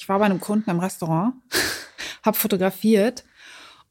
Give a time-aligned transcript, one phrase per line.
[0.00, 1.34] Ich war bei einem Kunden im Restaurant,
[2.24, 3.22] habe fotografiert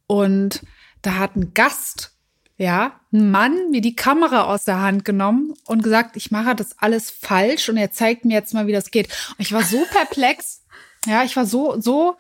[0.08, 0.63] und
[1.04, 2.13] da hat ein Gast,
[2.58, 6.80] ja, ein Mann mir die Kamera aus der Hand genommen und gesagt, ich mache das
[6.80, 9.07] alles falsch und er zeigt mir jetzt mal, wie das geht.
[9.30, 10.64] Und ich war so perplex.
[11.05, 12.18] Ja, ich war so, so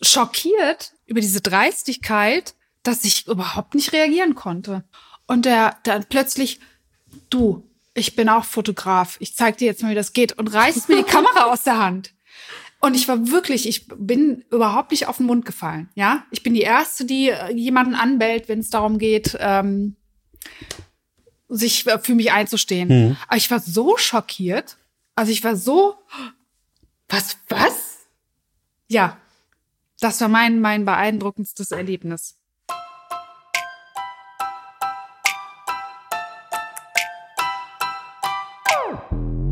[0.00, 2.54] schockiert über diese Dreistigkeit,
[2.84, 4.84] dass ich überhaupt nicht reagieren konnte.
[5.26, 6.60] Und der dann plötzlich,
[7.28, 10.88] du, ich bin auch Fotograf, ich zeig dir jetzt mal, wie das geht und reißt
[10.88, 12.14] mir die Kamera aus der Hand.
[12.80, 15.88] Und ich war wirklich, ich bin überhaupt nicht auf den Mund gefallen.
[15.94, 19.96] Ja, ich bin die erste, die äh, jemanden anbellt, wenn es darum geht, ähm,
[21.48, 22.88] sich für mich einzustehen.
[22.88, 23.16] Mhm.
[23.26, 24.76] Aber ich war so schockiert.
[25.16, 25.96] Also ich war so,
[27.08, 28.06] was, was?
[28.86, 29.18] Ja,
[29.98, 32.37] das war mein, mein beeindruckendstes Erlebnis.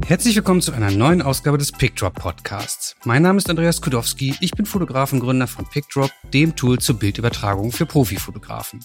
[0.09, 2.95] Herzlich willkommen zu einer neuen Ausgabe des PickDrop Podcasts.
[3.05, 6.97] Mein Name ist Andreas Kudowski, ich bin Fotograf und Gründer von PickDrop, dem Tool zur
[6.97, 8.85] Bildübertragung für Profifotografen.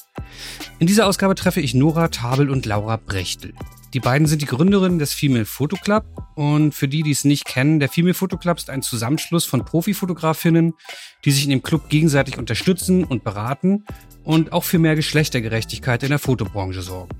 [0.79, 3.53] In dieser Ausgabe treffe ich Nora Tabel und Laura Brechtel.
[3.93, 7.45] Die beiden sind die Gründerinnen des Female Photo Club und für die, die es nicht
[7.45, 10.73] kennen, der Female Photo Club ist ein Zusammenschluss von Profifotografinnen,
[11.23, 13.85] die sich in dem Club gegenseitig unterstützen und beraten
[14.23, 17.15] und auch für mehr Geschlechtergerechtigkeit in der Fotobranche sorgen.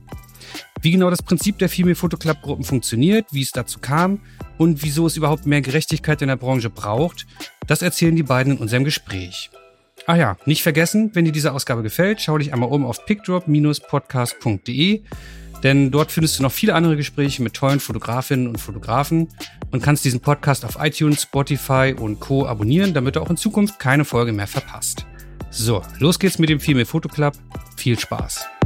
[0.82, 4.20] Wie genau das Prinzip der Female Photo Club Gruppen funktioniert, wie es dazu kam
[4.58, 7.28] und wieso es überhaupt mehr Gerechtigkeit in der Branche braucht,
[7.68, 9.52] das erzählen die beiden in unserem Gespräch.
[10.08, 15.04] Ach ja, nicht vergessen, wenn dir diese Ausgabe gefällt, schau dich einmal um auf pickdrop-podcast.de,
[15.62, 19.28] denn dort findest du noch viele andere Gespräche mit tollen Fotografinnen und Fotografen
[19.70, 22.48] und kannst diesen Podcast auf iTunes, Spotify und Co.
[22.48, 25.06] abonnieren, damit du auch in Zukunft keine Folge mehr verpasst.
[25.52, 27.36] So, los geht's mit dem Female Photo Club.
[27.78, 28.61] Viel Spaß!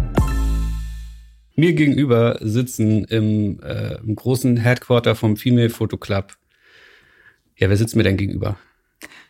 [1.56, 6.34] Mir gegenüber sitzen im, äh, im großen Headquarter vom Female Photo Club.
[7.58, 8.58] Ja, wer sitzt mir denn gegenüber?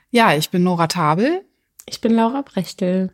[0.09, 1.41] Ja, ich bin Nora Tabel.
[1.87, 3.11] Ich bin Laura Brechtel.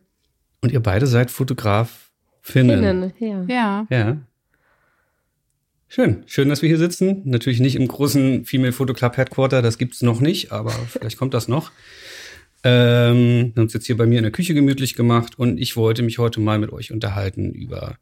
[0.61, 3.11] Und ihr beide seid Fotografinnen.
[3.11, 3.45] Finnen, ja.
[3.47, 3.87] Ja.
[3.89, 4.17] Ja.
[5.89, 6.23] Schön.
[6.25, 7.21] Schön, dass wir hier sitzen.
[7.25, 11.33] Natürlich nicht im großen Female Photo Club Headquarter, das gibt's noch nicht, aber vielleicht kommt
[11.33, 11.71] das noch.
[12.63, 15.75] Ähm, wir haben uns jetzt hier bei mir in der Küche gemütlich gemacht und ich
[15.75, 17.97] wollte mich heute mal mit euch unterhalten über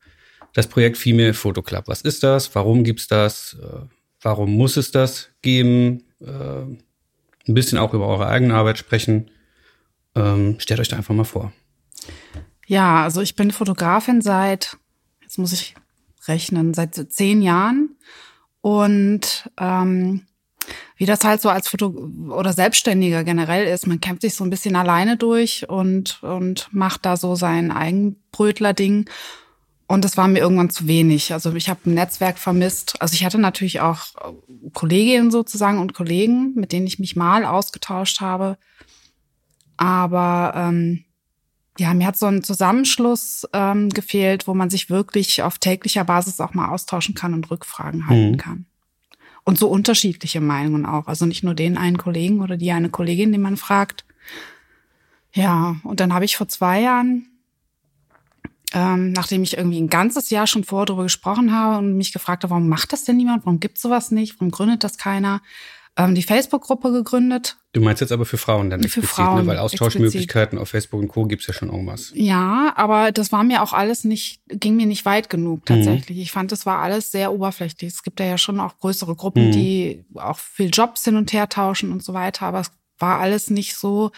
[0.53, 1.87] das Projekt Female Photo Club.
[1.87, 2.53] Was ist das?
[2.55, 3.57] Warum gibt's das?
[3.61, 3.85] Äh,
[4.21, 6.03] warum muss es das geben?
[6.21, 6.25] Äh,
[7.47, 9.31] ein bisschen auch über eure eigene Arbeit sprechen.
[10.15, 11.51] Ähm, stellt euch da einfach mal vor.
[12.67, 14.77] Ja, also ich bin Fotografin seit,
[15.21, 15.75] jetzt muss ich
[16.27, 17.95] rechnen, seit zehn Jahren.
[18.61, 20.27] Und ähm,
[20.97, 21.87] wie das halt so als Foto
[22.29, 27.05] oder Selbstständiger generell ist, man kämpft sich so ein bisschen alleine durch und, und macht
[27.05, 29.09] da so sein Eigenbrötler-Ding.
[29.89, 31.33] Und das war mir irgendwann zu wenig.
[31.33, 33.01] Also ich habe ein Netzwerk vermisst.
[33.01, 34.13] Also ich hatte natürlich auch
[34.73, 38.59] Kolleginnen sozusagen und Kollegen, mit denen ich mich mal ausgetauscht habe.
[39.77, 41.05] Aber ähm,
[41.79, 46.39] ja, mir hat so ein Zusammenschluss ähm, gefehlt, wo man sich wirklich auf täglicher Basis
[46.39, 48.37] auch mal austauschen kann und Rückfragen halten mhm.
[48.37, 48.65] kann.
[49.43, 51.07] Und so unterschiedliche Meinungen auch.
[51.07, 54.05] Also nicht nur den einen Kollegen oder die eine Kollegin, die man fragt.
[55.33, 57.25] Ja, und dann habe ich vor zwei Jahren
[58.73, 62.43] ähm, nachdem ich irgendwie ein ganzes Jahr schon vorher darüber gesprochen habe und mich gefragt
[62.43, 63.45] habe, warum macht das denn niemand?
[63.45, 64.35] Warum gibt sowas nicht?
[64.39, 65.41] Warum gründet das keiner?
[65.97, 67.57] Ähm, die Facebook-Gruppe gegründet.
[67.73, 69.47] Du meinst jetzt aber für Frauen dann für Frauen ne?
[69.47, 70.61] weil Austauschmöglichkeiten explizit.
[70.61, 71.25] auf Facebook und Co.
[71.25, 72.11] gibt's ja schon irgendwas.
[72.15, 76.17] Ja, aber das war mir auch alles nicht, ging mir nicht weit genug tatsächlich.
[76.17, 76.23] Mhm.
[76.23, 77.91] Ich fand, das war alles sehr oberflächlich.
[77.91, 79.51] Es gibt ja schon auch größere Gruppen, mhm.
[79.51, 83.49] die auch viel Jobs hin und her tauschen und so weiter, aber es war alles
[83.49, 84.11] nicht so,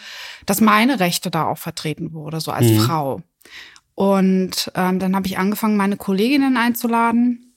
[0.45, 2.79] dass meine Rechte da auch vertreten wurde, so als mhm.
[2.79, 3.21] Frau.
[3.95, 7.53] Und ähm, dann habe ich angefangen, meine Kolleginnen einzuladen.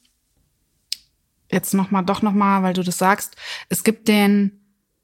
[1.51, 3.37] Jetzt noch mal, doch noch mal, weil du das sagst.
[3.69, 4.61] Es gibt den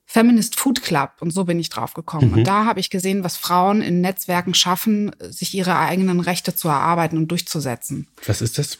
[0.06, 2.32] Feminist Food Club und so bin ich drauf gekommen.
[2.32, 2.38] Mhm.
[2.38, 6.66] Und da habe ich gesehen, was Frauen in Netzwerken schaffen, sich ihre eigenen Rechte zu
[6.66, 8.08] erarbeiten und durchzusetzen.
[8.26, 8.78] Was ist das?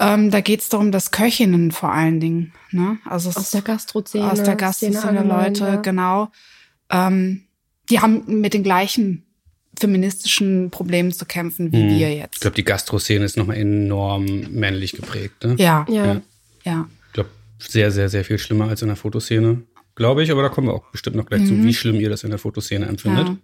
[0.00, 2.98] Ähm, da geht es darum, dass Köchinnen vor allen Dingen, ne?
[3.04, 5.76] also aus der Gastrozene, aus der Gastrozene Leute, ja.
[5.76, 6.32] genau,
[6.90, 7.44] ähm,
[7.88, 9.23] die haben mit den gleichen
[9.78, 11.98] feministischen Problemen zu kämpfen wie hm.
[11.98, 12.34] wir jetzt.
[12.34, 15.44] Ich glaube, die Gastro-Szene ist nochmal enorm männlich geprägt.
[15.44, 15.56] Ne?
[15.58, 16.20] Ja, ja.
[16.64, 16.88] ja.
[17.08, 19.62] Ich glaube, sehr, sehr, sehr viel schlimmer als in der Fotoszene.
[19.94, 21.46] Glaube ich, aber da kommen wir auch bestimmt noch gleich mhm.
[21.46, 23.28] zu, wie schlimm ihr das in der Fotoszene empfindet.
[23.28, 23.36] Ja.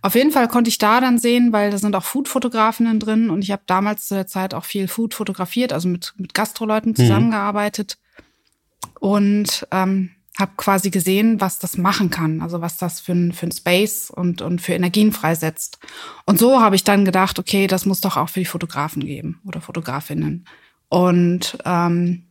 [0.00, 3.42] Auf jeden Fall konnte ich da dann sehen, weil da sind auch Food-Fotografinnen drin und
[3.42, 6.96] ich habe damals zu der Zeit auch viel Food fotografiert, also mit, mit Gastroleuten mhm.
[6.96, 7.98] zusammengearbeitet.
[7.98, 8.96] Mhm.
[8.98, 13.46] Und ähm, habe quasi gesehen, was das machen kann, also was das für ein, für
[13.46, 15.78] ein Space und, und für Energien freisetzt.
[16.24, 19.40] Und so habe ich dann gedacht, okay, das muss doch auch für die Fotografen geben
[19.46, 20.46] oder Fotografinnen.
[20.88, 22.24] Und ähm,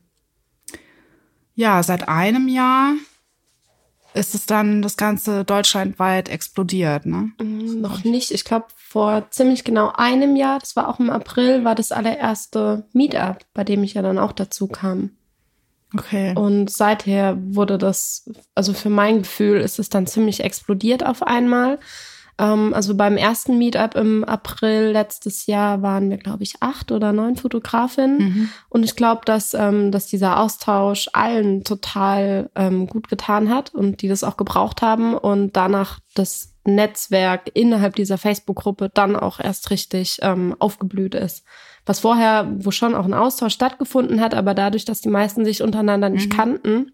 [1.55, 2.93] ja, seit einem Jahr
[4.13, 7.31] ist es dann das Ganze deutschlandweit explodiert, ne?
[7.39, 8.31] Mm, Noch nicht.
[8.31, 12.85] Ich glaube, vor ziemlich genau einem Jahr, das war auch im April, war das allererste
[12.93, 15.11] Meetup, bei dem ich ja dann auch dazu kam.
[15.97, 16.33] Okay.
[16.35, 21.79] Und seither wurde das, also für mein Gefühl ist es dann ziemlich explodiert auf einmal.
[22.41, 27.13] Ähm, also beim ersten Meetup im April letztes Jahr waren wir, glaube ich, acht oder
[27.13, 28.17] neun Fotografinnen.
[28.17, 28.49] Mhm.
[28.69, 34.01] Und ich glaube, dass, ähm, dass dieser Austausch allen total ähm, gut getan hat und
[34.01, 39.71] die das auch gebraucht haben und danach das Netzwerk innerhalb dieser Facebook-Gruppe dann auch erst
[39.71, 41.43] richtig ähm, aufgeblüht ist.
[41.85, 45.61] Was vorher, wo schon auch ein Austausch stattgefunden hat, aber dadurch, dass die meisten sich
[45.63, 46.35] untereinander nicht Mhm.
[46.35, 46.91] kannten,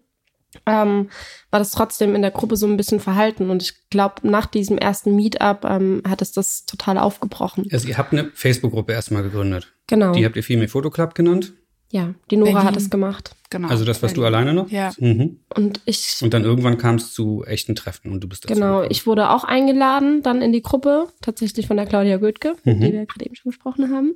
[0.66, 1.10] ähm,
[1.50, 3.50] war das trotzdem in der Gruppe so ein bisschen verhalten.
[3.50, 7.66] Und ich glaube, nach diesem ersten Meetup ähm, hat es das total aufgebrochen.
[7.70, 9.72] Also ihr habt eine Facebook-Gruppe erstmal gegründet.
[9.86, 10.12] Genau.
[10.12, 11.52] Die habt ihr Female Photo Club genannt.
[11.90, 12.66] Ja, die Nora Berlin.
[12.68, 13.34] hat es gemacht.
[13.50, 13.68] Genau.
[13.68, 14.70] Also das warst du alleine noch?
[14.70, 14.92] Ja.
[14.98, 15.38] Mhm.
[15.56, 18.74] Und ich Und dann irgendwann kam es zu echten Treffen und du bist dazu Genau,
[18.76, 18.88] gekommen.
[18.90, 22.80] ich wurde auch eingeladen dann in die Gruppe, tatsächlich von der Claudia Goethke, Mhm.
[22.80, 24.14] der wir gerade eben schon gesprochen haben.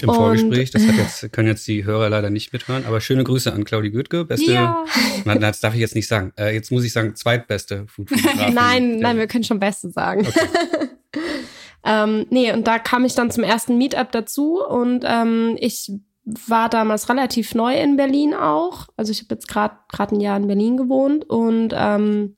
[0.00, 3.24] Im und- Vorgespräch, das hat jetzt, können jetzt die Hörer leider nicht mithören, aber schöne
[3.24, 4.82] Grüße an Claudi Goethke, beste, Ja.
[5.26, 6.32] Nein, das darf ich jetzt nicht sagen.
[6.38, 8.54] Äh, jetzt muss ich sagen, zweitbeste Foodfotografin.
[8.54, 10.26] Nein, nein, wir können schon Beste sagen.
[11.84, 15.92] ähm, nee, und da kam ich dann zum ersten Meetup dazu und ähm, ich
[16.24, 18.88] war damals relativ neu in Berlin auch.
[18.96, 22.36] Also ich habe jetzt gerade gerade ein Jahr in Berlin gewohnt und ähm,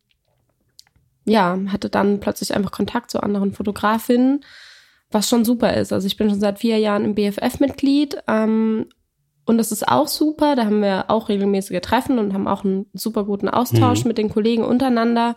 [1.26, 4.44] ja, hatte dann plötzlich einfach Kontakt zu anderen Fotografinnen,
[5.10, 5.92] was schon super ist.
[5.92, 8.86] Also ich bin schon seit vier Jahren im BFF-Mitglied ähm,
[9.46, 10.56] und das ist auch super.
[10.56, 14.08] Da haben wir auch regelmäßige Treffen und haben auch einen super guten Austausch Mhm.
[14.08, 15.34] mit den Kollegen untereinander.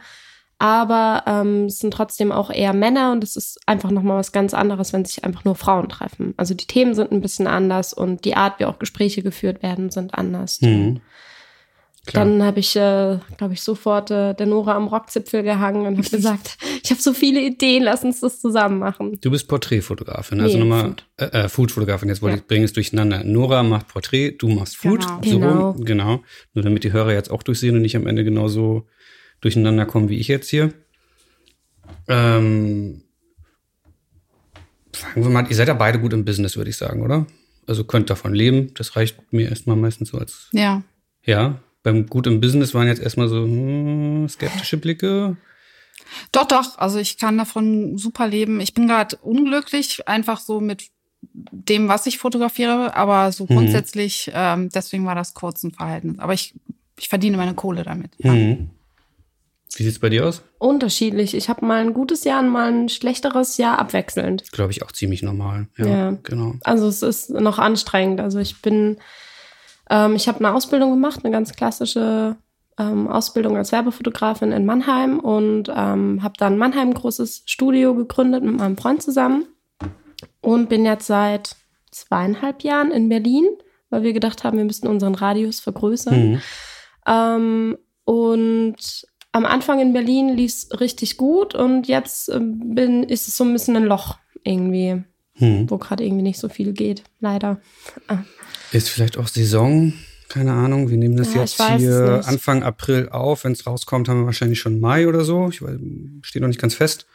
[0.60, 4.54] Aber ähm, es sind trotzdem auch eher Männer und es ist einfach nochmal was ganz
[4.56, 6.34] anderes, wenn sich einfach nur Frauen treffen.
[6.38, 9.92] Also die Themen sind ein bisschen anders und die Art, wie auch Gespräche geführt werden,
[9.92, 10.60] sind anders.
[10.62, 11.02] Mhm.
[12.14, 16.10] Dann habe ich, äh, glaube ich, sofort äh, der Nora am Rockzipfel gehangen und habe
[16.10, 19.20] gesagt, ich habe so viele Ideen, lass uns das zusammen machen.
[19.22, 21.06] Du bist Porträtfotografin, also Nee, nochmal Food.
[21.18, 22.08] äh, äh, Foodfotografin.
[22.08, 22.42] Jetzt wollte Ja.
[22.42, 23.26] ich bringen es durcheinander.
[23.26, 25.20] Nora macht Porträt, du machst Food, Genau.
[25.24, 25.72] so Genau.
[25.72, 25.84] rum.
[25.86, 26.20] Genau.
[26.54, 28.88] Nur damit die Hörer jetzt auch durchsehen und nicht am Ende genauso
[29.42, 30.74] durcheinander kommen wie ich jetzt hier.
[32.08, 33.02] Ähm,
[34.94, 37.26] fangen wir mal, ihr seid ja beide gut im Business, würde ich sagen, oder?
[37.68, 38.74] Also könnt davon leben.
[38.76, 40.82] Das reicht mir erstmal meistens so als Ja.
[41.24, 41.60] ja.
[41.84, 45.38] Beim gut im Business waren jetzt erstmal so hm, skeptische Blicke.
[46.32, 46.78] Doch, doch.
[46.78, 48.60] Also ich kann davon super leben.
[48.60, 50.88] Ich bin gerade unglücklich, einfach so mit
[51.52, 53.48] dem, was ich fotografiere, aber so Mhm.
[53.48, 56.20] grundsätzlich, ähm, deswegen war das kurz ein Verhältnis.
[56.20, 56.54] Aber ich,
[57.00, 58.12] ich verdiene meine Kohle damit.
[58.18, 58.34] Ja.
[58.34, 58.70] Mhm.
[59.76, 60.42] Wie sieht's bei dir aus?
[60.60, 61.36] Unterschiedlich.
[61.36, 64.52] Ich habe mal ein gutes Jahr und mal ein schlechteres Jahr abwechselnd.
[64.52, 65.68] Glaube ich auch ziemlich normal.
[65.78, 66.18] Ja, Ja.
[66.24, 66.56] genau.
[66.64, 68.20] Also es ist noch anstrengend.
[68.22, 68.98] Also ich bin,
[69.90, 72.38] ähm, ich habe eine Ausbildung gemacht, eine ganz klassische
[72.80, 77.94] ähm, Ausbildung als Werbefotografin in Mannheim und ähm, habe dann in Mannheim ein großes Studio
[77.96, 79.48] gegründet mit meinem Freund zusammen
[80.42, 81.56] und bin jetzt seit
[81.92, 83.46] zweieinhalb Jahren in Berlin,
[83.90, 86.32] weil wir gedacht haben, wir müssten unseren Radius vergrößern.
[86.32, 86.42] Mhm.
[87.08, 93.28] Ähm, und am Anfang in Berlin lief es richtig gut und jetzt ähm, bin, ist
[93.28, 95.04] es so ein bisschen ein Loch irgendwie,
[95.40, 95.70] Mhm.
[95.70, 97.60] wo gerade irgendwie nicht so viel geht, leider.
[98.72, 99.94] Ist vielleicht auch Saison?
[100.30, 100.90] Keine Ahnung.
[100.90, 102.22] Wir nehmen das Ja, jetzt hier.
[102.26, 103.44] Anfang April auf.
[103.44, 105.48] Wenn es rauskommt, haben wir wahrscheinlich schon Mai oder so.
[105.50, 105.62] Ich
[106.24, 107.06] steht noch nicht ganz fest.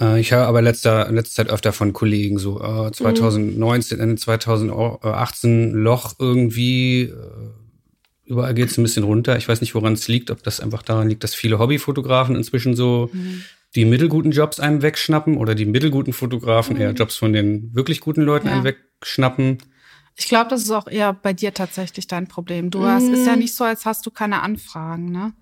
[0.00, 2.88] Äh, ich höre aber letzter, in letzter Zeit öfter von Kollegen so Mhm.
[2.88, 7.12] äh, 2019, Ende 2018 Loch irgendwie.
[8.30, 9.36] Überall geht es ein bisschen runter.
[9.36, 10.30] Ich weiß nicht, woran es liegt.
[10.30, 13.42] Ob das einfach daran liegt, dass viele Hobbyfotografen inzwischen so Mhm.
[13.74, 18.22] die mittelguten Jobs einem wegschnappen oder die mittelguten Fotografen eher Jobs von den wirklich guten
[18.22, 18.54] Leuten Ja.
[18.54, 19.58] einem wegschnappen.
[20.16, 22.70] Ich glaube, das ist auch eher bei dir tatsächlich dein Problem.
[22.70, 23.38] Du hast, ist ja Mm.
[23.40, 25.32] nicht so, als hast du keine Anfragen, ne?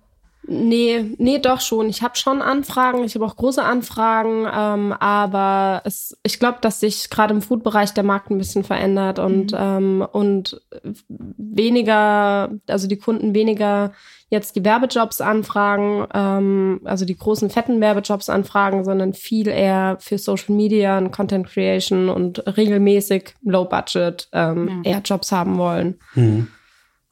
[0.47, 1.89] Nee, nee, doch schon.
[1.89, 6.79] Ich habe schon Anfragen, ich habe auch große Anfragen, ähm, aber es, ich glaube, dass
[6.79, 10.61] sich gerade im Food-Bereich der Markt ein bisschen verändert und, ähm, und
[11.07, 13.91] weniger, also die Kunden weniger
[14.29, 20.17] jetzt die Werbejobs anfragen, ähm, also die großen fetten Werbejobs anfragen, sondern viel eher für
[20.17, 24.91] Social Media und Content Creation und regelmäßig Low Budget ähm, Ja.
[24.91, 25.99] eher Jobs haben wollen.
[26.13, 26.47] Hm.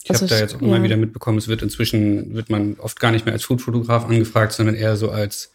[0.07, 0.83] Ich Also habe da jetzt auch immer ja.
[0.83, 4.75] wieder mitbekommen, es wird inzwischen, wird man oft gar nicht mehr als Foodfotograf angefragt, sondern
[4.75, 5.51] eher so als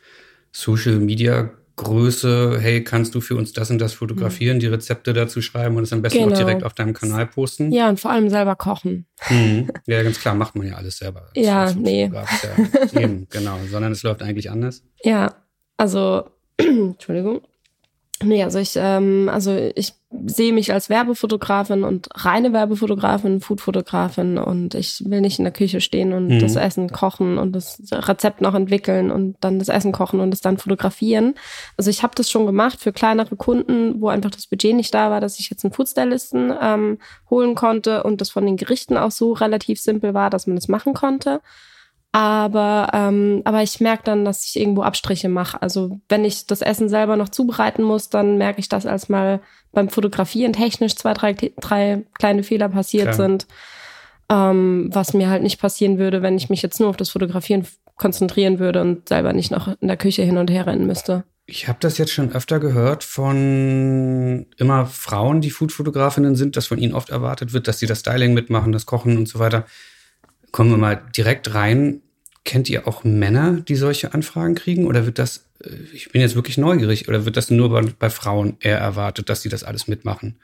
[0.51, 5.41] Social Media Größe, hey, kannst du für uns das und das fotografieren, die Rezepte dazu
[5.41, 6.37] schreiben und es am besten auch Genau.
[6.37, 7.73] direkt auf deinem Kanal posten?
[7.73, 9.07] Ja, und vor allem selber kochen.
[9.31, 9.71] Mhm.
[9.87, 11.31] Ja, ganz klar, macht man ja alles selber.
[11.35, 12.11] Ja, als nee.
[12.13, 12.27] Ja,
[13.01, 13.59] eben, genau.
[13.71, 14.85] Sondern es läuft eigentlich anders.
[15.03, 15.35] Ja,
[15.79, 16.25] also,
[16.59, 17.41] Entschuldigung.
[18.25, 19.95] Nee, also ich, ähm, also ich
[20.27, 25.81] sehe mich als Werbefotografin und reine Werbefotografin, Foodfotografin und ich will nicht in der Küche
[25.81, 26.39] stehen und mhm.
[26.39, 30.41] das Essen kochen und das Rezept noch entwickeln und dann das Essen kochen und es
[30.41, 31.35] dann fotografieren.
[31.77, 35.11] Also ich habe das schon gemacht für kleinere Kunden, wo einfach das Budget nicht da
[35.11, 36.99] war, dass ich jetzt einen Foodstylisten ähm,
[37.31, 40.69] holen konnte und das von den Gerichten auch so relativ simpel war, dass man das
[40.69, 41.41] machen konnte.
[42.13, 45.61] Aber, ähm, aber ich merke dann, dass ich irgendwo Abstriche mache.
[45.63, 49.41] Also wenn ich das Essen selber noch zubereiten muss, dann merke ich das, als mal
[49.73, 53.15] beim Fotografieren technisch zwei, drei, drei kleine Fehler passiert Klar.
[53.15, 53.47] sind.
[54.29, 57.67] Ähm, was mir halt nicht passieren würde, wenn ich mich jetzt nur auf das Fotografieren
[57.97, 61.25] konzentrieren würde und selber nicht noch in der Küche hin und her rennen müsste.
[61.47, 66.79] Ich habe das jetzt schon öfter gehört von immer Frauen, die Foodfotografinnen sind, dass von
[66.79, 69.67] ihnen oft erwartet wird, dass sie das Styling mitmachen, das Kochen und so weiter.
[70.53, 72.03] Kommen wir mal direkt rein.
[72.45, 74.87] Kennt ihr auch Männer, die solche Anfragen kriegen?
[74.87, 78.11] Oder wird das, äh, ich bin jetzt wirklich neugierig, oder wird das nur bei, bei
[78.11, 80.37] Frauen eher erwartet, dass sie das alles mitmachen?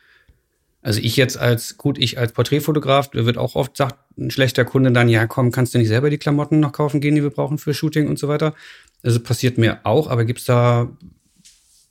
[0.81, 4.93] Also ich jetzt als, gut, ich als Porträtfotograf, wird auch oft sagt ein schlechter Kunde
[4.93, 7.59] dann, ja komm, kannst du nicht selber die Klamotten noch kaufen gehen, die wir brauchen
[7.59, 8.55] für Shooting und so weiter.
[9.03, 10.89] Also passiert mir auch, aber gibt es da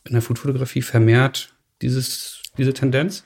[0.05, 3.23] in der Foodfotografie vermehrt dieses, diese Tendenz?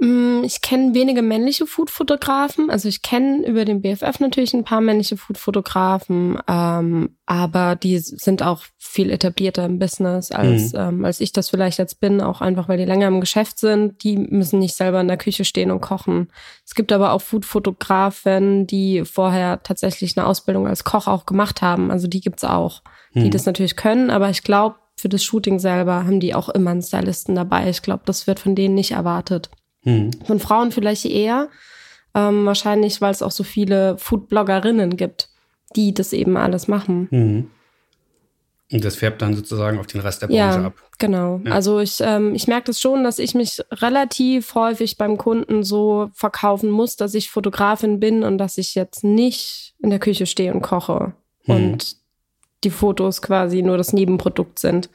[0.00, 2.70] Mm, ich kenne wenige männliche Foodfotografen.
[2.70, 8.44] Also ich kenne über den BFF natürlich ein paar männliche Foodfotografen, ähm, aber die sind
[8.44, 10.78] auch viel etablierter im Business, als, mhm.
[10.78, 14.04] ähm, als ich das vielleicht jetzt bin, auch einfach, weil die länger im Geschäft sind.
[14.04, 16.28] Die müssen nicht selber in der Küche stehen und kochen.
[16.64, 21.90] Es gibt aber auch Foodfotografen, die vorher tatsächlich eine Ausbildung als Koch auch gemacht haben.
[21.90, 22.82] Also die gibt's auch,
[23.14, 23.30] die mhm.
[23.32, 26.82] das natürlich können, aber ich glaube, für das Shooting selber haben die auch immer einen
[26.82, 27.68] Stylisten dabei.
[27.68, 29.48] Ich glaube, das wird von denen nicht erwartet.
[29.82, 30.10] Hm.
[30.24, 31.48] Von Frauen vielleicht eher.
[32.14, 35.28] Ähm, wahrscheinlich, weil es auch so viele Foodbloggerinnen gibt,
[35.76, 37.08] die das eben alles machen.
[37.10, 37.50] Hm.
[38.70, 40.74] Und das färbt dann sozusagen auf den Rest der Branche ja, ab.
[40.98, 41.40] Genau.
[41.44, 41.52] Ja.
[41.52, 46.10] Also ich, ähm, ich merke das schon, dass ich mich relativ häufig beim Kunden so
[46.12, 50.52] verkaufen muss, dass ich Fotografin bin und dass ich jetzt nicht in der Küche stehe
[50.52, 51.14] und koche.
[51.44, 51.54] Hm.
[51.54, 51.96] Und
[52.64, 54.90] die Fotos quasi nur das Nebenprodukt sind.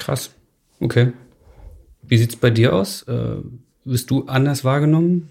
[0.00, 0.30] Krass.
[0.80, 1.12] Okay.
[2.12, 3.04] Wie sieht es bei dir aus?
[3.04, 3.36] Äh,
[3.86, 5.30] wirst du anders wahrgenommen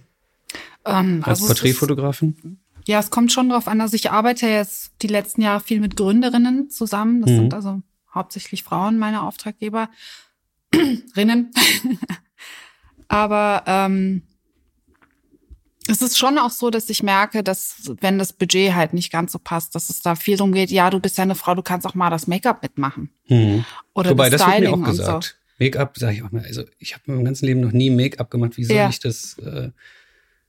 [0.84, 2.58] ähm, als also Porträtfotografin?
[2.88, 3.82] Ja, es kommt schon darauf an.
[3.82, 7.22] Also ich arbeite jetzt die letzten Jahre viel mit Gründerinnen zusammen.
[7.22, 7.36] Das mhm.
[7.36, 9.92] sind also hauptsächlich Frauen, meine Auftraggeberinnen.
[13.08, 14.24] Aber ähm,
[15.88, 19.34] es ist schon auch so, dass ich merke, dass wenn das Budget halt nicht ganz
[19.34, 21.62] so passt, dass es da viel darum geht, ja, du bist ja eine Frau, du
[21.62, 23.12] kannst auch mal das Make-up mitmachen.
[23.28, 23.66] Mhm.
[23.94, 25.41] Oder Wobei, das Styling das wird mir auch gesagt.
[25.62, 28.32] Make-up, sage ich auch mal, also ich habe in meinem ganzen Leben noch nie Make-up
[28.32, 28.58] gemacht.
[28.58, 28.90] Wie soll ja.
[28.90, 29.38] ich das?
[29.38, 29.70] Äh,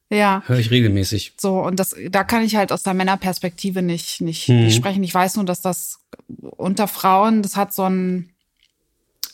[0.08, 0.42] ja.
[0.46, 1.34] Höre ich regelmäßig.
[1.38, 4.64] So, und das, da kann ich halt aus der Männerperspektive nicht, nicht, mhm.
[4.64, 5.02] nicht sprechen.
[5.04, 6.00] Ich weiß nur, dass das
[6.40, 8.30] unter Frauen, das hat so ein,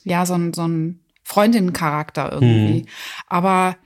[0.04, 2.80] ja, so ein, so ein Freundinnencharakter irgendwie.
[2.80, 2.86] Mhm.
[3.28, 3.76] Aber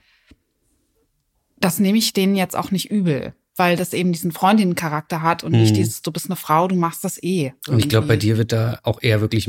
[1.59, 5.51] das nehme ich denen jetzt auch nicht übel weil das eben diesen Freundinnencharakter hat und
[5.51, 5.61] mhm.
[5.61, 7.45] nicht dieses, du bist eine Frau, du machst das eh.
[7.45, 7.71] Irgendwie.
[7.71, 9.47] Und ich glaube, bei dir wird da auch eher wirklich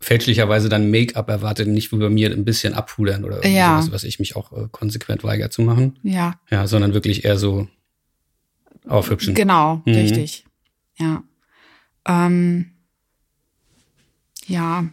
[0.00, 3.76] fälschlicherweise dann Make-up erwartet, nicht wie bei mir ein bisschen abpudern oder ja.
[3.76, 5.98] sowas, was ich mich auch äh, konsequent weigere zu machen.
[6.02, 6.40] Ja.
[6.50, 7.68] Ja, sondern wirklich eher so
[8.88, 9.34] aufhübschen.
[9.34, 9.94] Genau, mhm.
[9.94, 10.44] richtig.
[10.98, 11.22] Ja.
[12.06, 12.72] Ähm,
[14.46, 14.84] ja.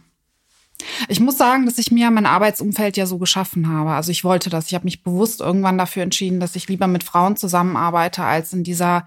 [1.08, 3.90] Ich muss sagen, dass ich mir mein Arbeitsumfeld ja so geschaffen habe.
[3.90, 4.68] Also ich wollte das.
[4.68, 8.62] Ich habe mich bewusst irgendwann dafür entschieden, dass ich lieber mit Frauen zusammenarbeite, als in
[8.62, 9.06] dieser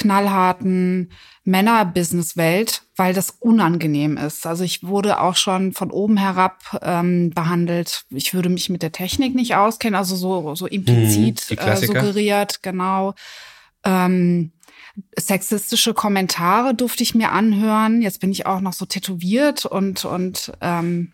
[0.00, 1.12] knallharten
[1.44, 4.46] Männer-Business-Welt, weil das unangenehm ist.
[4.46, 8.04] Also ich wurde auch schon von oben herab ähm, behandelt.
[8.10, 12.62] Ich würde mich mit der Technik nicht auskennen, also so, so implizit mhm, äh, suggeriert,
[12.62, 13.14] genau.
[13.84, 14.52] Ähm,
[15.18, 18.02] sexistische Kommentare durfte ich mir anhören.
[18.02, 21.12] Jetzt bin ich auch noch so tätowiert und, und ähm,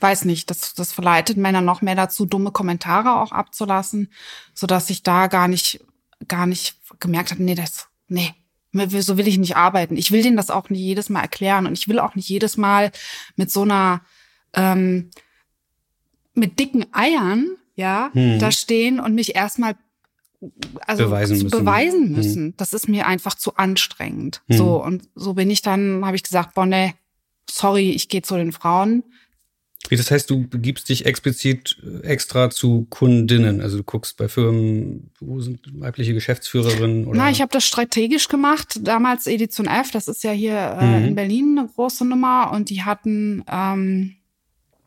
[0.00, 4.12] weiß nicht, das, das verleitet Männer noch mehr dazu, dumme Kommentare auch abzulassen,
[4.54, 5.80] so dass ich da gar nicht,
[6.26, 8.34] gar nicht gemerkt habe, nee, das, nee,
[8.72, 9.96] so will ich nicht arbeiten.
[9.96, 12.56] Ich will denen das auch nicht jedes Mal erklären und ich will auch nicht jedes
[12.56, 12.92] Mal
[13.36, 14.02] mit so einer
[14.54, 15.10] ähm,
[16.34, 18.38] mit dicken Eiern, ja, hm.
[18.38, 19.76] da stehen und mich erstmal
[20.86, 21.50] also beweisen müssen.
[21.50, 22.12] Beweisen hm.
[22.12, 22.44] müssen.
[22.44, 22.54] Hm.
[22.56, 24.42] Das ist mir einfach zu anstrengend.
[24.48, 24.56] Hm.
[24.56, 26.94] So und so bin ich dann, habe ich gesagt, boah, nee,
[27.50, 29.02] sorry, ich gehe zu den Frauen.
[29.88, 33.60] Wie das heißt, du begibst dich explizit äh, extra zu Kundinnen.
[33.60, 37.18] Also du guckst bei Firmen, wo sind weibliche Geschäftsführerinnen oder.
[37.18, 38.80] Na, ich habe das strategisch gemacht.
[38.82, 41.06] Damals Edition F, das ist ja hier äh, mhm.
[41.06, 44.16] in Berlin eine große Nummer und die hatten ähm,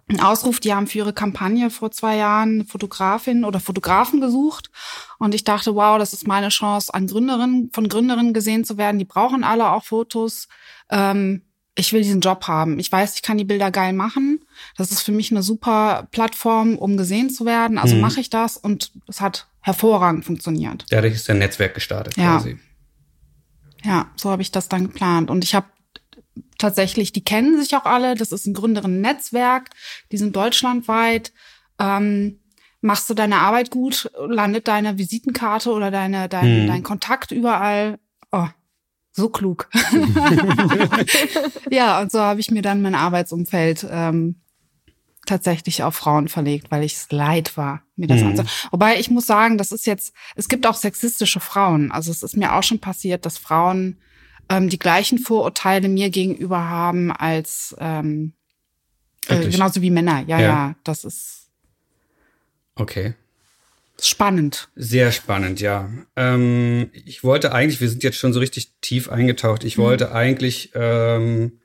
[0.07, 4.69] einen Ausruf, die haben für ihre Kampagne vor zwei Jahren Fotografin oder Fotografen gesucht.
[5.17, 8.99] Und ich dachte, wow, das ist meine Chance, an Gründerinnen, von Gründerinnen gesehen zu werden.
[8.99, 10.47] Die brauchen alle auch Fotos.
[10.89, 11.43] Ähm,
[11.75, 12.79] ich will diesen Job haben.
[12.79, 14.43] Ich weiß, ich kann die Bilder geil machen.
[14.77, 17.77] Das ist für mich eine super Plattform, um gesehen zu werden.
[17.77, 18.01] Also mhm.
[18.01, 20.85] mache ich das und es hat hervorragend funktioniert.
[20.89, 22.37] Dadurch ist dein Netzwerk gestartet ja.
[22.37, 22.59] quasi.
[23.83, 25.29] Ja, so habe ich das dann geplant.
[25.29, 25.67] Und ich habe
[26.57, 28.15] tatsächlich, die kennen sich auch alle.
[28.15, 29.69] Das ist ein Gründerinnen-Netzwerk.
[30.11, 31.31] Die sind deutschlandweit.
[31.79, 32.39] Ähm,
[32.81, 36.67] machst du deine Arbeit gut, landet deine Visitenkarte oder deine, dein, mhm.
[36.67, 37.99] dein Kontakt überall.
[38.31, 38.47] Oh,
[39.11, 39.69] so klug.
[41.69, 44.41] ja, und so habe ich mir dann mein Arbeitsumfeld ähm,
[45.25, 48.27] tatsächlich auf Frauen verlegt, weil ich es leid war, mir das mhm.
[48.27, 48.49] anzusehen.
[48.71, 51.91] Wobei ich muss sagen, das ist jetzt, es gibt auch sexistische Frauen.
[51.91, 53.97] Also es ist mir auch schon passiert, dass Frauen
[54.49, 58.33] ähm, die gleichen Vorurteile mir gegenüber haben als ähm,
[59.27, 60.23] äh, genauso wie Männer.
[60.27, 61.49] Ja, ja, ja, das ist
[62.75, 63.15] okay.
[64.03, 64.69] Spannend.
[64.75, 65.91] Sehr spannend, ja.
[66.15, 69.63] Ähm, ich wollte eigentlich, wir sind jetzt schon so richtig tief eingetaucht.
[69.63, 69.83] Ich mhm.
[69.83, 71.59] wollte eigentlich ähm,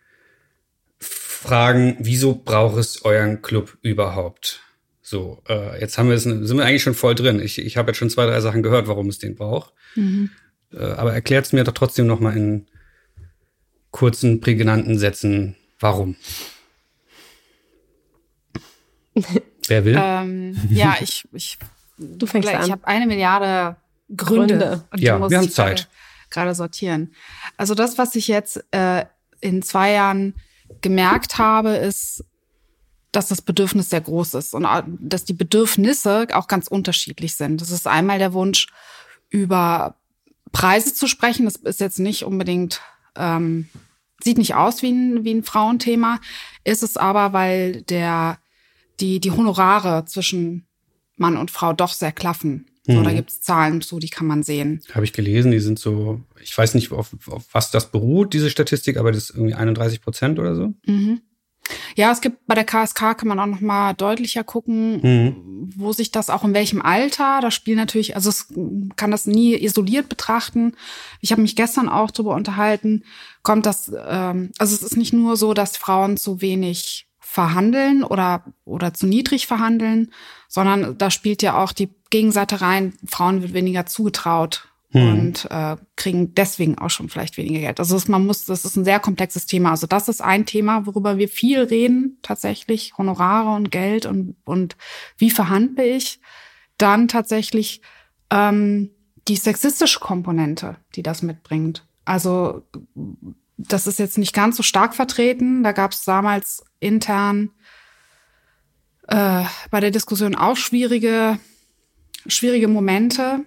[0.99, 4.61] fragen, wieso braucht es euren Club überhaupt?
[5.01, 7.41] So, äh, jetzt haben wir es, sind wir eigentlich schon voll drin.
[7.41, 9.73] Ich, ich habe jetzt schon zwei, drei Sachen gehört, warum es den braucht.
[9.95, 10.29] Mhm.
[10.75, 12.67] Äh, aber erklärt es mir doch trotzdem noch mal in
[13.93, 16.17] kurzen, prägnanten Sätzen, warum.
[19.69, 19.97] Wer will?
[19.99, 21.59] Ähm, ja, ich, ich
[21.99, 22.65] Du fängst an.
[22.65, 23.77] Ich habe eine Milliarde
[24.15, 24.59] Gründe.
[24.59, 24.85] Gründe.
[24.91, 25.89] Und ja, wir haben Zeit.
[26.31, 27.15] Gerade sortieren.
[27.57, 29.05] Also das, was ich jetzt äh,
[29.41, 30.35] in zwei Jahren
[30.81, 32.25] gemerkt habe, ist,
[33.13, 34.67] dass das Bedürfnis sehr groß ist und
[35.01, 37.61] dass die Bedürfnisse auch ganz unterschiedlich sind.
[37.61, 38.67] Das ist einmal der Wunsch,
[39.31, 39.97] über
[40.53, 41.47] Preise zu sprechen.
[41.47, 42.81] Das ist jetzt nicht unbedingt,
[43.17, 43.69] ähm,
[44.23, 46.21] sieht nicht aus wie ein, wie ein Frauenthema,
[46.65, 48.39] ist es aber, weil der,
[49.01, 50.66] die, die Honorare zwischen
[51.17, 52.67] Mann und Frau doch sehr klaffen.
[52.87, 53.05] So, mhm.
[53.05, 54.81] da gibt es Zahlen zu, die kann man sehen.
[54.95, 58.49] Habe ich gelesen, die sind so, ich weiß nicht, auf, auf was das beruht, diese
[58.49, 60.73] Statistik, aber das ist irgendwie 31 Prozent oder so.
[60.87, 61.21] Mhm.
[61.97, 65.73] Ja, es gibt bei der KSK kann man auch noch mal deutlicher gucken, mhm.
[65.77, 68.49] wo sich das auch in welchem Alter, da spielt natürlich, also es
[68.97, 70.77] kann das nie isoliert betrachten.
[71.21, 73.05] Ich habe mich gestern auch darüber unterhalten,
[73.43, 78.45] kommt das, ähm, also es ist nicht nur so, dass Frauen zu wenig verhandeln oder,
[78.65, 80.13] oder zu niedrig verhandeln,
[80.49, 85.13] sondern da spielt ja auch die Gegenseite rein, Frauen wird weniger zugetraut hm.
[85.13, 87.81] und äh, kriegen deswegen auch schon vielleicht weniger Geld.
[87.81, 89.71] Also man muss, das ist ein sehr komplexes Thema.
[89.71, 94.77] Also das ist ein Thema, worüber wir viel reden, tatsächlich, Honorare und Geld und, und
[95.19, 96.21] wie verhandle ich.
[96.79, 97.81] Dann tatsächlich
[98.31, 98.91] ähm,
[99.29, 101.87] die sexistische Komponente, die das mitbringt.
[102.05, 102.63] Also
[103.57, 105.63] das ist jetzt nicht ganz so stark vertreten.
[105.63, 107.51] Da gab es damals intern
[109.09, 111.39] äh, bei der Diskussion auch schwierige,
[112.27, 113.45] schwierige Momente,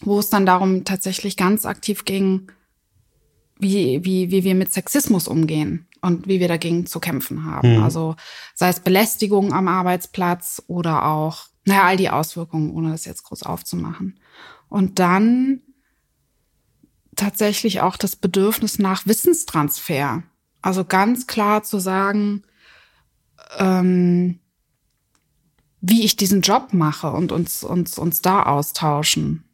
[0.00, 2.50] wo es dann darum tatsächlich ganz aktiv ging,
[3.58, 7.76] wie, wie, wie wir mit Sexismus umgehen und wie wir dagegen zu kämpfen haben.
[7.76, 7.82] Mhm.
[7.82, 8.16] Also
[8.54, 13.44] sei es Belästigung am Arbeitsplatz oder auch, naja, all die Auswirkungen, ohne das jetzt groß
[13.44, 14.18] aufzumachen.
[14.68, 15.62] Und dann
[17.16, 20.24] tatsächlich auch das Bedürfnis nach Wissenstransfer.
[20.60, 22.42] Also ganz klar zu sagen,
[23.58, 24.40] ähm,
[25.86, 29.44] wie ich diesen Job mache und uns, uns, uns da austauschen.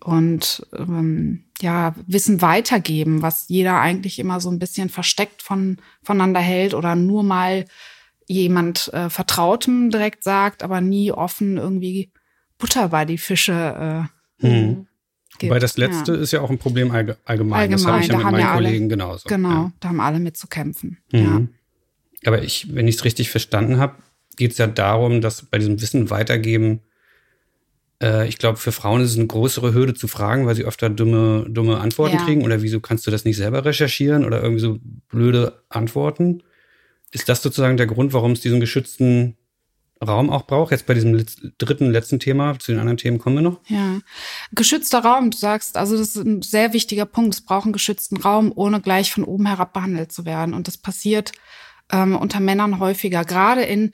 [0.00, 6.40] Und ähm, ja, Wissen weitergeben, was jeder eigentlich immer so ein bisschen versteckt von, voneinander
[6.40, 7.64] hält oder nur mal
[8.26, 12.12] jemand äh, Vertrautem direkt sagt, aber nie offen irgendwie
[12.58, 14.10] Butter bei die Fische
[14.42, 14.86] äh, mhm.
[15.38, 15.50] Gibt.
[15.50, 16.20] Weil das letzte ja.
[16.20, 17.16] ist ja auch ein Problem allgemein.
[17.24, 17.70] allgemein.
[17.72, 19.28] Das habe ich ja mit meinen ja Kollegen genauso.
[19.28, 19.72] Genau, ja.
[19.80, 20.98] da haben alle mit zu kämpfen.
[21.10, 21.18] Mhm.
[22.22, 22.28] Ja.
[22.28, 23.96] Aber ich, wenn ich es richtig verstanden habe,
[24.36, 26.80] geht es ja darum, dass bei diesem Wissen weitergeben,
[28.02, 30.90] äh, ich glaube, für Frauen ist es eine größere Hürde zu fragen, weil sie öfter
[30.90, 32.44] dumme, dumme Antworten kriegen.
[32.44, 36.42] Oder wieso kannst du das nicht selber recherchieren oder irgendwie so blöde Antworten?
[37.10, 39.36] Ist das sozusagen der Grund, warum es diesen geschützten
[40.02, 40.70] Raum auch braucht.
[40.72, 41.24] Jetzt bei diesem
[41.58, 43.60] dritten, letzten Thema, zu den anderen Themen kommen wir noch.
[43.68, 44.00] Ja,
[44.52, 47.34] geschützter Raum, du sagst, also das ist ein sehr wichtiger Punkt.
[47.34, 50.54] Es braucht einen geschützten Raum, ohne gleich von oben herab behandelt zu werden.
[50.54, 51.32] Und das passiert
[51.90, 53.92] ähm, unter Männern häufiger, gerade in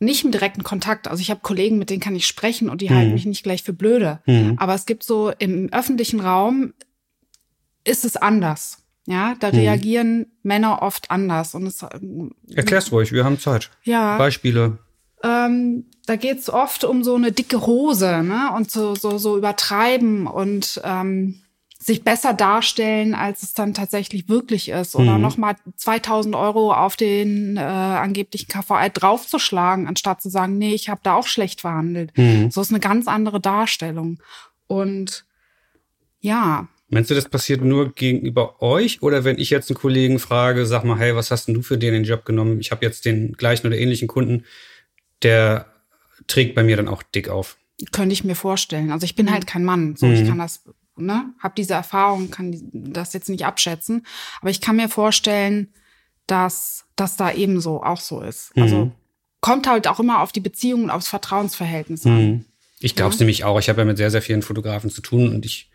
[0.00, 1.06] nicht im direkten Kontakt.
[1.06, 2.94] Also ich habe Kollegen, mit denen kann ich sprechen und die mhm.
[2.94, 4.20] halten mich nicht gleich für blöde.
[4.26, 4.56] Mhm.
[4.58, 6.72] Aber es gibt so im öffentlichen Raum
[7.84, 8.78] ist es anders.
[9.06, 9.58] Ja, da mhm.
[9.58, 11.54] reagieren Männer oft anders.
[11.54, 11.84] Und es,
[12.54, 13.70] Erklär's ruhig, wir haben Zeit.
[13.84, 14.16] Ja.
[14.16, 14.78] Beispiele.
[15.22, 18.52] Ähm, da geht's oft um so eine dicke Hose ne?
[18.56, 21.42] und so, so, so übertreiben und ähm,
[21.82, 24.94] sich besser darstellen, als es dann tatsächlich wirklich ist.
[24.94, 25.22] Oder mhm.
[25.22, 31.00] nochmal 2000 Euro auf den äh, angeblichen KVI draufzuschlagen, anstatt zu sagen, nee, ich habe
[31.02, 32.16] da auch schlecht verhandelt.
[32.16, 32.50] Mhm.
[32.50, 34.20] So ist eine ganz andere Darstellung.
[34.66, 35.24] Und
[36.20, 40.66] ja, Meinst du, das passiert nur gegenüber euch oder wenn ich jetzt einen Kollegen frage,
[40.66, 42.58] sag mal, hey, was hast denn du für den, den Job genommen?
[42.58, 44.44] Ich habe jetzt den gleichen oder ähnlichen Kunden,
[45.22, 45.66] der
[46.26, 47.56] trägt bei mir dann auch dick auf.
[47.92, 48.90] Könnte ich mir vorstellen.
[48.90, 50.14] Also ich bin halt kein Mann, so mhm.
[50.14, 50.64] ich kann das,
[51.00, 54.06] ne, habe diese Erfahrung, kann das jetzt nicht abschätzen,
[54.40, 55.72] aber ich kann mir vorstellen,
[56.26, 58.52] dass das da ebenso auch so ist.
[58.56, 58.82] Also mhm.
[58.82, 58.92] Also
[59.40, 62.26] kommt halt auch immer auf die Beziehung und aufs Vertrauensverhältnis an.
[62.26, 62.44] Mhm.
[62.80, 63.24] Ich glaube es ja.
[63.24, 63.58] nämlich auch.
[63.58, 65.70] Ich habe ja mit sehr, sehr vielen Fotografen zu tun und ich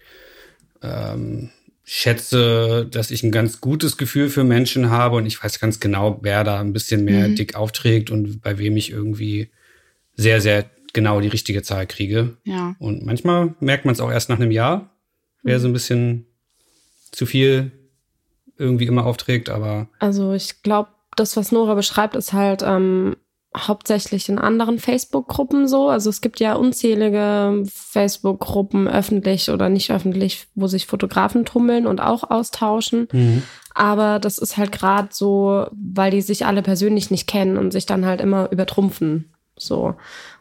[0.82, 1.50] ähm,
[1.84, 6.20] schätze, dass ich ein ganz gutes Gefühl für Menschen habe und ich weiß ganz genau,
[6.22, 7.36] wer da ein bisschen mehr mhm.
[7.36, 9.50] dick aufträgt und bei wem ich irgendwie
[10.16, 12.38] sehr, sehr genau die richtige Zahl kriege.
[12.44, 12.76] Ja.
[12.80, 14.94] Und manchmal merkt man es auch erst nach einem Jahr,
[15.45, 15.62] wer mhm.
[15.62, 16.25] so ein bisschen
[17.12, 17.71] zu viel
[18.58, 19.88] irgendwie immer aufträgt, aber.
[19.99, 23.15] Also ich glaube, das, was Nora beschreibt, ist halt ähm,
[23.55, 25.88] hauptsächlich in anderen Facebook-Gruppen so.
[25.89, 32.01] Also es gibt ja unzählige Facebook-Gruppen, öffentlich oder nicht öffentlich, wo sich Fotografen tummeln und
[32.01, 33.08] auch austauschen.
[33.12, 33.43] Mhm.
[33.73, 37.86] Aber das ist halt gerade so, weil die sich alle persönlich nicht kennen und sich
[37.86, 39.34] dann halt immer übertrumpfen.
[39.58, 39.95] So.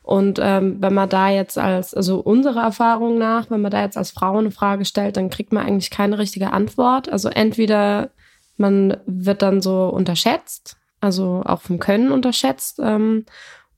[0.05, 3.97] Und ähm, wenn man da jetzt als, also unserer Erfahrung nach, wenn man da jetzt
[3.97, 7.09] als Frau eine Frage stellt, dann kriegt man eigentlich keine richtige Antwort.
[7.09, 8.11] Also entweder
[8.59, 13.25] man wird dann so unterschätzt, also auch vom Können unterschätzt, ähm,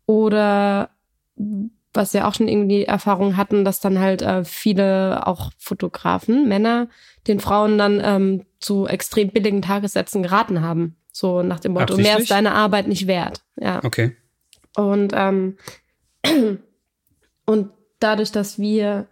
[0.04, 0.90] oder
[1.92, 6.88] was wir auch schon irgendwie Erfahrung hatten, dass dann halt äh, viele auch Fotografen, Männer,
[7.28, 10.96] den Frauen dann ähm, zu extrem billigen Tagessätzen geraten haben.
[11.12, 13.42] So nach dem Motto, mehr ist deine Arbeit nicht wert.
[13.54, 13.80] Ja.
[13.84, 14.16] Okay.
[14.74, 15.56] Und, ähm,
[17.46, 19.08] und dadurch, dass wir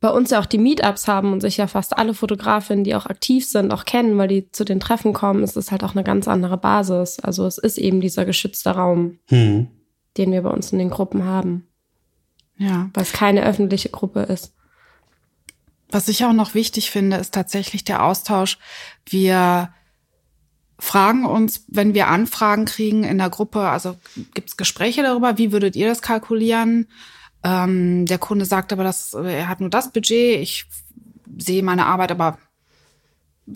[0.00, 3.06] bei uns ja auch die Meetups haben und sich ja fast alle Fotografinnen, die auch
[3.06, 6.02] aktiv sind, auch kennen, weil die zu den Treffen kommen, ist es halt auch eine
[6.02, 7.20] ganz andere Basis.
[7.20, 9.68] Also es ist eben dieser geschützte Raum, hm.
[10.16, 11.68] den wir bei uns in den Gruppen haben.
[12.58, 12.90] Ja.
[12.94, 14.54] Weil es keine öffentliche Gruppe ist.
[15.88, 18.58] Was ich auch noch wichtig finde, ist tatsächlich der Austausch.
[19.06, 19.72] Wir
[20.82, 23.94] fragen uns, wenn wir Anfragen kriegen in der Gruppe, also
[24.34, 26.88] gibt es Gespräche darüber, wie würdet ihr das kalkulieren?
[27.44, 30.66] Ähm, der Kunde sagt aber, dass er hat nur das Budget, ich
[31.38, 32.36] sehe meine Arbeit aber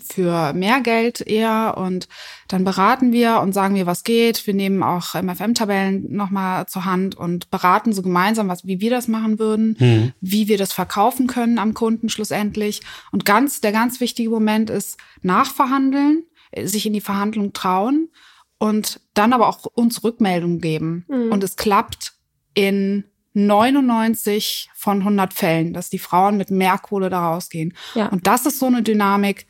[0.01, 2.07] für mehr Geld eher und
[2.47, 4.47] dann beraten wir und sagen wir, was geht.
[4.47, 9.09] Wir nehmen auch MFM-Tabellen nochmal zur Hand und beraten so gemeinsam, was, wie wir das
[9.09, 10.13] machen würden, mhm.
[10.21, 12.81] wie wir das verkaufen können am Kunden schlussendlich.
[13.11, 16.23] Und ganz, der ganz wichtige Moment ist nachverhandeln
[16.63, 18.09] sich in die Verhandlung trauen
[18.57, 21.05] und dann aber auch uns Rückmeldung geben.
[21.07, 21.31] Mhm.
[21.31, 22.13] Und es klappt
[22.53, 27.73] in 99 von 100 Fällen, dass die Frauen mit mehr Kohle da rausgehen.
[27.93, 28.07] Ja.
[28.07, 29.45] Und das ist so eine Dynamik,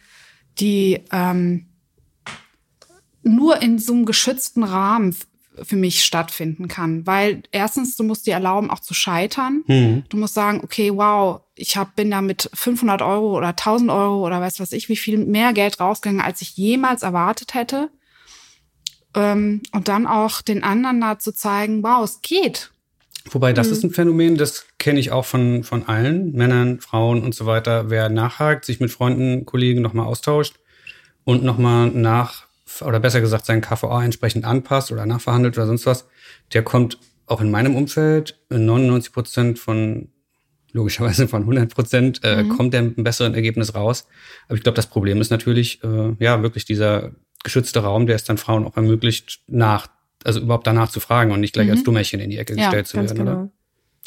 [0.60, 1.68] die ähm,
[3.24, 5.16] nur in so einem geschützten Rahmen
[5.64, 7.06] für mich stattfinden kann.
[7.06, 9.64] Weil erstens, du musst dir erlauben, auch zu scheitern.
[9.68, 10.04] Mhm.
[10.10, 14.26] Du musst sagen, okay, wow, ich hab, bin da mit 500 Euro oder 1000 Euro
[14.26, 17.90] oder weiß was ich, wie viel mehr Geld rausgegangen, als ich jemals erwartet hätte.
[19.16, 22.72] Ähm, und dann auch den anderen da zu zeigen, wow, es geht.
[23.32, 23.74] Wobei, das mhm.
[23.74, 27.90] ist ein Phänomen, das kenne ich auch von, von allen, Männern, Frauen und so weiter.
[27.90, 30.56] Wer nachhakt, sich mit Freunden, Kollegen nochmal austauscht
[31.24, 32.47] und nochmal nach
[32.82, 36.08] oder besser gesagt seinen KVA entsprechend anpasst oder nachverhandelt oder sonst was,
[36.54, 40.10] der kommt auch in meinem Umfeld in 99 Prozent von
[40.72, 42.50] logischerweise von 100 Prozent äh, mhm.
[42.50, 44.08] kommt der mit einem besseren Ergebnis raus.
[44.48, 47.12] Aber ich glaube, das Problem ist natürlich äh, ja wirklich dieser
[47.44, 49.88] geschützte Raum, der es dann Frauen auch ermöglicht, nach
[50.24, 51.74] also überhaupt danach zu fragen und nicht gleich mhm.
[51.74, 53.32] als Dummerchen in die Ecke ja, gestellt zu werden, genau.
[53.32, 53.50] oder?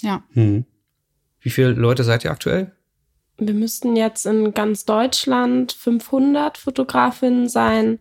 [0.03, 0.23] Ja.
[0.33, 0.65] Hm.
[1.41, 2.73] Wie viele Leute seid ihr aktuell?
[3.39, 7.99] Wir müssten jetzt in ganz Deutschland 500 Fotografinnen sein.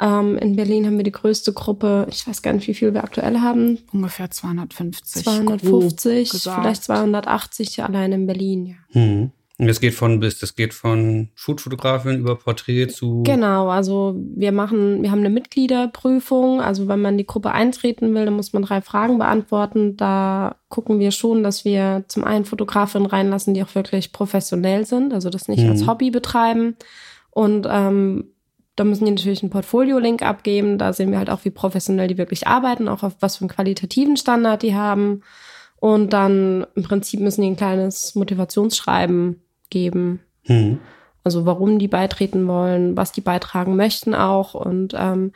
[0.00, 2.06] Ähm, in Berlin haben wir die größte Gruppe.
[2.10, 3.78] Ich weiß gar nicht, wie viel wir aktuell haben.
[3.92, 5.24] Ungefähr 250.
[5.24, 8.76] 250, vielleicht 280 allein in Berlin, ja.
[8.90, 9.32] Hm.
[9.60, 13.24] Und das geht von bis, das geht von Foodfotografin über Porträt zu.
[13.24, 16.60] Genau, also wir machen, wir haben eine Mitgliederprüfung.
[16.60, 19.96] Also wenn man die Gruppe eintreten will, dann muss man drei Fragen beantworten.
[19.96, 25.12] Da gucken wir schon, dass wir zum einen Fotografinnen reinlassen, die auch wirklich professionell sind,
[25.12, 25.70] also das nicht mhm.
[25.70, 26.76] als Hobby betreiben.
[27.30, 28.26] Und ähm,
[28.78, 30.78] da müssen die natürlich einen Portfolio-Link abgeben.
[30.78, 33.50] Da sehen wir halt auch, wie professionell die wirklich arbeiten, auch auf was für einen
[33.50, 35.22] qualitativen Standard die haben.
[35.80, 40.20] Und dann im Prinzip müssen die ein kleines Motivationsschreiben geben.
[40.46, 40.78] Mhm.
[41.24, 44.54] Also warum die beitreten wollen, was die beitragen möchten auch.
[44.54, 45.32] Und ähm,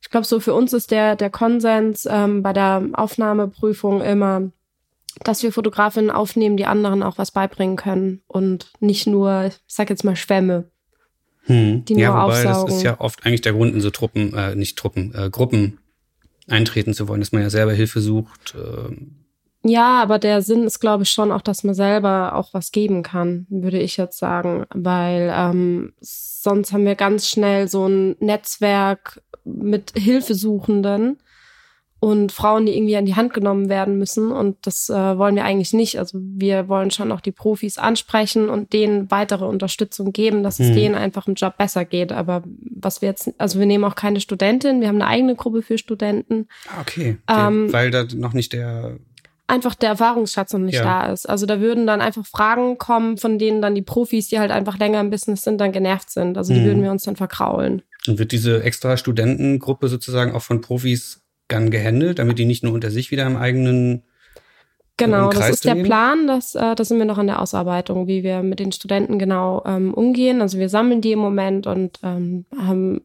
[0.00, 4.52] ich glaube, so für uns ist der, der Konsens ähm, bei der Aufnahmeprüfung immer,
[5.24, 9.90] dass wir Fotografinnen aufnehmen, die anderen auch was beibringen können und nicht nur, ich sag
[9.90, 10.70] jetzt mal, Schwämme.
[11.46, 11.84] Hm.
[11.84, 12.66] Die nur ja, wobei aufsaugen.
[12.66, 15.78] das ist ja oft eigentlich der Grund, in so Truppen, äh, nicht Truppen, äh, Gruppen
[16.48, 18.94] eintreten zu wollen, dass man ja selber Hilfe sucht, äh,
[19.66, 23.02] Ja, aber der Sinn ist, glaube ich, schon auch, dass man selber auch was geben
[23.02, 24.64] kann, würde ich jetzt sagen.
[24.74, 31.18] Weil ähm, sonst haben wir ganz schnell so ein Netzwerk mit Hilfesuchenden
[32.04, 34.30] und Frauen, die irgendwie an die Hand genommen werden müssen.
[34.30, 35.98] Und das äh, wollen wir eigentlich nicht.
[35.98, 40.68] Also wir wollen schon auch die Profis ansprechen und denen weitere Unterstützung geben, dass es
[40.68, 40.74] mhm.
[40.74, 42.12] denen einfach im Job besser geht.
[42.12, 42.42] Aber
[42.76, 45.78] was wir jetzt, also wir nehmen auch keine Studentin, wir haben eine eigene Gruppe für
[45.78, 46.46] Studenten.
[46.68, 47.16] Ah, okay.
[47.26, 48.98] Ähm, weil da noch nicht der
[49.46, 50.82] einfach der Erfahrungsschatz noch nicht ja.
[50.82, 51.26] da ist.
[51.26, 54.78] Also da würden dann einfach Fragen kommen, von denen dann die Profis, die halt einfach
[54.78, 56.36] länger im Business sind, dann genervt sind.
[56.36, 56.64] Also die mhm.
[56.66, 57.80] würden wir uns dann verkraulen.
[58.06, 62.72] Und wird diese extra Studentengruppe sozusagen auch von Profis dann gehandelt, damit die nicht nur
[62.72, 64.02] unter sich wieder im eigenen
[64.96, 66.28] Genau, das ist der Plan.
[66.28, 69.62] Das, äh, da sind wir noch in der Ausarbeitung, wie wir mit den Studenten genau
[69.66, 70.40] ähm, umgehen.
[70.40, 73.00] Also wir sammeln die im Moment und ähm, haben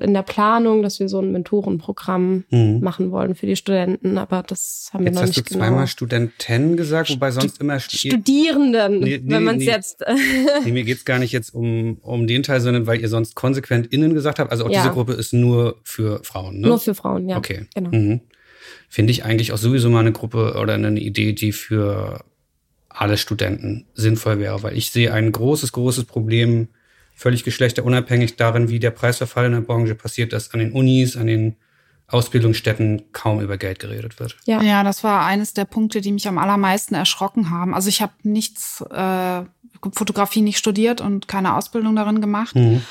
[0.00, 2.80] in der Planung, dass wir so ein Mentorenprogramm mhm.
[2.80, 5.36] machen wollen für die Studenten, aber das haben jetzt wir noch nicht genau.
[5.36, 9.64] Jetzt hast du zweimal Studenten gesagt, wobei sonst immer Studierenden, nee, nee, wenn man es
[9.64, 10.04] nee, jetzt.
[10.64, 13.86] nee, mir geht's gar nicht jetzt um, um den Teil, sondern weil ihr sonst konsequent
[13.88, 14.50] innen gesagt habt.
[14.50, 14.82] Also auch ja.
[14.82, 16.68] diese Gruppe ist nur für Frauen, ne?
[16.68, 17.36] Nur für Frauen, ja.
[17.36, 17.66] Okay.
[17.74, 17.90] Genau.
[17.90, 18.20] Mhm.
[18.88, 22.24] Finde ich eigentlich auch sowieso mal eine Gruppe oder eine Idee, die für
[22.88, 26.68] alle Studenten sinnvoll wäre, weil ich sehe ein großes, großes Problem
[27.22, 31.28] völlig geschlechterunabhängig darin, wie der Preisverfall in der Branche passiert, dass an den Unis, an
[31.28, 31.56] den
[32.08, 34.36] Ausbildungsstätten kaum über Geld geredet wird.
[34.44, 37.74] Ja, ja das war eines der Punkte, die mich am allermeisten erschrocken haben.
[37.74, 39.44] Also ich habe nichts, äh,
[39.92, 42.56] Fotografie nicht studiert und keine Ausbildung darin gemacht.
[42.56, 42.82] Mhm.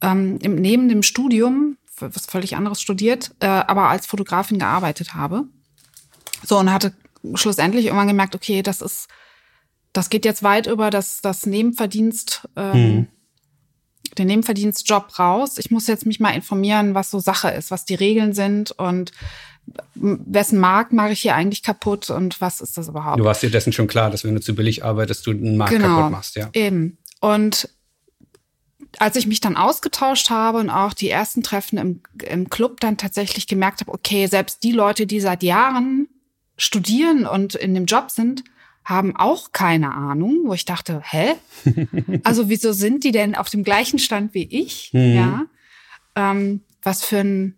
[0.00, 5.44] Ähm, im, neben dem Studium, was völlig anderes studiert, äh, aber als Fotografin gearbeitet habe.
[6.44, 6.92] So und hatte
[7.34, 9.08] schlussendlich irgendwann gemerkt, okay, das ist,
[9.92, 12.48] das geht jetzt weit über das, das Nebenverdienst.
[12.54, 13.06] Ähm, mhm
[14.18, 15.58] den Nebenverdienstjob raus.
[15.58, 19.12] Ich muss jetzt mich mal informieren, was so Sache ist, was die Regeln sind und
[19.94, 23.20] wessen Markt mache ich hier eigentlich kaputt und was ist das überhaupt?
[23.20, 25.72] Du warst dir dessen schon klar, dass wenn du zu billig arbeitest, du einen Markt
[25.72, 26.48] genau, kaputt machst, ja.
[26.52, 26.98] Eben.
[27.20, 27.68] Und
[28.98, 32.96] als ich mich dann ausgetauscht habe und auch die ersten Treffen im, im Club dann
[32.96, 36.08] tatsächlich gemerkt habe, okay, selbst die Leute, die seit Jahren
[36.56, 38.42] studieren und in dem Job sind,
[38.84, 41.34] haben auch keine Ahnung, wo ich dachte, hä?
[42.24, 44.90] Also wieso sind die denn auf dem gleichen Stand wie ich?
[44.92, 45.14] Mhm.
[45.14, 45.46] Ja.
[46.16, 47.56] Ähm, was für ein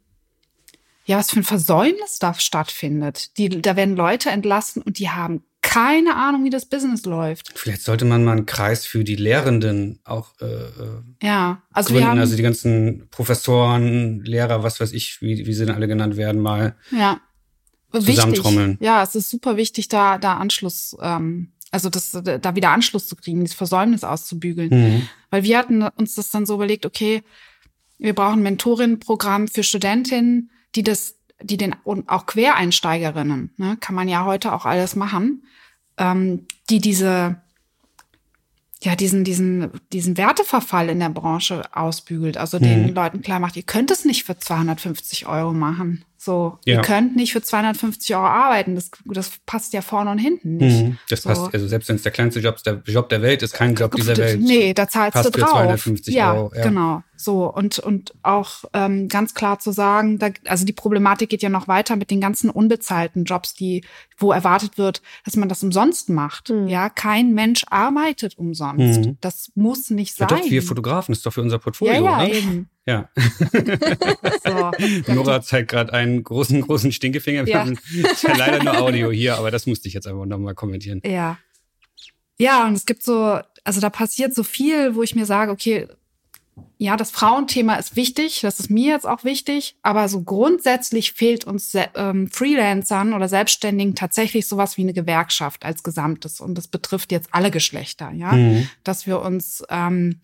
[1.05, 3.37] ja, was für ein Versäumnis da stattfindet.
[3.37, 7.59] Die, da werden Leute entlassen und die haben keine Ahnung, wie das Business läuft.
[7.59, 12.05] Vielleicht sollte man mal einen Kreis für die Lehrenden auch äh, äh ja, also gründen.
[12.05, 15.89] Wir haben, also die ganzen Professoren, Lehrer, was weiß ich, wie, wie sie denn alle
[15.89, 16.77] genannt werden, mal.
[16.93, 17.21] Ja
[17.93, 18.71] zusammentrommeln.
[18.73, 18.87] Wichtig.
[18.87, 23.17] Ja, es ist super wichtig, da, da Anschluss, ähm, also das, da wieder Anschluss zu
[23.17, 24.71] kriegen, das Versäumnis auszubügeln.
[24.71, 25.09] Mhm.
[25.31, 27.23] Weil wir hatten uns das dann so überlegt, okay,
[27.99, 33.95] wir brauchen ein Mentorinnenprogramm für Studentinnen, die das, die den, und auch Quereinsteigerinnen, ne, kann
[33.95, 35.45] man ja heute auch alles machen,
[35.99, 37.41] ähm, die diese,
[38.83, 42.63] ja, diesen, diesen, diesen Werteverfall in der Branche ausbügelt, also mhm.
[42.63, 46.05] den Leuten klar macht, ihr könnt es nicht für 250 Euro machen.
[46.25, 46.77] So, ja.
[46.77, 48.77] ihr könnt nicht für 250 Euro arbeiten.
[48.77, 50.85] Das, das passt ja vorne und hinten nicht.
[50.85, 51.29] Mhm, das so.
[51.29, 53.93] passt, also selbst wenn es der kleinste Job der, Job der Welt ist, kein Job
[53.97, 54.41] dieser Welt.
[54.41, 55.49] Nee, da zahlst passt du drauf.
[55.49, 56.53] Für 250 ja, Euro.
[56.55, 57.03] Ja, genau.
[57.17, 61.49] So, und, und auch ähm, ganz klar zu sagen, da, also die Problematik geht ja
[61.49, 63.85] noch weiter mit den ganzen unbezahlten Jobs, die,
[64.17, 66.51] wo erwartet wird, dass man das umsonst macht.
[66.51, 66.69] Mhm.
[66.69, 69.01] Ja, kein Mensch arbeitet umsonst.
[69.01, 69.19] Mhm.
[69.21, 70.29] Das muss nicht sein.
[70.31, 71.95] Ja, doch, wir Fotografen, ist doch für unser Portfolio.
[71.95, 72.33] Ja, ja, ne?
[72.33, 72.69] eben.
[72.87, 73.09] Ja.
[74.45, 75.13] so.
[75.13, 77.47] Nora zeigt gerade einen großen, großen Stinkefinger.
[77.47, 77.61] Wir ja.
[77.61, 77.79] haben
[78.23, 81.01] ja leider nur Audio hier, aber das musste ich jetzt einfach nochmal kommentieren.
[81.05, 81.39] Ja.
[82.39, 85.87] Ja, und es gibt so, also da passiert so viel, wo ich mir sage, okay,
[86.77, 91.45] ja, das Frauenthema ist wichtig, das ist mir jetzt auch wichtig, aber so grundsätzlich fehlt
[91.45, 97.13] uns ähm, Freelancern oder Selbstständigen tatsächlich sowas wie eine Gewerkschaft als Gesamtes und das betrifft
[97.13, 98.69] jetzt alle Geschlechter, ja, mhm.
[98.83, 100.21] dass wir uns ähm,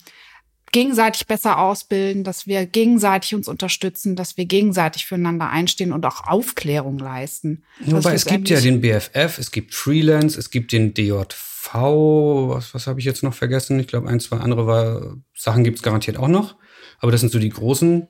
[0.72, 6.26] gegenseitig besser ausbilden, dass wir gegenseitig uns unterstützen, dass wir gegenseitig füreinander einstehen und auch
[6.26, 7.64] Aufklärung leisten.
[7.80, 12.86] Wobei es gibt ja den BFF, es gibt Freelance, es gibt den DJV, was, was
[12.86, 13.78] habe ich jetzt noch vergessen?
[13.80, 16.56] Ich glaube, ein, zwei andere war, Sachen gibt es garantiert auch noch.
[17.00, 18.08] Aber das sind so die großen.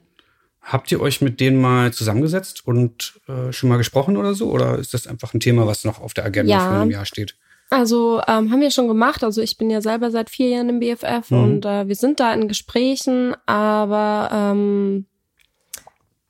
[0.61, 4.51] Habt ihr euch mit denen mal zusammengesetzt und äh, schon mal gesprochen oder so?
[4.51, 6.61] Oder ist das einfach ein Thema, was noch auf der Agenda ja.
[6.61, 7.37] für ein Jahr steht?
[7.71, 9.23] Also ähm, haben wir schon gemacht.
[9.23, 11.43] Also ich bin ja selber seit vier Jahren im BFF mhm.
[11.43, 15.07] und äh, wir sind da in Gesprächen, aber ähm,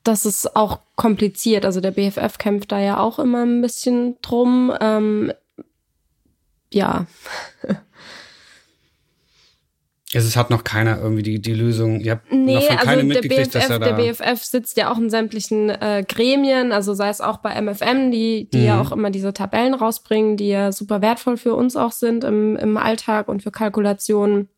[0.02, 1.64] das ist auch kompliziert.
[1.64, 4.72] Also der BFF kämpft da ja auch immer ein bisschen drum.
[4.80, 5.32] Ähm,
[6.72, 7.06] ja.
[10.14, 12.00] Es hat noch keiner irgendwie die, die Lösung.
[12.00, 13.86] Ihr habt nee, noch von also keinem der mitgekriegt, dass BFF, er da.
[13.92, 18.10] der BFF sitzt ja auch in sämtlichen äh, Gremien, also sei es auch bei MFM,
[18.10, 18.64] die, die Mhm.
[18.64, 22.56] ja auch immer diese Tabellen rausbringen, die ja super wertvoll für uns auch sind im,
[22.56, 24.48] im Alltag und für Kalkulationen.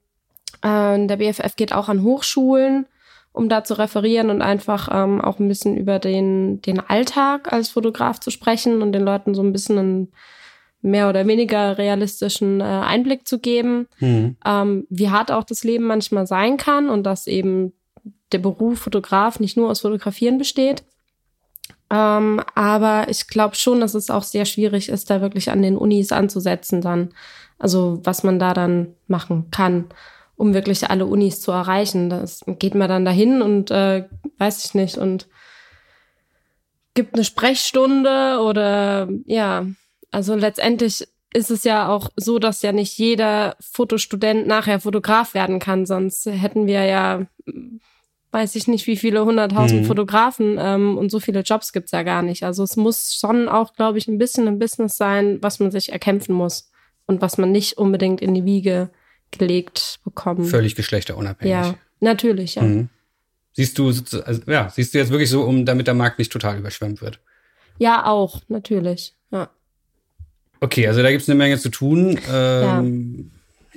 [0.63, 2.87] Äh, der BFF geht auch an Hochschulen,
[3.33, 7.71] um da zu referieren und einfach ähm, auch ein bisschen über den, den Alltag als
[7.71, 10.13] Fotograf zu sprechen und den Leuten so ein bisschen einen
[10.83, 14.37] mehr oder weniger realistischen äh, Einblick zu geben Hm.
[14.45, 17.73] ähm, wie hart auch das Leben manchmal sein kann und dass eben
[18.33, 20.85] der Beruf Fotograf nicht nur aus Fotografieren besteht.
[21.91, 25.77] Ähm, aber ich glaube schon, dass es auch sehr schwierig ist, da wirklich an den
[25.77, 27.11] Unis anzusetzen dann.
[27.59, 29.87] Also was man da dann machen kann,
[30.37, 32.09] um wirklich alle Unis zu erreichen.
[32.09, 34.07] Das geht man dann dahin und äh,
[34.39, 35.29] weiß ich nicht und
[36.95, 39.67] gibt eine Sprechstunde oder ja,
[40.11, 45.59] also letztendlich ist es ja auch so, dass ja nicht jeder Fotostudent nachher Fotograf werden
[45.61, 47.27] kann, sonst hätten wir ja,
[48.33, 49.87] weiß ich nicht, wie viele hunderttausend Mhm.
[49.87, 52.43] Fotografen ähm, und so viele Jobs gibt's ja gar nicht.
[52.43, 55.93] Also es muss schon auch, glaube ich, ein bisschen ein Business sein, was man sich
[55.93, 56.71] erkämpfen muss
[57.07, 58.91] und was man nicht unbedingt in die Wiege
[59.31, 60.49] gelegt bekommt.
[60.49, 61.53] Völlig geschlechterunabhängig.
[61.53, 62.63] Ja, natürlich, ja.
[62.63, 62.89] Mhm.
[63.53, 66.59] Siehst du, also, ja, siehst du jetzt wirklich so, um, damit der Markt nicht total
[66.59, 67.21] überschwemmt wird?
[67.79, 69.15] Ja, auch, natürlich.
[69.31, 69.49] Ja.
[70.61, 72.19] Okay, also da gibt's eine Menge zu tun.
[72.31, 73.31] Ähm,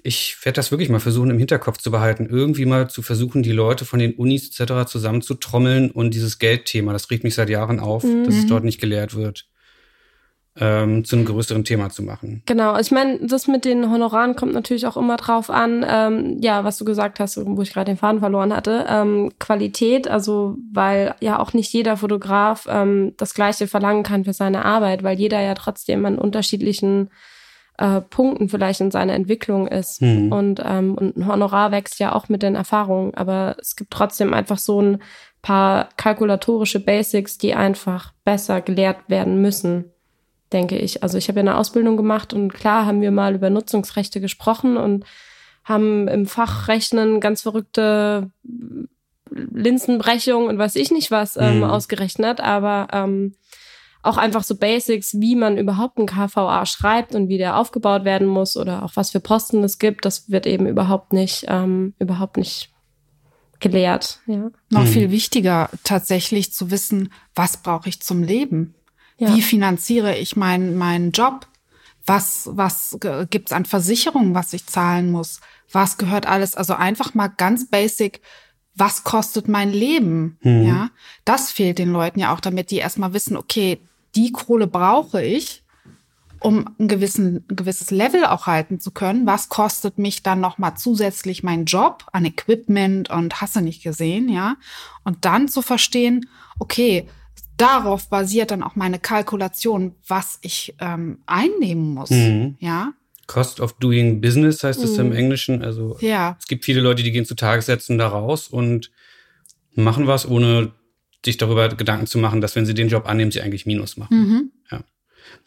[0.06, 2.28] Ich werde das wirklich mal versuchen, im Hinterkopf zu behalten.
[2.30, 4.86] Irgendwie mal zu versuchen, die Leute von den Unis etc.
[4.86, 8.48] zusammenzutrommeln und dieses Geldthema, das riecht mich seit Jahren auf, dass es Mhm.
[8.50, 9.46] dort nicht gelehrt wird,
[10.60, 12.44] ähm, zu einem größeren Thema zu machen.
[12.46, 16.64] Genau, ich meine, das mit den Honoraren kommt natürlich auch immer drauf an, ähm, ja,
[16.64, 21.16] was du gesagt hast, wo ich gerade den Faden verloren hatte, ähm, Qualität, also weil
[21.22, 25.42] ja auch nicht jeder Fotograf ähm, das gleiche verlangen kann für seine Arbeit, weil jeder
[25.42, 27.10] ja trotzdem an unterschiedlichen
[27.80, 30.04] äh, Punkten vielleicht in seiner Entwicklung ist.
[30.04, 30.32] Mhm.
[30.32, 34.36] Und, ähm, und ein Honorar wächst ja auch mit den Erfahrungen, aber es gibt trotzdem
[34.36, 35.02] einfach so ein
[35.42, 39.93] paar kalkulatorische Basics, die einfach besser gelehrt werden müssen
[40.54, 41.04] denke ich.
[41.04, 44.78] Also ich habe ja eine Ausbildung gemacht und klar haben wir mal über Nutzungsrechte gesprochen
[44.78, 45.06] und
[45.64, 48.30] haben im Fachrechnen ganz verrückte
[49.32, 51.64] Linsenbrechungen und weiß ich nicht was ähm, Mhm.
[51.64, 53.36] ausgerechnet, aber ähm,
[54.02, 58.28] auch einfach so Basics, wie man überhaupt einen KVA schreibt und wie der aufgebaut werden
[58.28, 62.36] muss oder auch was für Posten es gibt, das wird eben überhaupt nicht, ähm, überhaupt
[62.38, 62.70] nicht
[63.62, 64.20] gelehrt.
[64.28, 64.52] Ja.
[64.70, 64.88] Noch Mhm.
[64.88, 68.76] viel wichtiger tatsächlich zu wissen, was brauche ich zum Leben?
[69.18, 69.36] Ja.
[69.36, 71.48] Wie finanziere ich meinen meinen Job?
[72.06, 72.98] Was was
[73.30, 75.40] gibt's an Versicherungen, was ich zahlen muss?
[75.72, 76.56] Was gehört alles?
[76.56, 78.22] Also einfach mal ganz basic.
[78.76, 80.38] Was kostet mein Leben?
[80.42, 80.64] Mhm.
[80.64, 80.90] Ja,
[81.26, 83.80] das fehlt den Leuten ja auch, damit die erstmal wissen, okay,
[84.16, 85.64] die Kohle brauche ich,
[86.40, 89.26] um ein, gewissen, ein gewisses Level auch halten zu können.
[89.26, 94.28] Was kostet mich dann noch mal zusätzlich mein Job an Equipment und hasse nicht gesehen,
[94.28, 94.58] ja?
[95.04, 96.28] Und dann zu verstehen,
[96.60, 97.08] okay,
[97.58, 102.56] darauf basiert dann auch meine Kalkulation, was ich ähm, einnehmen muss, Mhm.
[102.60, 102.94] ja?
[103.28, 105.16] Cost of doing business heißt es im Mhm.
[105.16, 105.62] Englischen.
[105.64, 108.92] Also Ja, es gibt viele Leute, die gehen zu Tagessätzen da raus und
[109.76, 110.72] machen was, ohne
[111.26, 114.18] sich darüber Gedanken zu machen, dass wenn sie den Job annehmen, sie eigentlich Minus machen.
[114.18, 114.50] mhm.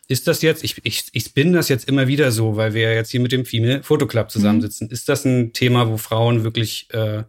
[0.09, 2.93] Ist das jetzt, ich, ich, ich spinne das jetzt immer wieder so, weil wir ja
[2.93, 4.89] jetzt hier mit dem Female Photo Club zusammensitzen.
[4.89, 7.25] Ist das ein Thema, wo Frauen wirklich, äh,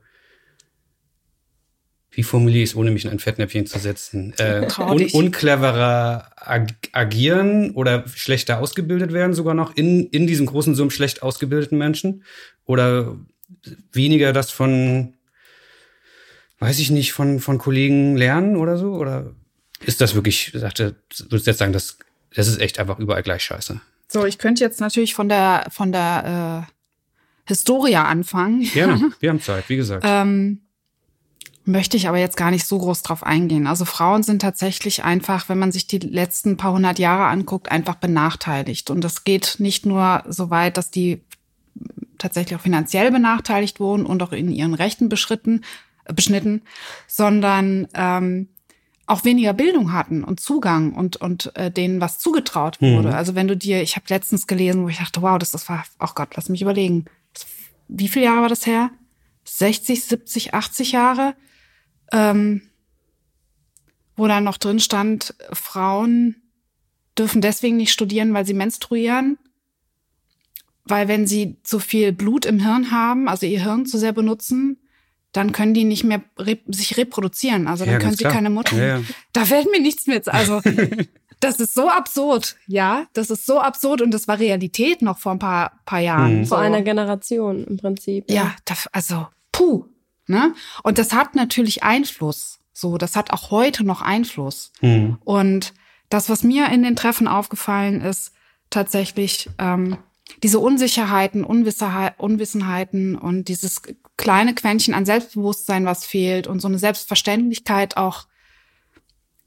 [2.18, 6.74] wie formuliere ich es, ohne mich in ein Fettnäpfchen zu setzen, äh, un, uncleverer ag
[6.92, 12.24] agieren oder schlechter ausgebildet werden, sogar noch in, in diesem großen Summ schlecht ausgebildeten Menschen?
[12.66, 13.16] Oder
[13.92, 15.14] weniger das von,
[16.58, 18.94] weiß ich nicht, von, von Kollegen lernen oder so?
[18.94, 19.36] Oder
[19.86, 20.96] ist das wirklich, sagte,
[21.30, 22.00] würdest du jetzt sagen, das,
[22.34, 23.80] das ist echt einfach überall gleich scheiße?
[24.08, 26.72] So, ich könnte jetzt natürlich von der von der äh,
[27.48, 28.64] Historia anfangen.
[28.64, 30.04] Gerne, wir haben Zeit, wie gesagt.
[30.04, 30.62] Ähm,
[31.68, 33.68] möchte ich aber jetzt gar nicht so groß drauf eingehen.
[33.68, 37.96] Also Frauen sind tatsächlich einfach, wenn man sich die letzten paar hundert Jahre anguckt, einfach
[37.96, 38.90] benachteiligt.
[38.90, 41.22] Und das geht nicht nur so weit, dass die
[42.18, 45.64] tatsächlich auch finanziell benachteiligt wurden und auch in ihren Rechten beschritten,
[46.06, 46.62] äh, beschnitten,
[47.06, 48.48] sondern ähm,
[49.06, 52.96] auch weniger Bildung hatten und Zugang und und äh, denen was zugetraut Mhm.
[52.96, 53.16] wurde.
[53.16, 55.84] Also wenn du dir, ich habe letztens gelesen, wo ich dachte, wow, das, das war,
[56.00, 57.06] oh Gott, lass mich überlegen,
[57.88, 58.90] wie viele Jahre war das her?
[59.46, 61.36] 60, 70, 80 Jahre,
[62.12, 62.62] ähm,
[64.16, 66.36] wo dann noch drin stand, Frauen
[67.18, 69.38] dürfen deswegen nicht studieren, weil sie menstruieren,
[70.86, 74.78] weil wenn sie zu viel Blut im Hirn haben, also ihr Hirn zu sehr benutzen,
[75.34, 77.68] dann können die nicht mehr re sich reproduzieren.
[77.68, 78.34] Also dann Ja, können sie klar.
[78.34, 78.78] keine Mutter.
[78.78, 79.04] Ja, ja.
[79.34, 80.28] Da fällt mir nichts mit.
[80.28, 80.62] Also
[81.40, 83.08] Das ist so absurd, ja.
[83.14, 86.40] Das ist so absurd und das war Realität noch vor ein paar, paar Jahren.
[86.40, 86.46] Mhm.
[86.46, 86.64] Vor so.
[86.64, 88.26] einer Generation im Prinzip.
[88.30, 89.86] Ja, ja das, also, puh.
[90.28, 90.54] Ne?
[90.84, 92.60] Und das hat natürlich Einfluss.
[92.74, 94.72] So, das hat auch heute noch Einfluss.
[94.82, 95.18] Mhm.
[95.24, 95.74] Und
[96.10, 98.34] das, was mir in den Treffen aufgefallen ist,
[98.70, 99.98] tatsächlich ähm,
[100.44, 103.82] diese Unsicherheiten, Unwissenheiten und dieses
[104.18, 108.28] kleine Quäntchen an Selbstbewusstsein, was fehlt und so eine Selbstverständlichkeit auch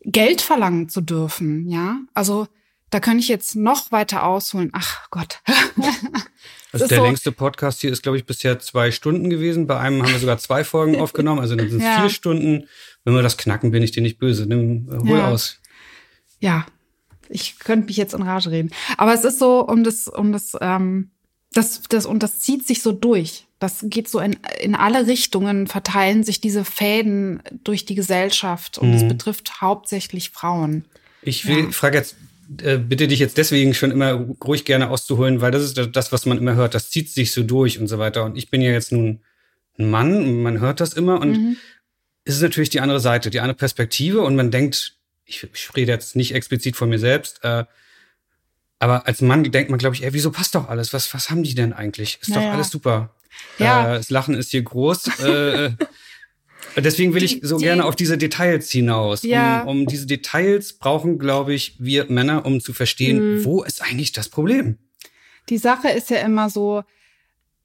[0.03, 1.99] Geld verlangen zu dürfen, ja.
[2.15, 2.49] Also
[2.91, 4.71] da kann ich jetzt noch weiter ausholen.
[4.73, 5.41] Ach Gott.
[6.73, 9.67] also der so längste Podcast hier ist, glaube ich, bisher zwei Stunden gewesen.
[9.67, 12.01] Bei einem haben wir sogar zwei Folgen aufgenommen, also dann sind es ja.
[12.01, 12.69] vier Stunden.
[13.05, 14.47] Wenn wir das knacken, bin ich dir nicht böse.
[14.47, 15.29] Nimm, hol ja.
[15.29, 15.59] aus.
[16.41, 16.67] Ja,
[17.29, 18.71] ich könnte mich jetzt in Rage reden.
[18.99, 21.11] Aber es ist so, um das, um das, ähm,
[21.53, 23.47] das, das, und das zieht sich so durch.
[23.59, 28.93] Das geht so in, in alle Richtungen, verteilen sich diese Fäden durch die Gesellschaft und
[28.95, 29.09] es mhm.
[29.09, 30.87] betrifft hauptsächlich Frauen.
[31.23, 31.71] Ich will, ja.
[31.71, 32.17] frage jetzt,
[32.63, 36.27] äh, bitte dich jetzt deswegen schon immer ruhig gerne auszuholen, weil das ist das, was
[36.27, 36.75] man immer hört.
[36.75, 38.25] Das zieht sich so durch und so weiter.
[38.25, 39.21] Und ich bin ja jetzt nun
[39.79, 41.57] ein Mann und man hört das immer und mhm.
[42.25, 45.93] es ist natürlich die andere Seite, die andere Perspektive und man denkt, ich, ich rede
[45.93, 47.65] jetzt nicht explizit von mir selbst, äh,
[48.81, 50.93] aber als Mann denkt man, glaube ich, ey, wieso passt doch alles?
[50.93, 52.19] Was, was haben die denn eigentlich?
[52.21, 52.47] Ist naja.
[52.47, 53.15] doch alles super.
[53.59, 53.95] Ja.
[53.95, 55.21] Äh, das Lachen ist hier groß.
[55.21, 55.73] äh,
[56.77, 59.23] deswegen will ich so die, gerne auf diese Details hinaus.
[59.23, 59.63] Ja.
[59.63, 63.45] Um, um diese Details brauchen, glaube ich, wir Männer, um zu verstehen, mhm.
[63.45, 64.79] wo ist eigentlich das Problem?
[65.49, 66.83] Die Sache ist ja immer so,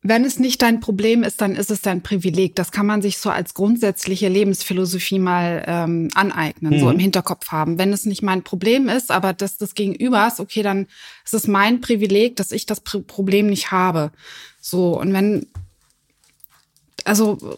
[0.08, 2.56] wenn es nicht dein Problem ist, dann ist es dein Privileg.
[2.56, 6.80] Das kann man sich so als grundsätzliche Lebensphilosophie mal ähm, aneignen, mhm.
[6.80, 7.80] so im Hinterkopf haben.
[7.80, 10.86] Wenn es nicht mein Problem ist, aber das des Gegenübers, okay, dann
[11.24, 14.12] ist es mein Privileg, dass ich das Problem nicht habe.
[14.62, 15.48] So, und wenn,
[17.06, 17.58] also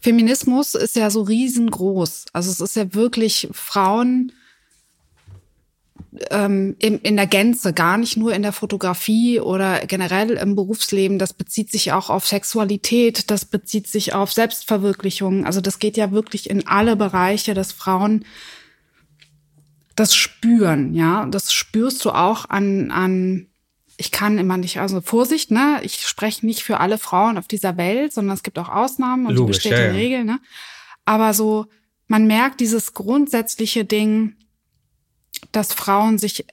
[0.00, 2.26] Feminismus ist ja so riesengroß.
[2.32, 4.32] Also es ist ja wirklich Frauen
[6.30, 11.18] ähm, in, in der Gänze, gar nicht nur in der Fotografie oder generell im Berufsleben.
[11.18, 15.44] Das bezieht sich auch auf Sexualität, das bezieht sich auf Selbstverwirklichung.
[15.44, 18.24] Also das geht ja wirklich in alle Bereiche, dass Frauen
[19.94, 21.26] das spüren, ja.
[21.26, 23.46] Das spürst du auch an, an,
[23.96, 25.80] ich kann immer nicht, also Vorsicht, ne?
[25.82, 29.34] Ich spreche nicht für alle Frauen auf dieser Welt, sondern es gibt auch Ausnahmen und
[29.34, 30.04] Logisch, die bestätigen ja, ja.
[30.04, 30.40] Regeln, ne?
[31.04, 31.66] Aber so,
[32.06, 34.36] man merkt dieses grundsätzliche Ding,
[35.52, 36.46] dass Frauen sich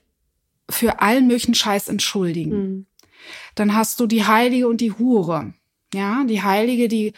[0.70, 2.50] für allen möglichen Scheiß entschuldigen.
[2.50, 2.86] Mhm.
[3.54, 5.52] Dann hast du die Heilige und die Hure.
[5.92, 7.12] Ja, die Heilige, die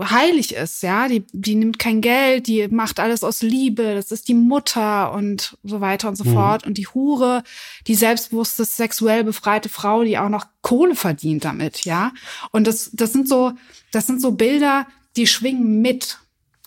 [0.00, 4.28] heilig ist, ja, die, die nimmt kein Geld, die macht alles aus Liebe, das ist
[4.28, 6.34] die Mutter und so weiter und so mhm.
[6.34, 6.66] fort.
[6.66, 7.42] Und die Hure,
[7.86, 12.12] die selbstbewusste, sexuell befreite Frau, die auch noch Kohle verdient damit, ja.
[12.50, 13.52] Und das, das sind so,
[13.92, 14.86] das sind so Bilder,
[15.16, 16.18] die schwingen mit.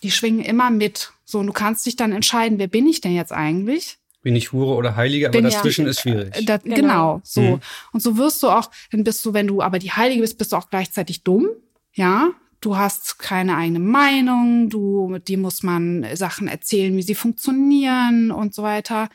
[0.02, 1.12] Die schwingen immer mit.
[1.24, 3.98] So, und du kannst dich dann entscheiden, wer bin ich denn jetzt eigentlich?
[4.22, 6.46] Bin ich Hure oder Heilige, aber bin dazwischen ja, ist schwierig.
[6.46, 6.74] Da, genau.
[6.76, 7.40] genau, so.
[7.40, 7.60] Mhm.
[7.92, 10.52] Und so wirst du auch, dann bist du, wenn du aber die Heilige bist, bist
[10.52, 11.48] du auch gleichzeitig dumm,
[11.92, 12.30] ja.
[12.62, 18.54] Du hast keine eigene Meinung, du, die muss man Sachen erzählen, wie sie funktionieren und
[18.54, 19.08] so weiter.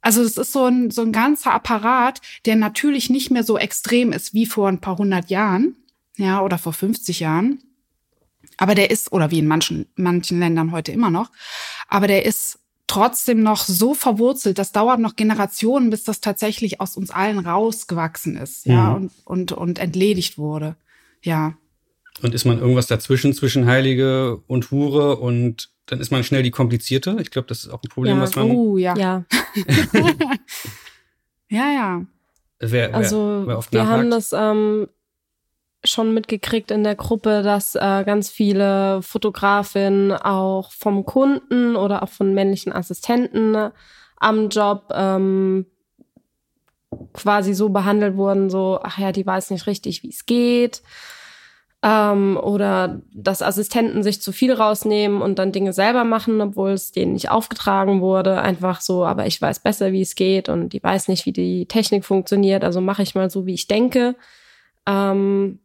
[0.00, 4.12] Also es ist so ein, so ein ganzer Apparat, der natürlich nicht mehr so extrem
[4.12, 5.76] ist wie vor ein paar hundert Jahren,
[6.16, 7.60] ja, oder vor 50 Jahren.
[8.56, 11.30] Aber der ist, oder wie in manchen, manchen Ländern heute immer noch,
[11.88, 12.58] aber der ist
[12.88, 18.36] trotzdem noch so verwurzelt, das dauert noch Generationen, bis das tatsächlich aus uns allen rausgewachsen
[18.36, 18.94] ist, ja, mhm.
[18.96, 20.74] und, und, und entledigt wurde.
[21.22, 21.54] Ja.
[22.22, 26.50] Und ist man irgendwas dazwischen, zwischen Heilige und Hure und dann ist man schnell die
[26.50, 27.16] komplizierte?
[27.20, 28.22] Ich glaube, das ist auch ein Problem, ja.
[28.22, 28.50] was man.
[28.50, 28.96] Oh, ja.
[28.96, 29.24] Ja.
[31.50, 32.06] ja, ja.
[32.60, 33.98] Wer, wer, also, wer wir nachhakt?
[33.98, 34.88] haben das ähm,
[35.84, 42.08] schon mitgekriegt in der Gruppe, dass äh, ganz viele Fotografinnen auch vom Kunden oder auch
[42.08, 43.70] von männlichen Assistenten
[44.16, 45.66] am Job ähm,
[47.12, 50.82] quasi so behandelt wurden, so, ach ja, die weiß nicht richtig, wie es geht.
[51.86, 56.92] Ähm, oder dass Assistenten sich zu viel rausnehmen und dann Dinge selber machen, obwohl es
[56.92, 58.40] denen nicht aufgetragen wurde.
[58.40, 61.66] Einfach so, aber ich weiß besser, wie es geht und die weiß nicht, wie die
[61.66, 64.16] Technik funktioniert, also mache ich mal so, wie ich denke.
[64.86, 65.58] Ähm,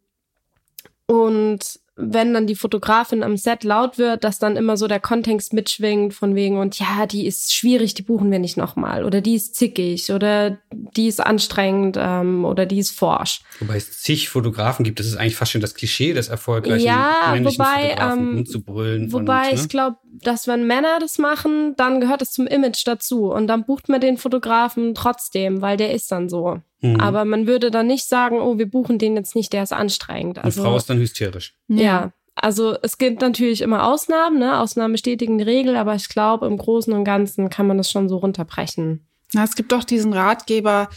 [1.05, 5.54] und wenn dann die Fotografin am Set laut wird, dass dann immer so der Kontext
[5.54, 9.36] mitschwingt von wegen und ja, die ist schwierig, die buchen wir nicht nochmal oder die
[9.36, 13.41] ist zickig oder die ist anstrengend ähm, oder die ist forsch.
[13.60, 17.32] Wobei es zig Fotografen gibt, das ist eigentlich fast schon das Klischee des erfolgreichen ja,
[17.34, 19.14] männlichen wobei, Fotografen, ähm, umzubrüllen.
[19.14, 19.62] Wobei und, ne?
[19.62, 23.65] ich glaube, dass wenn Männer das machen, dann gehört es zum Image dazu und dann
[23.65, 26.61] bucht man den Fotografen trotzdem, weil der ist dann so.
[26.82, 26.99] Mhm.
[26.99, 30.39] Aber man würde dann nicht sagen, oh, wir buchen den jetzt nicht, der ist anstrengend.
[30.39, 31.55] Also, Die Frau ist dann hysterisch.
[31.67, 32.11] Ja.
[32.36, 34.59] also es gibt natürlich immer Ausnahmen, ne?
[34.59, 38.07] Ausnahmen bestätigen die Regel, aber ich glaube, im Großen und Ganzen kann man das schon
[38.09, 39.05] so runterbrechen.
[39.34, 40.89] Na, es gibt doch diesen Ratgeber,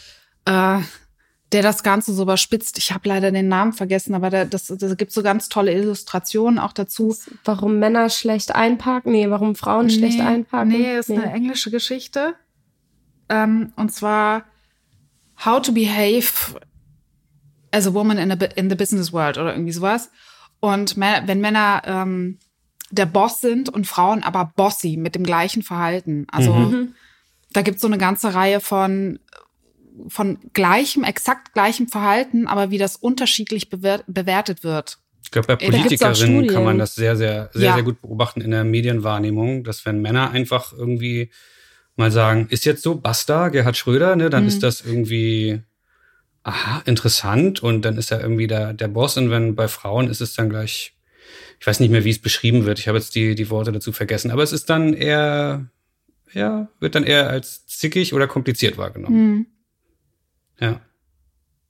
[0.45, 0.79] äh,
[1.53, 2.77] der das Ganze so überspitzt.
[2.79, 6.57] Ich habe leider den Namen vergessen, aber da, das, das gibt so ganz tolle Illustrationen
[6.57, 7.15] auch dazu.
[7.45, 9.11] Warum Männer schlecht einparken?
[9.11, 10.69] Nee, warum Frauen nee, schlecht einparken?
[10.69, 11.17] Nee, ist nee.
[11.17, 12.33] eine englische Geschichte.
[13.29, 14.45] Ähm, und zwar
[15.45, 16.59] How to Behave
[17.71, 20.09] as a Woman in, a, in the Business World oder irgendwie sowas.
[20.59, 22.39] Und wenn Männer ähm,
[22.89, 26.25] der Boss sind und Frauen aber bossy mit dem gleichen Verhalten.
[26.31, 26.95] Also mhm.
[27.51, 29.19] da gibt es so eine ganze Reihe von
[30.07, 34.99] von gleichem, exakt gleichem Verhalten, aber wie das unterschiedlich bewertet wird.
[35.23, 37.73] Ich glaube, bei Politikerinnen kann man das sehr, sehr, sehr, ja.
[37.75, 41.31] sehr gut beobachten in der Medienwahrnehmung, dass wenn Männer einfach irgendwie
[41.95, 44.49] mal sagen, ist jetzt so, basta, Gerhard Schröder, ne, dann mhm.
[44.49, 45.61] ist das irgendwie,
[46.43, 50.21] aha, interessant und dann ist er irgendwie der, der Boss und wenn bei Frauen ist
[50.21, 50.93] es dann gleich,
[51.59, 53.91] ich weiß nicht mehr, wie es beschrieben wird, ich habe jetzt die, die Worte dazu
[53.91, 55.67] vergessen, aber es ist dann eher,
[56.33, 59.31] ja, wird dann eher als zickig oder kompliziert wahrgenommen.
[59.31, 59.45] Mhm.
[60.63, 60.79] Ja.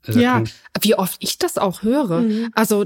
[0.05, 0.43] Also ja,
[0.81, 2.21] wie oft ich das auch höre.
[2.21, 2.51] Mhm.
[2.53, 2.85] Also,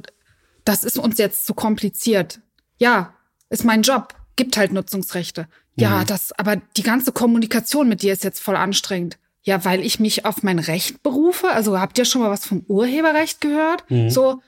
[0.65, 2.41] das ist uns jetzt zu kompliziert.
[2.77, 3.13] Ja,
[3.49, 4.13] ist mein Job.
[4.35, 5.47] Gibt halt Nutzungsrechte.
[5.75, 6.05] Ja, mhm.
[6.05, 9.17] das, aber die ganze Kommunikation mit dir ist jetzt voll anstrengend.
[9.41, 11.47] Ja, weil ich mich auf mein Recht berufe.
[11.47, 13.89] Also habt ihr schon mal was vom Urheberrecht gehört?
[13.89, 14.09] Mhm.
[14.09, 14.41] So,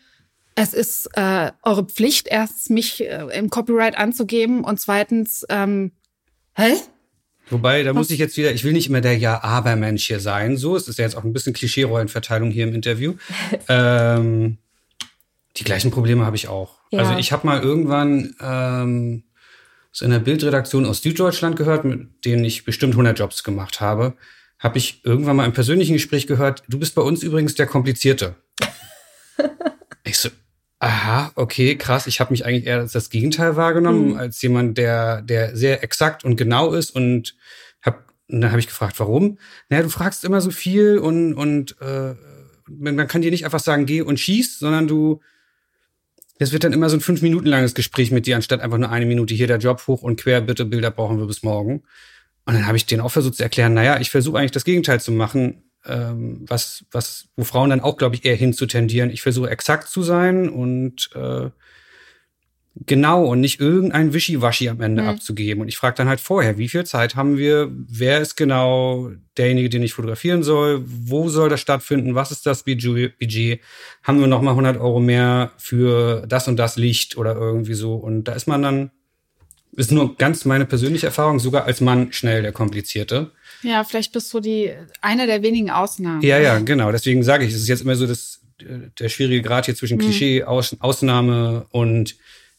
[0.56, 5.94] es ist äh, eure Pflicht, erstens mich äh, im Copyright anzugeben und zweitens, ähm,
[6.54, 6.76] hä?
[7.50, 10.58] Wobei, da muss ich jetzt wieder, ich will nicht immer der Ja-Aber-Mensch hier sein.
[10.58, 13.16] So, es ist ja jetzt auch ein bisschen Klischee-Rollenverteilung hier im Interview.
[13.68, 14.58] ähm,
[15.58, 16.80] die gleichen Probleme habe ich auch.
[16.92, 17.00] Ja.
[17.00, 19.24] Also ich habe mal irgendwann ähm,
[19.92, 24.14] so in der Bildredaktion aus Süddeutschland gehört, mit denen ich bestimmt 100 Jobs gemacht habe,
[24.60, 28.36] habe ich irgendwann mal im persönlichen Gespräch gehört, du bist bei uns übrigens der Komplizierte.
[30.04, 30.30] ich so,
[30.82, 32.08] Aha, okay, krass.
[32.08, 34.18] Ich habe mich eigentlich eher als das Gegenteil wahrgenommen, mhm.
[34.18, 37.36] als jemand, der, der sehr exakt und genau ist und
[37.82, 39.38] hab, und dann habe ich gefragt, warum?
[39.68, 42.16] Naja, du fragst immer so viel und, und äh,
[42.68, 45.20] man kann dir nicht einfach sagen, geh und schieß, sondern du,
[46.38, 48.90] es wird dann immer so ein fünf Minuten langes Gespräch mit dir, anstatt einfach nur
[48.90, 51.84] eine Minute hier der Job hoch und quer, bitte Bilder brauchen wir bis morgen.
[52.46, 55.02] Und dann habe ich denen auch versucht zu erklären, naja, ich versuche eigentlich das Gegenteil
[55.02, 59.10] zu machen ähm, was, was, wo Frauen dann auch, glaube ich, eher hinzutendieren.
[59.10, 61.50] Ich versuche exakt zu sein und äh,
[62.86, 65.10] genau und nicht irgendein Wischiwaschi am Ende mhm.
[65.10, 65.62] abzugeben.
[65.62, 67.70] Und ich frage dann halt vorher, wie viel Zeit haben wir?
[67.72, 70.84] Wer ist genau derjenige, den ich fotografieren soll?
[70.86, 72.16] Wo soll das stattfinden?
[72.16, 73.62] Was ist das Budget?
[74.04, 77.96] Haben wir noch mal 100 Euro mehr für das und das Licht oder irgendwie so?
[77.96, 78.92] Und da ist man dann,
[79.74, 83.32] ist nur ganz meine persönliche Erfahrung, sogar als Mann schnell der Komplizierte.
[83.62, 86.22] Ja, vielleicht bist du die eine der wenigen Ausnahmen.
[86.22, 86.92] Ja, ja, genau.
[86.92, 90.02] Deswegen sage ich, es ist jetzt immer so das, der schwierige Grad hier zwischen mhm.
[90.02, 92.16] Klischee, Aus, Ausnahme und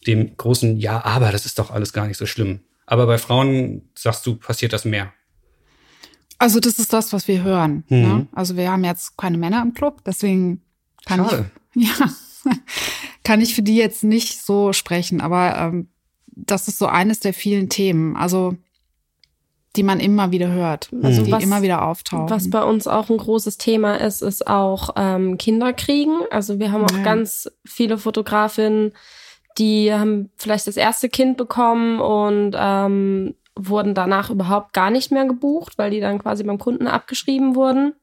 [0.06, 2.60] dem großen Ja, aber das ist doch alles gar nicht so schlimm.
[2.86, 5.12] Aber bei Frauen sagst du, passiert das mehr.
[6.38, 7.84] Also das ist das, was wir hören.
[7.88, 7.96] Ne?
[7.96, 8.02] Mhm.
[8.02, 8.28] Ne?
[8.32, 10.62] Also wir haben jetzt keine Männer im Club, deswegen
[11.04, 11.50] kann Schade.
[11.74, 12.10] ich ja
[13.30, 15.20] kann ich für die jetzt nicht so sprechen.
[15.20, 15.88] Aber ähm,
[16.26, 18.16] das ist so eines der vielen Themen.
[18.16, 18.56] Also
[19.76, 22.28] die man immer wieder hört, also die was, immer wieder auftauchen.
[22.28, 26.22] Was bei uns auch ein großes Thema ist, ist auch ähm, Kinderkriegen.
[26.30, 27.02] Also wir haben auch ja.
[27.04, 28.92] ganz viele Fotografinnen,
[29.58, 35.26] die haben vielleicht das erste Kind bekommen und ähm, wurden danach überhaupt gar nicht mehr
[35.26, 37.94] gebucht, weil die dann quasi beim Kunden abgeschrieben wurden.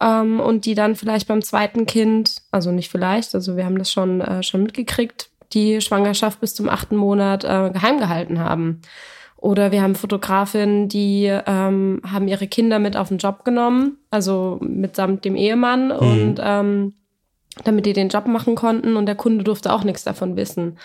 [0.00, 3.90] Ähm, und die dann vielleicht beim zweiten Kind, also nicht vielleicht, also wir haben das
[3.90, 8.82] schon, äh, schon mitgekriegt, die Schwangerschaft bis zum achten Monat äh, geheim gehalten haben.
[9.42, 14.58] Oder wir haben Fotografinnen, die ähm, haben ihre Kinder mit auf den Job genommen, also
[14.60, 15.96] mitsamt dem Ehemann mhm.
[15.96, 16.94] und ähm,
[17.64, 20.78] damit die den Job machen konnten und der Kunde durfte auch nichts davon wissen.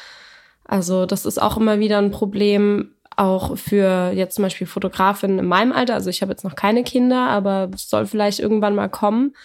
[0.65, 5.45] Also das ist auch immer wieder ein Problem, auch für jetzt zum Beispiel Fotografinnen in
[5.45, 5.93] meinem Alter.
[5.93, 9.35] Also ich habe jetzt noch keine Kinder, aber es soll vielleicht irgendwann mal kommen,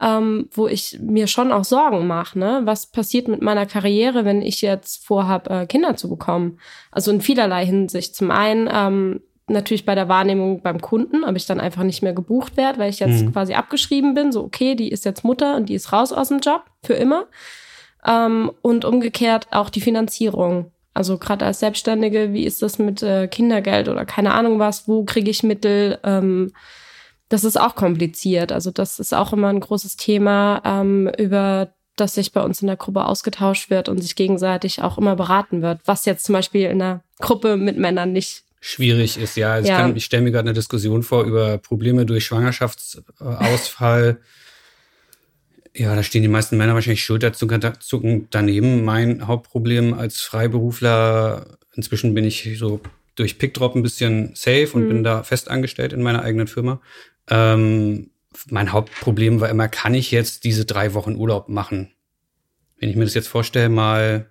[0.00, 2.38] ähm, wo ich mir schon auch Sorgen mache.
[2.38, 2.62] Ne?
[2.64, 6.58] Was passiert mit meiner Karriere, wenn ich jetzt vorhabe, äh, Kinder zu bekommen?
[6.90, 8.16] Also in vielerlei Hinsicht.
[8.16, 12.12] Zum einen ähm, natürlich bei der Wahrnehmung beim Kunden, ob ich dann einfach nicht mehr
[12.12, 13.32] gebucht werde, weil ich jetzt mhm.
[13.32, 14.32] quasi abgeschrieben bin.
[14.32, 17.26] So, okay, die ist jetzt Mutter und die ist raus aus dem Job für immer.
[18.04, 20.72] Ähm, und umgekehrt auch die Finanzierung.
[20.94, 24.88] Also gerade als Selbstständige, wie ist das mit äh, Kindergeld oder keine Ahnung was?
[24.88, 25.98] Wo kriege ich Mittel?
[26.02, 26.52] Ähm,
[27.32, 28.52] das ist auch kompliziert.
[28.52, 32.66] Also das ist auch immer ein großes Thema, ähm, über das sich bei uns in
[32.66, 36.66] der Gruppe ausgetauscht wird und sich gegenseitig auch immer beraten wird, was jetzt zum Beispiel
[36.68, 39.36] in einer Gruppe mit Männern nicht schwierig ist.
[39.36, 39.88] Ja, also ja.
[39.88, 44.20] Ich, ich stelle mir gerade eine Diskussion vor über Probleme durch Schwangerschaftsausfall.
[45.74, 48.84] Ja, da stehen die meisten Männer wahrscheinlich schulterzuckend daneben.
[48.84, 52.82] Mein Hauptproblem als Freiberufler, inzwischen bin ich so
[53.14, 54.88] durch Pickdrop ein bisschen safe und mhm.
[54.88, 56.82] bin da fest angestellt in meiner eigenen Firma.
[57.28, 58.10] Ähm,
[58.48, 61.92] mein Hauptproblem war immer, kann ich jetzt diese drei Wochen Urlaub machen?
[62.78, 64.26] Wenn ich mir das jetzt vorstelle, mal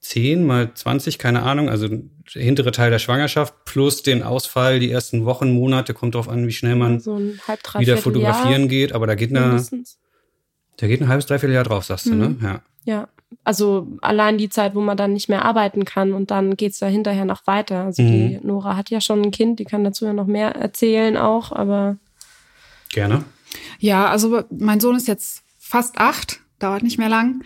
[0.00, 4.90] 10, mal 20, keine Ahnung, also der hintere Teil der Schwangerschaft plus den Ausfall die
[4.90, 8.92] ersten Wochen, Monate, kommt drauf an, wie schnell man so halb, wieder fotografieren Jahr geht,
[8.92, 9.64] aber da geht eine,
[10.76, 12.28] da geht ein halbes, dreiviertel Jahr drauf, sagst du, ne?
[12.30, 12.44] Mhm.
[12.44, 12.62] Ja.
[12.84, 13.08] Ja,
[13.42, 16.86] also allein die Zeit, wo man dann nicht mehr arbeiten kann und dann geht's da
[16.86, 17.84] hinterher noch weiter.
[17.84, 18.06] Also mhm.
[18.06, 21.52] die Nora hat ja schon ein Kind, die kann dazu ja noch mehr erzählen auch,
[21.52, 21.96] aber.
[22.90, 23.24] Gerne.
[23.78, 27.42] Ja, also mein Sohn ist jetzt fast acht, dauert nicht mehr lang.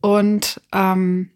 [0.00, 1.30] Und ähm,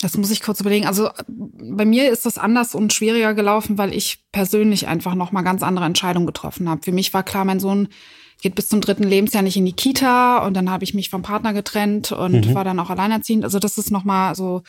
[0.00, 0.86] das muss ich kurz überlegen.
[0.86, 5.42] Also bei mir ist das anders und schwieriger gelaufen, weil ich persönlich einfach noch mal
[5.42, 6.82] ganz andere Entscheidungen getroffen habe.
[6.82, 7.88] Für mich war klar, mein Sohn
[8.42, 11.22] geht bis zum dritten Lebensjahr nicht in die Kita und dann habe ich mich vom
[11.22, 12.54] Partner getrennt und mhm.
[12.54, 13.44] war dann auch alleinerziehend.
[13.44, 14.62] Also das ist noch mal so,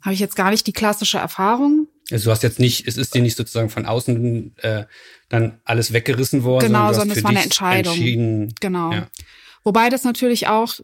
[0.00, 1.88] habe ich jetzt gar nicht die klassische Erfahrung.
[2.10, 4.84] Also du hast jetzt nicht, es ist dir nicht sozusagen von außen äh,
[5.28, 6.66] dann alles weggerissen worden.
[6.66, 8.48] Genau, sondern, sondern es war eine Entscheidung.
[8.60, 8.92] Genau.
[8.92, 9.08] Ja.
[9.62, 10.74] Wobei das natürlich auch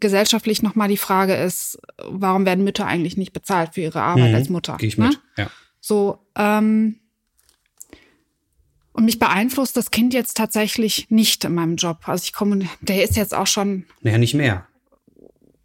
[0.00, 4.34] gesellschaftlich nochmal die Frage ist, warum werden Mütter eigentlich nicht bezahlt für ihre Arbeit mhm,
[4.34, 4.76] als Mutter?
[4.76, 5.06] Gehe ich ne?
[5.08, 5.50] mit, ja.
[5.80, 6.96] So, ähm,
[8.94, 12.08] und mich beeinflusst das Kind jetzt tatsächlich nicht in meinem Job.
[12.08, 13.84] Also ich komme, der ist jetzt auch schon.
[14.00, 14.66] Naja, nicht mehr.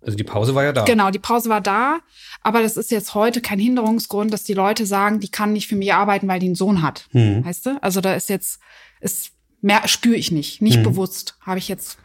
[0.02, 0.84] Also die Pause war ja da.
[0.86, 2.00] Genau, die Pause war da.
[2.42, 5.76] Aber das ist jetzt heute kein Hinderungsgrund, dass die Leute sagen, die kann nicht für
[5.76, 7.08] mich arbeiten, weil die einen Sohn hat.
[7.12, 7.46] Mhm.
[7.46, 7.84] Weißt du?
[7.84, 8.60] Also da ist jetzt,
[9.00, 10.84] ist mehr spüre ich nicht, nicht mhm.
[10.84, 11.38] bewusst.
[11.42, 12.00] Habe ich jetzt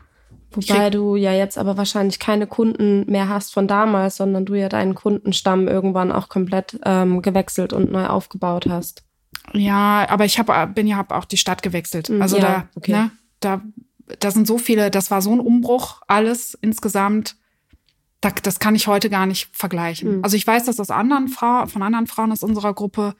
[0.56, 4.68] Wobei du ja jetzt aber wahrscheinlich keine Kunden mehr hast von damals, sondern du ja
[4.68, 9.02] deinen Kundenstamm irgendwann auch komplett ähm, gewechselt und neu aufgebaut hast.
[9.52, 12.08] Ja, aber ich hab, bin ja hab auch die Stadt gewechselt.
[12.08, 12.92] Hm, also ja, da, okay.
[12.92, 13.10] ne,
[13.40, 13.62] da,
[14.20, 17.36] da sind so viele, das war so ein Umbruch, alles insgesamt.
[18.20, 20.18] Da, das kann ich heute gar nicht vergleichen.
[20.18, 20.24] Mhm.
[20.24, 23.14] Also ich weiß, dass aus anderen Frauen, von anderen Frauen aus unserer Gruppe,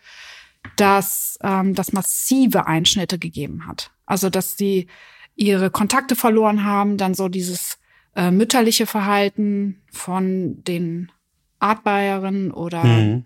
[0.77, 3.91] dass ähm, das massive Einschnitte gegeben hat.
[4.07, 4.89] Also dass die
[5.37, 7.79] ihre Kontakte verloren haben, dann so dieses
[8.17, 11.11] äh, mütterliche Verhalten von den
[11.59, 13.25] Artbayerinnen oder mhm.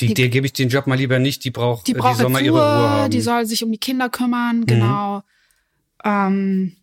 [0.00, 2.22] Die, die, der gebe ich den Job mal lieber nicht, die braucht, die, braucht die
[2.22, 3.10] soll mal ihre Ruhe haben.
[3.10, 4.66] Die soll sich um die Kinder kümmern, mhm.
[4.66, 5.22] genau.
[6.02, 6.76] Ähm,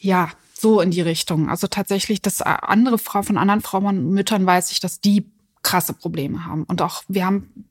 [0.00, 1.48] ja, so in die Richtung.
[1.48, 5.24] Also tatsächlich, dass andere Frau von anderen Frauen und Müttern weiß ich, dass die
[5.62, 6.64] krasse Probleme haben.
[6.64, 7.66] Und auch wir haben,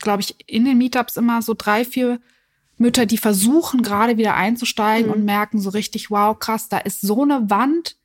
[0.00, 2.20] glaube ich, in den Meetups immer so drei, vier
[2.78, 5.16] Mütter, die versuchen gerade wieder einzusteigen mhm.
[5.16, 7.96] und merken so richtig, wow, krass, da ist so eine Wand.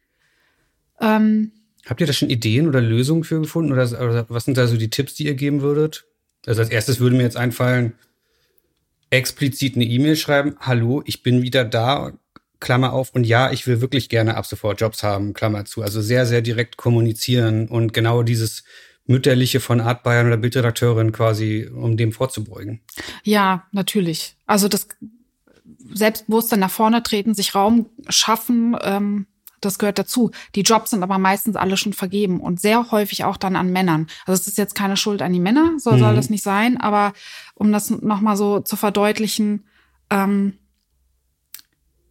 [1.01, 1.51] Ähm,
[1.86, 3.71] Habt ihr da schon Ideen oder Lösungen für gefunden?
[3.71, 6.05] Oder, oder was sind da so die Tipps, die ihr geben würdet?
[6.45, 7.93] Also als erstes würde mir jetzt einfallen,
[9.09, 12.13] explizit eine E-Mail schreiben, hallo, ich bin wieder da,
[12.59, 15.82] Klammer auf, und ja, ich will wirklich gerne ab sofort Jobs haben, Klammer zu.
[15.82, 18.63] Also sehr, sehr direkt kommunizieren und genau dieses
[19.07, 22.82] mütterliche von Art Bayern oder Bildredakteurin quasi, um dem vorzubeugen.
[23.23, 24.38] Ja, natürlich.
[24.45, 24.88] Also das
[25.91, 29.25] Selbstbewusstsein nach vorne treten, sich Raum schaffen, ähm,
[29.62, 30.32] das gehört dazu.
[30.55, 34.07] Die Jobs sind aber meistens alle schon vergeben und sehr häufig auch dann an Männern.
[34.26, 35.99] Also es ist jetzt keine Schuld an die Männer, so mhm.
[35.99, 37.14] soll das nicht sein, aber
[37.53, 39.66] um das nochmal so zu verdeutlichen,
[40.09, 40.57] ähm,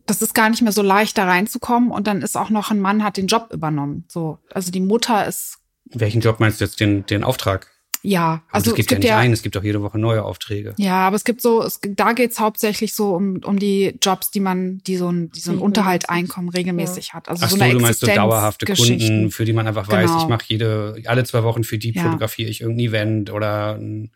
[0.06, 1.92] das ist gar nicht mehr so leicht, da reinzukommen.
[1.92, 4.04] Und dann ist auch noch ein Mann, hat den Job übernommen.
[4.08, 5.60] So, also die Mutter ist
[5.92, 7.68] welchen Job meinst du jetzt, den, den Auftrag?
[8.02, 9.98] Ja, also es gibt, es gibt ja nicht ja, einen, es gibt auch jede Woche
[9.98, 10.74] neue Aufträge.
[10.78, 14.40] Ja, aber es gibt so, es, da geht's hauptsächlich so um, um die Jobs, die
[14.40, 17.14] man, die so ein, die so ein Unterhalteinkommen regelmäßig ja.
[17.14, 17.28] hat.
[17.28, 20.22] Also Ach so, eine du meinst so dauerhafte Kunden, für die man einfach weiß, genau.
[20.22, 22.04] ich mache jede, alle zwei Wochen für die ja.
[22.04, 24.12] fotografiere ich irgendein Event oder ein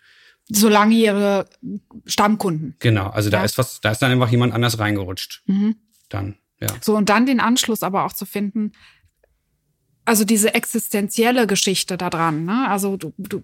[0.49, 1.47] so langjährige
[2.05, 2.76] Stammkunden.
[2.78, 5.43] Genau, also da ist was, da ist dann einfach jemand anders reingerutscht.
[5.47, 5.76] Mhm.
[6.11, 6.68] Dann, ja.
[6.82, 8.72] So, und dann den Anschluss aber auch zu finden,
[10.05, 12.68] also diese existenzielle Geschichte da dran, ne?
[12.68, 13.43] Also du, du,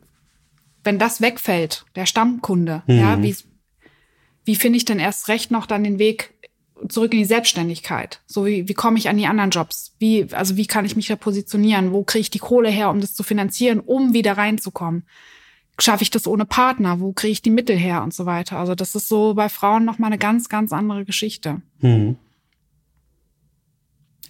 [0.85, 2.99] wenn das wegfällt, der Stammkunde, mhm.
[2.99, 3.37] ja, wie,
[4.45, 6.35] wie finde ich denn erst recht noch dann den Weg
[6.89, 8.21] zurück in die Selbstständigkeit?
[8.27, 9.95] So wie, wie komme ich an die anderen Jobs?
[9.99, 11.93] Wie, also wie kann ich mich da positionieren?
[11.93, 15.05] Wo kriege ich die Kohle her, um das zu finanzieren, um wieder reinzukommen?
[15.79, 17.01] Schaffe ich das ohne Partner?
[17.01, 18.59] Wo kriege ich die Mittel her und so weiter?
[18.59, 21.63] Also das ist so bei Frauen noch mal eine ganz, ganz andere Geschichte.
[21.81, 22.17] Mhm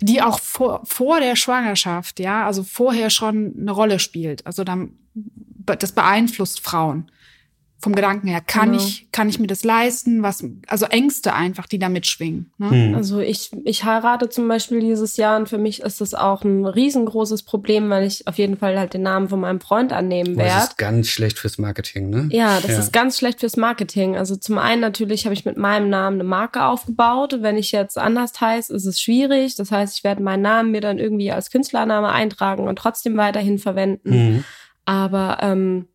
[0.02, 4.46] die auch vor, vor der Schwangerschaft, ja, also vorher schon eine Rolle spielt.
[4.46, 4.98] Also dann,
[5.76, 7.10] das beeinflusst Frauen.
[7.82, 8.42] vom Gedanken her.
[8.46, 8.82] Kann genau.
[8.82, 10.22] ich, kann ich mir das leisten?
[10.22, 12.52] Was, also Ängste einfach, die da mitschwingen.
[12.58, 12.70] Ne?
[12.70, 12.94] Hm.
[12.94, 16.66] Also ich, ich heirate zum Beispiel dieses Jahr und für mich ist das auch ein
[16.66, 20.50] riesengroßes Problem, weil ich auf jeden Fall halt den Namen von meinem Freund annehmen werde.
[20.50, 22.28] Das ist ganz schlecht fürs Marketing, ne?
[22.30, 22.78] Ja, das ja.
[22.78, 24.14] ist ganz schlecht fürs Marketing.
[24.14, 27.38] Also zum einen natürlich habe ich mit meinem Namen eine Marke aufgebaut.
[27.40, 29.56] Wenn ich jetzt anders heiße, ist es schwierig.
[29.56, 33.58] Das heißt, ich werde meinen Namen mir dann irgendwie als Künstlername eintragen und trotzdem weiterhin
[33.58, 34.10] verwenden.
[34.10, 34.44] Mhm.
[34.84, 35.86] Aber ähm,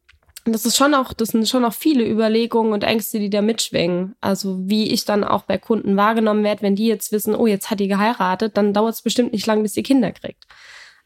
[0.46, 4.16] das ist schon auch, das sind schon auch viele Überlegungen und Ängste, die da mitschwingen.
[4.22, 7.72] Also wie ich dann auch bei Kunden wahrgenommen werde, wenn die jetzt wissen, oh, jetzt
[7.72, 10.46] hat die geheiratet, dann dauert es bestimmt nicht lang, bis sie Kinder kriegt.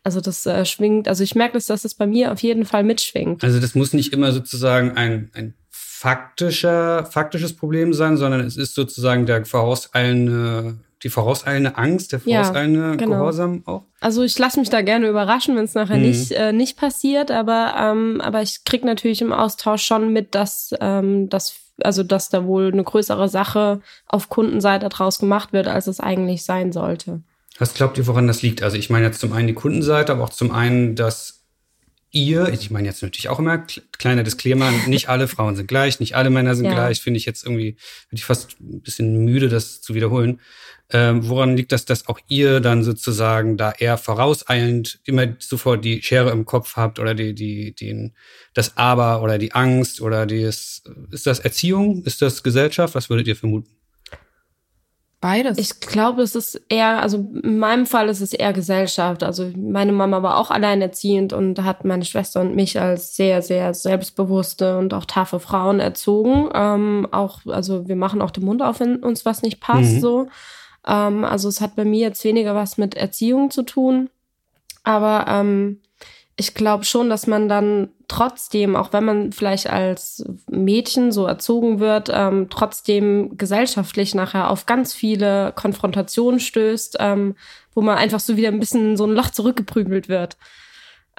[0.04, 3.44] Also das äh, schwingt, also ich merke, dass das bei mir auf jeden Fall mitschwingt.
[3.44, 8.76] Also das muss nicht immer sozusagen ein, ein faktischer, faktisches Problem sein, sondern es ist
[8.76, 13.18] sozusagen der vorauseilende die vorauseilende Angst, der vorauseilende ja, genau.
[13.18, 13.84] Gehorsam auch?
[14.02, 16.04] Also ich lasse mich da gerne überraschen, wenn es nachher mhm.
[16.04, 20.74] nicht, äh, nicht passiert, aber, ähm, aber ich krieg natürlich im Austausch schon mit, dass,
[20.82, 25.88] ähm, dass, also dass da wohl eine größere Sache auf Kundenseite draus gemacht wird, als
[25.88, 27.22] es eigentlich sein sollte.
[27.58, 28.64] Was glaubt ihr, woran das liegt?
[28.64, 31.39] Also ich meine jetzt zum einen die Kundenseite, aber auch zum einen, dass
[32.12, 33.66] ihr, ich meine jetzt natürlich auch immer
[33.98, 36.74] kleiner Disclaimer, nicht alle Frauen sind gleich, nicht alle Männer sind ja.
[36.74, 37.74] gleich, finde ich jetzt irgendwie,
[38.10, 40.40] bin ich fast ein bisschen müde, das zu wiederholen.
[40.92, 46.02] Ähm, woran liegt das, dass auch ihr dann sozusagen da eher vorauseilend immer sofort die
[46.02, 48.16] Schere im Kopf habt oder die, die, den,
[48.56, 50.82] das Aber oder die Angst oder das,
[51.12, 52.04] ist das Erziehung?
[52.06, 52.96] Ist das Gesellschaft?
[52.96, 53.79] Was würdet ihr vermuten?
[55.22, 55.58] Beides.
[55.58, 59.22] Ich glaube, es ist eher, also in meinem Fall ist es eher Gesellschaft.
[59.22, 63.74] Also meine Mama war auch alleinerziehend und hat meine Schwester und mich als sehr, sehr
[63.74, 66.50] selbstbewusste und auch taffe Frauen erzogen.
[66.54, 70.00] Ähm, auch, also wir machen auch den Mund auf, wenn uns was nicht passt, mhm.
[70.00, 70.28] so.
[70.88, 74.10] Ähm, also es hat bei mir jetzt weniger was mit Erziehung zu tun.
[74.84, 75.82] Aber ähm,
[76.40, 81.82] ich glaube schon, dass man dann trotzdem, auch wenn man vielleicht als Mädchen so erzogen
[81.82, 87.36] wird, ähm, trotzdem gesellschaftlich nachher auf ganz viele Konfrontationen stößt, ähm,
[87.76, 90.38] wo man einfach so wieder ein bisschen so ein Loch zurückgeprügelt wird.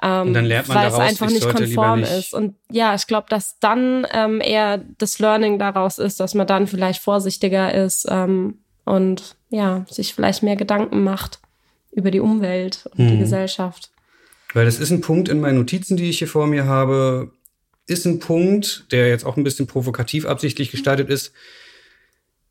[0.01, 2.33] Ähm, und dann lernt man weil daraus, es einfach nicht konform nicht ist.
[2.33, 6.65] Und ja, ich glaube, dass dann ähm, eher das Learning daraus ist, dass man dann
[6.65, 11.41] vielleicht vorsichtiger ist ähm, und ja, sich vielleicht mehr Gedanken macht
[11.91, 13.07] über die Umwelt und hm.
[13.07, 13.19] die mhm.
[13.19, 13.91] Gesellschaft.
[14.53, 17.31] Weil das ist ein Punkt in meinen Notizen, die ich hier vor mir habe,
[17.87, 21.33] ist ein Punkt, der jetzt auch ein bisschen provokativ absichtlich gestaltet ist,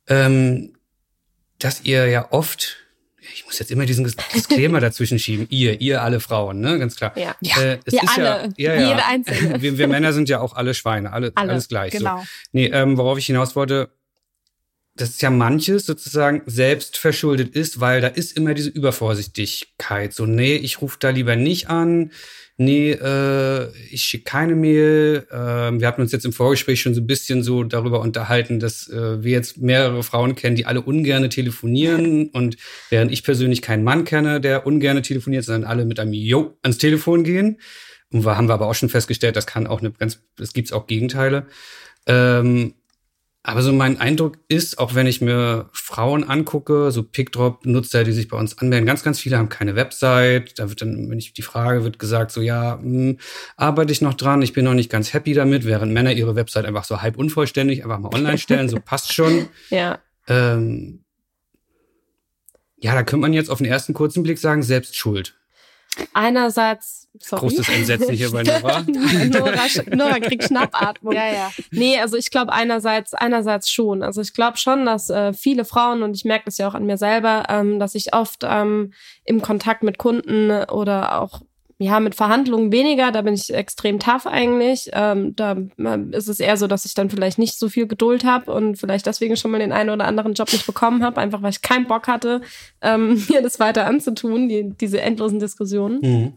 [0.09, 0.75] ähm,
[1.59, 2.77] dass ihr ja oft,
[3.35, 7.17] ich muss jetzt immer diesen Disclaimer dazwischen schieben, ihr, ihr alle Frauen, ne, ganz klar.
[7.17, 7.61] Ja, ja.
[7.61, 9.61] Äh, es wir ist alle, ja, ja, jede einzelne.
[9.63, 11.93] Wir, wir, Männer sind ja auch alle Schweine, alle, alle alles gleich.
[11.93, 12.19] Genau.
[12.19, 12.25] So.
[12.53, 13.91] Nee, ähm, worauf ich hinaus wollte,
[14.95, 20.13] dass ja manches sozusagen selbst verschuldet ist, weil da ist immer diese Übervorsichtigkeit.
[20.13, 22.11] So, nee, ich rufe da lieber nicht an.
[22.57, 25.27] Nee, äh, ich schicke keine Mail.
[25.31, 28.87] Äh, wir hatten uns jetzt im Vorgespräch schon so ein bisschen so darüber unterhalten, dass
[28.91, 32.29] äh, wir jetzt mehrere Frauen kennen, die alle ungerne telefonieren.
[32.35, 32.59] Und
[32.91, 36.77] während ich persönlich keinen Mann kenne, der ungerne telefoniert, sondern alle mit einem Jo ans
[36.77, 37.59] Telefon gehen.
[38.13, 40.71] Und wir haben wir aber auch schon festgestellt, das kann auch eine ganz, es gibt
[40.75, 41.47] auch Gegenteile.
[42.07, 42.75] Ähm,
[43.43, 48.29] aber so mein Eindruck ist, auch wenn ich mir Frauen angucke, so Pickdrop-Nutzer, die sich
[48.29, 50.59] bei uns anmelden, ganz, ganz viele haben keine Website.
[50.59, 53.19] Da wird dann, wenn ich die Frage, wird gesagt so, ja, mh, hm,
[53.57, 56.67] arbeite ich noch dran, ich bin noch nicht ganz happy damit, während Männer ihre Website
[56.67, 59.49] einfach so halb unvollständig einfach mal online stellen, so passt schon.
[59.71, 60.01] Ja.
[60.29, 61.05] Ähm,
[62.77, 65.39] ja, da könnte man jetzt auf den ersten kurzen Blick sagen, selbst schuld.
[66.13, 67.41] Einerseits, sorry.
[67.41, 68.83] Großes Entsetzen hier bei Nora.
[68.87, 71.13] Nora, Nora kriegt Schnappatmung.
[71.13, 71.51] Ja, ja.
[71.71, 74.03] Nee, also ich glaube einerseits, einerseits schon.
[74.03, 76.87] Also ich glaube schon, dass äh, viele Frauen, und ich merke das ja auch an
[76.87, 78.93] mir selber, ähm, dass ich oft ähm,
[79.25, 81.41] im Kontakt mit Kunden oder auch
[81.83, 84.91] ja, mit Verhandlungen weniger, da bin ich extrem tough eigentlich.
[84.93, 88.23] Ähm, da äh, ist es eher so, dass ich dann vielleicht nicht so viel Geduld
[88.23, 91.41] habe und vielleicht deswegen schon mal den einen oder anderen Job nicht bekommen habe, einfach
[91.41, 92.43] weil ich keinen Bock hatte,
[92.83, 96.01] ähm, mir das weiter anzutun, die, diese endlosen Diskussionen.
[96.03, 96.33] Mhm.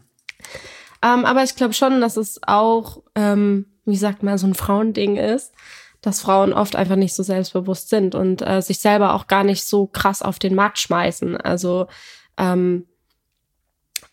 [1.02, 5.16] Ähm, aber ich glaube schon, dass es auch, ähm, wie sagt man, so ein Frauending
[5.16, 5.52] ist,
[6.00, 9.64] dass Frauen oft einfach nicht so selbstbewusst sind und äh, sich selber auch gar nicht
[9.64, 11.36] so krass auf den Markt schmeißen.
[11.36, 11.86] Also
[12.36, 12.86] ähm,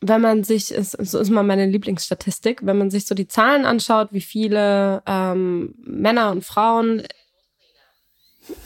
[0.02, 3.66] wenn man sich, ist, so ist mal meine Lieblingsstatistik, wenn man sich so die Zahlen
[3.66, 7.04] anschaut, wie viele ähm, Männer und Frauen.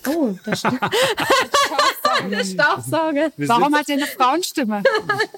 [0.07, 0.71] Oh, der, Sta
[2.29, 3.31] der Staubsauger.
[3.37, 4.83] Warum hat er eine Frauenstimme?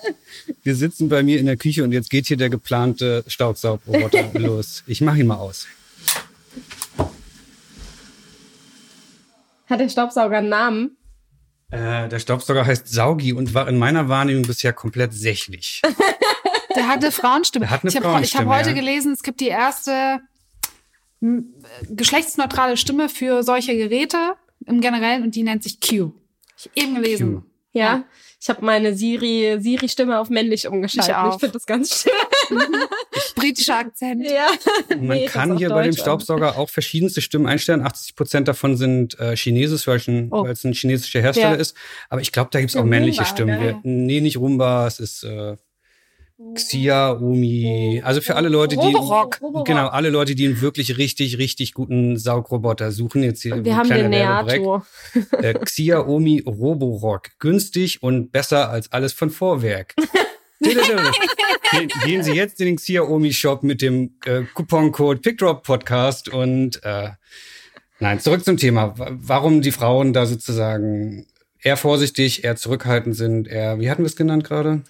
[0.64, 4.84] Wir sitzen bei mir in der Küche und jetzt geht hier der geplante Staubsaugroboter los.
[4.88, 5.68] Ich mache ihn mal aus.
[9.70, 10.98] Hat der Staubsauger einen Namen?
[11.70, 15.82] Äh, der Staubsauger heißt Saugi und war in meiner Wahrnehmung bisher komplett sächlich.
[16.76, 17.66] der hat eine Frauenstimme.
[17.66, 18.76] Der hat eine ich habe hab heute ja.
[18.76, 20.22] gelesen, es gibt die erste
[21.90, 26.12] geschlechtsneutrale Stimme für solche Geräte im Generellen und die nennt sich Q.
[26.58, 27.36] Ich eben gelesen.
[27.36, 27.44] Q.
[27.74, 27.86] Ja.
[27.86, 28.04] ja.
[28.40, 31.16] Ich habe meine Siri Siri Stimme auf männlich umgeschaltet.
[31.18, 32.12] Ich, ich finde das ganz schön.
[33.36, 34.24] Britischer Akzent.
[34.26, 34.48] Ja.
[34.90, 37.82] Man nee, kann hier bei dem Staubsauger auch verschiedenste Stimmen einstellen.
[37.82, 40.02] 80 Prozent davon sind äh, chinesisch, weil,
[40.32, 40.46] oh.
[40.46, 41.56] es ein chinesischer Hersteller ja.
[41.56, 41.76] ist.
[42.10, 43.64] Aber ich glaube, da gibt es auch männliche Rumba, Stimmen.
[43.64, 43.80] Ja.
[43.84, 45.58] Nee, nicht Rumba, es ist äh,
[46.54, 49.40] Xiaomi, also für alle Leute, die Roborock.
[49.66, 53.66] genau alle Leute, die einen wirklich richtig richtig guten Saugroboter suchen jetzt hier.
[53.66, 54.84] Wir haben den Neato.
[55.32, 59.96] Äh, Xiaomi Roborock, günstig und besser als alles von Vorwerk.
[62.06, 67.10] Gehen Sie jetzt in den Xiaomi Shop mit dem äh, Couponcode Pickdrop Podcast und äh,
[68.00, 68.94] nein, zurück zum Thema.
[68.96, 71.26] Warum die Frauen da sozusagen
[71.60, 74.84] eher vorsichtig, eher zurückhaltend sind, eher, wie hatten wir es genannt gerade?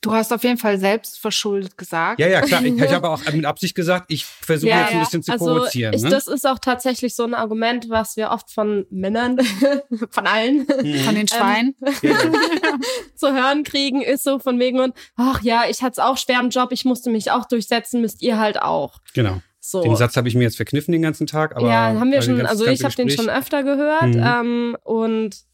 [0.00, 2.20] Du hast auf jeden Fall selbst verschuldet gesagt.
[2.20, 2.62] Ja, ja, klar.
[2.62, 5.46] Ich, ich habe auch mit Absicht gesagt, ich versuche ja, jetzt ein bisschen zu also
[5.46, 5.92] provozieren.
[5.92, 6.10] Ich, ne?
[6.10, 9.38] Das ist auch tatsächlich so ein Argument, was wir oft von Männern,
[10.10, 10.94] von allen, mhm.
[11.00, 12.34] von den Schweinen ähm,
[13.16, 16.38] zu hören kriegen, ist so von wegen und, ach ja, ich hatte es auch schwer
[16.40, 18.98] im Job, ich musste mich auch durchsetzen, müsst ihr halt auch.
[19.14, 19.40] Genau.
[19.60, 19.82] So.
[19.82, 21.68] Den Satz habe ich mir jetzt verkniffen den ganzen Tag, aber.
[21.68, 24.22] Ja, haben wir schon, also ich habe den schon öfter gehört mhm.
[24.24, 25.47] ähm, und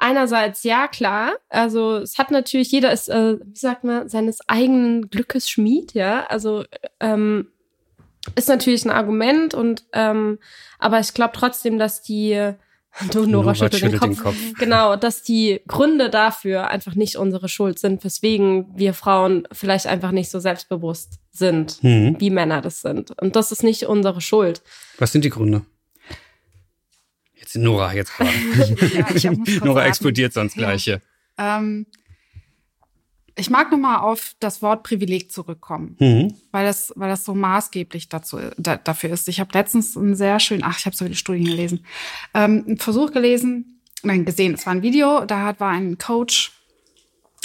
[0.00, 5.10] einerseits ja klar, also es hat natürlich jeder ist, äh, wie sagt man, seines eigenen
[5.10, 6.64] Glückes Schmied, ja, also
[7.00, 7.48] ähm,
[8.34, 10.38] ist natürlich ein Argument und ähm,
[10.78, 12.54] aber ich glaube trotzdem, dass die
[13.12, 14.08] Du, Nora schüttelt den, Kopf.
[14.08, 14.36] den Kopf.
[14.58, 20.10] Genau, dass die Gründe dafür einfach nicht unsere Schuld sind, weswegen wir Frauen vielleicht einfach
[20.10, 22.16] nicht so selbstbewusst sind, mhm.
[22.18, 23.12] wie Männer das sind.
[23.20, 24.62] Und das ist nicht unsere Schuld.
[24.98, 25.62] Was sind die Gründe?
[27.52, 29.18] Jetzt Nora, jetzt gerade.
[29.18, 29.32] ja,
[29.64, 31.00] Nora explodiert sonst gleich hier.
[31.36, 31.86] Ähm,
[33.34, 36.34] ich mag nochmal auf das Wort Privileg zurückkommen, mhm.
[36.52, 39.28] weil, das, weil das so maßgeblich dazu, da, dafür ist.
[39.28, 41.84] Ich habe letztens einen sehr schönen, ach, ich habe so viele Studien gelesen,
[42.34, 46.52] ähm, einen Versuch gelesen, nein, gesehen, es war ein Video, da hat, war ein Coach,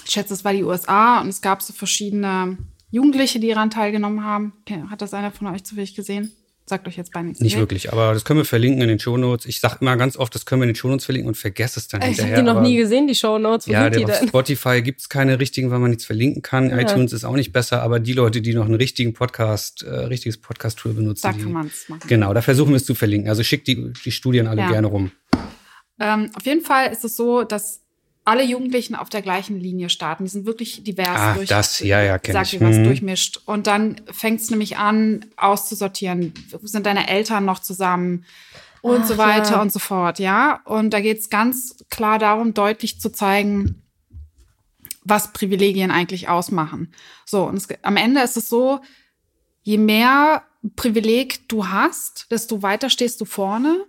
[0.04, 2.58] ich schätze, es war die USA und es gab so verschiedene
[2.92, 4.54] Jugendliche, die daran teilgenommen haben.
[4.90, 6.32] Hat das einer von euch zufällig gesehen?
[6.68, 7.42] Sagt euch jetzt bei nichts.
[7.42, 9.46] Nicht wirklich, aber das können wir verlinken in den Shownotes.
[9.46, 11.88] Ich sag immer ganz oft, das können wir in den Shownotes verlinken und vergesse es
[11.88, 12.34] dann ich hinterher.
[12.34, 13.68] Ich habe die noch nie gesehen, die Shownotes.
[13.68, 14.28] Wo ja, sind die auf denn?
[14.30, 16.70] Spotify gibt's keine richtigen, weil man nichts verlinken kann.
[16.70, 16.80] Ja.
[16.80, 20.38] iTunes ist auch nicht besser, aber die Leute, die noch einen richtigen Podcast, äh, richtiges
[20.38, 21.22] Podcast-Tool benutzen.
[21.24, 22.08] Da die, kann man es machen.
[22.08, 23.30] Genau, da versuchen wir es zu verlinken.
[23.30, 24.72] Also schickt die, die Studien alle ja.
[24.72, 25.12] gerne rum.
[26.00, 27.85] Ähm, auf jeden Fall ist es so, dass
[28.26, 30.24] alle Jugendlichen auf der gleichen Linie starten.
[30.24, 32.60] Die sind wirklich divers ah, durch, das, ja, ja, kenn sag ich.
[32.60, 32.84] was, mhm.
[32.84, 33.40] durchmischt.
[33.46, 36.34] Und dann fängt es nämlich an, auszusortieren.
[36.64, 38.26] Sind deine Eltern noch zusammen?
[38.82, 39.62] Und Ach, so weiter ja.
[39.62, 40.62] und so fort, ja.
[40.66, 43.82] Und da geht es ganz klar darum, deutlich zu zeigen,
[45.04, 46.92] was Privilegien eigentlich ausmachen.
[47.26, 48.82] So, und es, am Ende ist es so,
[49.62, 50.44] je mehr
[50.76, 53.86] Privileg du hast, desto weiter stehst du vorne.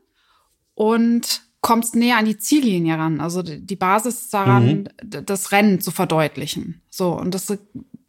[0.75, 3.21] Und kommst näher an die Ziellinie ran.
[3.21, 5.27] Also die Basis daran, mhm.
[5.27, 6.81] das Rennen zu verdeutlichen.
[6.91, 7.59] So, und das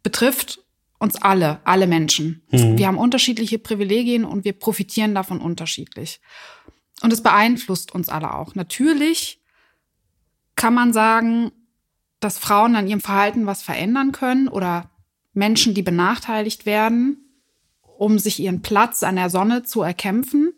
[0.04, 0.60] betrifft
[1.00, 2.46] uns alle, alle Menschen.
[2.52, 2.78] Mhm.
[2.78, 6.20] Wir haben unterschiedliche Privilegien und wir profitieren davon unterschiedlich.
[7.02, 8.54] Und es beeinflusst uns alle auch.
[8.54, 9.40] Natürlich
[10.54, 11.50] kann man sagen,
[12.20, 14.88] dass Frauen an ihrem Verhalten was verändern können oder
[15.32, 17.28] Menschen, die benachteiligt werden,
[17.96, 20.52] um sich ihren Platz an der Sonne zu erkämpfen.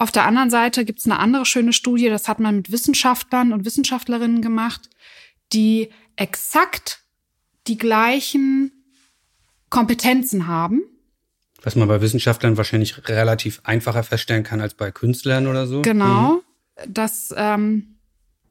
[0.00, 3.52] Auf der anderen Seite gibt es eine andere schöne Studie, das hat man mit Wissenschaftlern
[3.52, 4.88] und Wissenschaftlerinnen gemacht,
[5.52, 7.02] die exakt
[7.66, 8.72] die gleichen
[9.68, 10.80] Kompetenzen haben.
[11.62, 15.82] Was man bei Wissenschaftlern wahrscheinlich relativ einfacher feststellen kann als bei Künstlern oder so.
[15.82, 16.40] Genau, mhm.
[16.88, 17.98] dass ähm,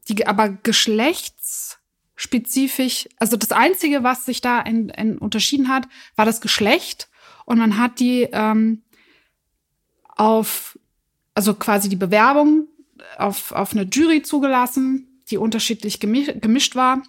[0.08, 6.41] die aber geschlechtsspezifisch, also das Einzige, was sich da in, in unterschieden hat, war das
[6.41, 7.10] Geschlecht.
[7.45, 8.84] Und man hat die ähm,
[10.16, 10.78] auf
[11.34, 12.67] also quasi die Bewerbung
[13.17, 17.03] auf, auf eine Jury zugelassen, die unterschiedlich gemischt war.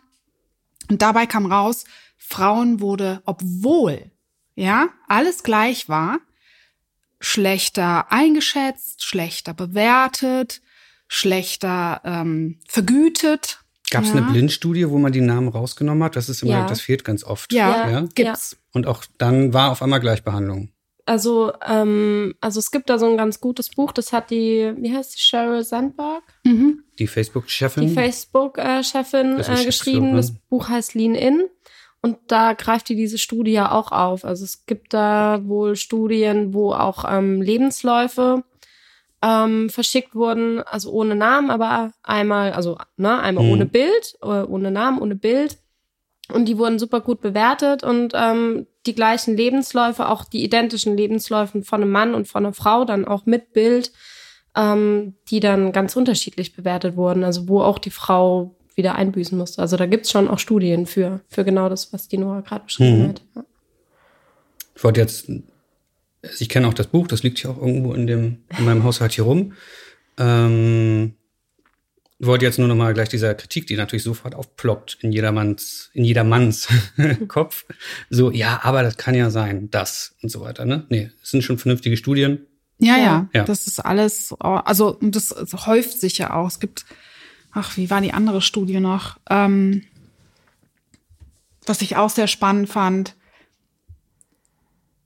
[0.88, 1.84] Und dabei kam raus,
[2.16, 4.10] Frauen wurde, obwohl,
[4.54, 6.18] ja, alles gleich war,
[7.20, 10.60] schlechter eingeschätzt, schlechter bewertet,
[11.08, 13.60] schlechter ähm, vergütet.
[13.90, 14.16] Gab es ja.
[14.16, 16.14] eine Blindstudie, wo man die Namen rausgenommen hat?
[16.14, 16.66] Das ist immer, ja.
[16.66, 17.52] das fehlt ganz oft.
[17.52, 18.56] Ja, ja, gibt's.
[18.72, 20.70] Und auch dann war auf einmal Gleichbehandlung.
[21.11, 24.94] Also, ähm, also es gibt da so ein ganz gutes Buch, das hat die, wie
[24.94, 26.22] heißt die, Sheryl Sandberg?
[26.44, 26.84] Mhm.
[27.00, 27.88] Die Facebook-Chefin?
[27.88, 30.14] Die Facebook-Chefin äh, geschrieben.
[30.14, 31.48] Das Buch heißt Lean In.
[32.00, 34.24] Und da greift die diese Studie ja auch auf.
[34.24, 38.44] Also es gibt da wohl Studien, wo auch ähm, Lebensläufe
[39.20, 43.50] ähm, verschickt wurden, also ohne Namen, aber einmal, also ne, einmal mhm.
[43.50, 45.58] ohne Bild, äh, ohne Namen, ohne Bild.
[46.32, 51.62] Und die wurden super gut bewertet und ähm, die gleichen Lebensläufe, auch die identischen Lebensläufe
[51.62, 53.93] von einem Mann und von einer Frau, dann auch mit Bild,
[54.57, 57.24] ähm, die dann ganz unterschiedlich bewertet wurden.
[57.24, 59.61] Also wo auch die Frau wieder einbüßen musste.
[59.61, 63.03] Also da gibt's schon auch Studien für, für genau das, was die Noah gerade beschrieben
[63.03, 63.09] Mhm.
[63.09, 63.22] hat.
[63.37, 63.45] Ja.
[64.74, 68.07] Ich wollte jetzt, also ich kenne auch das Buch, das liegt hier auch irgendwo in
[68.07, 69.53] dem, in meinem Haushalt hier rum.
[70.18, 71.14] Ähm,
[72.20, 75.90] ich wollte jetzt nur noch mal gleich dieser Kritik, die natürlich sofort aufploppt in jedermanns,
[75.94, 76.68] in jedermanns
[77.28, 77.64] Kopf.
[78.10, 80.84] So, ja, aber das kann ja sein, das und so weiter, ne?
[80.90, 82.46] Nee, es sind schon vernünftige Studien.
[82.78, 83.28] Ja, Ja.
[83.32, 85.34] ja, das ist alles, also und das
[85.66, 86.46] häuft sich ja auch.
[86.48, 86.84] Es gibt,
[87.52, 89.18] ach, wie war die andere Studie noch?
[89.30, 89.84] Ähm,
[91.64, 93.16] was ich auch sehr spannend fand,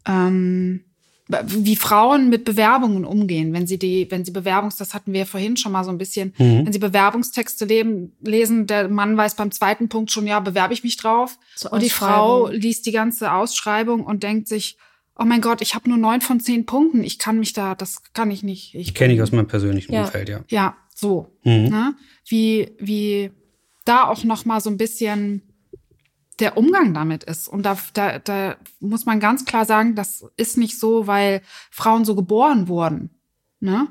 [0.07, 0.85] ähm,
[1.27, 5.25] wie Frauen mit Bewerbungen umgehen, wenn sie die, wenn sie Bewerbungs, das hatten wir ja
[5.27, 6.67] vorhin schon mal so ein bisschen, Mhm.
[6.67, 10.85] wenn sie Bewerbungstexte leben, lesen, der Mann weiß beim zweiten Punkt schon, ja, bewerbe ich
[10.85, 11.39] mich drauf.
[11.57, 14.77] Zur Und die Frau liest die ganze Ausschreibung und denkt sich,
[15.19, 17.03] oh mein Gott, ich habe nur neun von zehn Punkten.
[17.05, 18.75] Ich kann mich da, das kann ich nicht.
[18.75, 20.03] Ich Kenne ich aus meinem persönlichen Ja.
[20.05, 20.41] Umfeld, ja.
[20.49, 21.29] Ja, so.
[21.45, 21.69] Mhm.
[21.71, 21.95] Ne?
[22.27, 23.31] Wie, wie
[23.87, 25.41] da auch noch mal so ein bisschen
[26.41, 27.49] der Umgang damit ist.
[27.49, 32.05] Und da, da, da muss man ganz klar sagen, das ist nicht so, weil Frauen
[32.05, 33.11] so geboren wurden,
[33.61, 33.89] ne?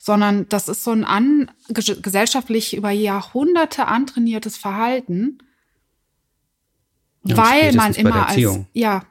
[0.00, 5.38] Sondern das ist so ein an, ges- gesellschaftlich über Jahrhunderte antrainiertes Verhalten,
[7.24, 8.40] Ja, weil man immer als,
[8.72, 9.04] ja,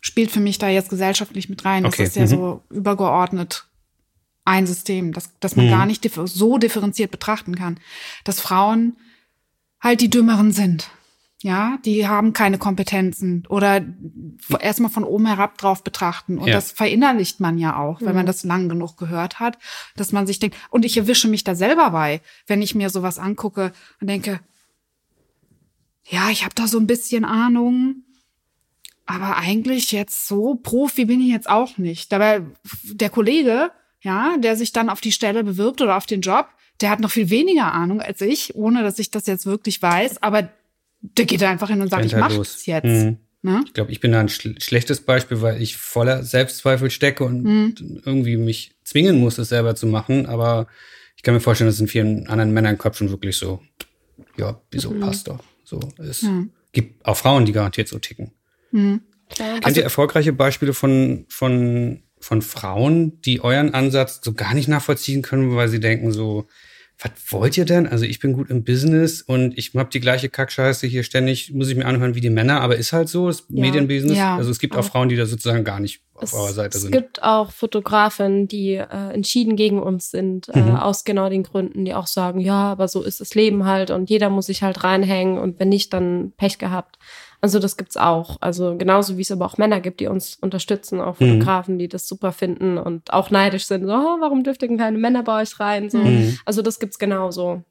[0.00, 1.82] spielt für mich da jetzt gesellschaftlich mit rein.
[1.82, 2.28] Das Okay, ist ja mhm.
[2.28, 3.66] so übergeordnet
[4.44, 5.70] ein System, das, das man Mhm.
[5.70, 7.80] gar nicht so differenziert betrachten kann,
[8.24, 8.96] dass Frauen
[9.80, 10.90] halt die Dümmeren sind.
[11.44, 13.84] Ja, die haben keine Kompetenzen oder
[14.60, 16.38] erstmal von oben herab drauf betrachten.
[16.38, 16.54] Und Ja.
[16.54, 19.58] das verinnerlicht man ja auch, wenn man das lang genug gehört hat,
[19.94, 23.18] dass man sich denkt, und ich erwische mich da selber bei, wenn ich mir sowas
[23.18, 24.40] angucke und denke,
[26.08, 28.04] ja, ich habe da so ein bisschen Ahnung,
[29.04, 32.10] aber eigentlich jetzt so Profi bin ich jetzt auch nicht.
[32.10, 32.40] Dabei
[32.84, 33.70] der Kollege,
[34.00, 36.48] ja, der sich dann auf die Stelle bewirbt oder auf den Job,
[36.80, 40.22] der hat noch viel weniger Ahnung als ich, ohne dass ich das jetzt wirklich weiß,
[40.22, 40.48] aber
[41.16, 42.56] der geht da einfach hin und sagt, ich halt mach los.
[42.56, 42.84] es jetzt.
[42.84, 43.18] Mhm.
[43.42, 43.62] Ne?
[43.66, 47.42] Ich glaube, ich bin da ein schl schlechtes Beispiel, weil ich voller Selbstzweifel stecke und
[47.42, 48.00] Mhm.
[48.04, 50.24] irgendwie mich zwingen muss, es selber zu machen.
[50.26, 50.66] Aber
[51.16, 53.60] ich kann mir vorstellen, dass es in vielen anderen Männern Kopf schon wirklich so,
[54.38, 55.44] ja, wieso passt doch.
[55.62, 56.44] So, es Ja.
[56.72, 58.32] gibt auch Frauen, die garantiert so ticken.
[58.72, 59.02] Mhm.
[59.28, 59.60] Klar.
[59.60, 65.20] Kennt ihr erfolgreiche Beispiele von, von, von Frauen, die euren Ansatz so gar nicht nachvollziehen
[65.22, 66.46] können, weil sie denken so,
[66.98, 67.86] was wollt ihr denn?
[67.88, 71.68] Also ich bin gut im Business und ich habe die gleiche Kackscheiße hier ständig, muss
[71.68, 73.60] ich mir anhören wie die Männer, aber ist halt so, das Ja.
[73.62, 74.16] Medienbusiness.
[74.16, 74.36] Ja.
[74.36, 74.84] Also es gibt auch Auch.
[74.84, 76.92] Frauen, die da sozusagen gar nicht auf Es, eurer Seite es sind.
[76.92, 80.76] gibt auch Fotografen, die äh, entschieden gegen uns sind, äh, Mhm.
[80.76, 84.08] aus genau den Gründen, die auch sagen, ja, aber so ist das Leben halt und
[84.08, 86.98] jeder muss sich halt reinhängen und wenn nicht, dann Pech gehabt.
[87.44, 88.38] Also das gibt's auch.
[88.40, 91.32] Also genauso wie es aber auch Männer gibt, die uns unterstützen, auch Mhm.
[91.34, 93.84] Fotografen, die das super finden und auch neidisch sind.
[93.84, 95.90] So, oh, warum dürft ihr denn keine Männer bei euch rein?
[95.90, 95.98] So.
[95.98, 96.38] Mhm.
[96.46, 97.62] Also das gibt's genauso.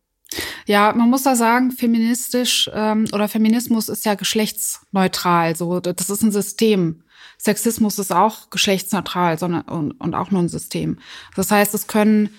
[0.67, 5.55] Ja, man muss da sagen, feministisch ähm, oder Feminismus ist ja geschlechtsneutral.
[5.55, 7.01] So, das ist ein System.
[7.39, 10.99] Sexismus ist auch geschlechtsneutral, sondern und, und auch nur ein System.
[11.35, 12.29] Das heißt, es können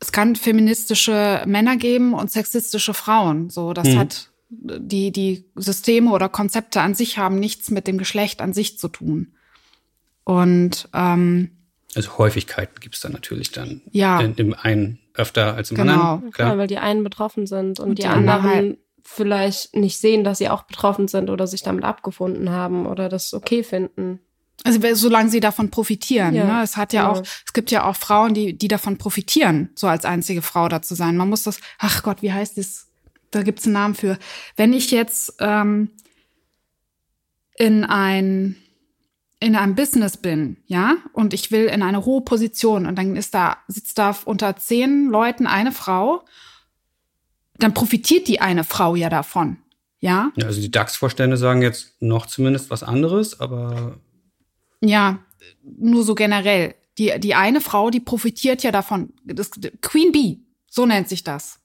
[0.00, 3.50] es kann feministische Männer geben und sexistische Frauen.
[3.50, 3.98] So, das Mhm.
[3.98, 8.78] hat die die Systeme oder Konzepte an sich haben nichts mit dem Geschlecht an sich
[8.78, 9.32] zu tun.
[10.24, 11.50] Und ähm,
[11.94, 13.82] Also Häufigkeiten gibt es da natürlich dann.
[13.90, 14.20] Ja.
[14.20, 15.92] In, Im einen öfter als im Genau.
[15.92, 16.30] anderen.
[16.32, 16.58] Klar, Klar.
[16.58, 20.22] weil die einen betroffen sind und, Und die, die anderen anderen halt- vielleicht nicht sehen,
[20.22, 24.20] dass sie auch betroffen sind oder sich damit abgefunden haben oder das okay finden.
[24.64, 26.34] Also solange sie davon profitieren.
[26.36, 26.62] Ja, ne?
[26.62, 27.20] Es hat ja genau.
[27.20, 30.82] auch, es gibt ja auch Frauen, die, die davon profitieren, so als einzige Frau da
[30.82, 31.16] zu sein.
[31.16, 32.86] Man muss das, ach Gott, wie heißt das?
[33.32, 34.18] Da gibt's einen Namen für.
[34.56, 35.90] Wenn ich jetzt ähm,
[37.56, 38.56] in ein
[39.40, 43.34] in einem Business bin, ja, und ich will in eine hohe Position und dann ist
[43.34, 46.24] da, sitzt da unter zehn Leuten eine Frau,
[47.58, 49.56] dann profitiert die eine Frau ja davon,
[49.98, 50.30] ja.
[50.36, 53.98] Ja, also die DAX-Vorstände sagen jetzt noch zumindest was anderes, aber
[54.80, 55.18] Ja,
[55.62, 56.76] nur so generell.
[56.98, 59.12] Die, die eine Frau, die profitiert ja davon.
[59.24, 61.61] Das Queen Bee, so nennt sich das.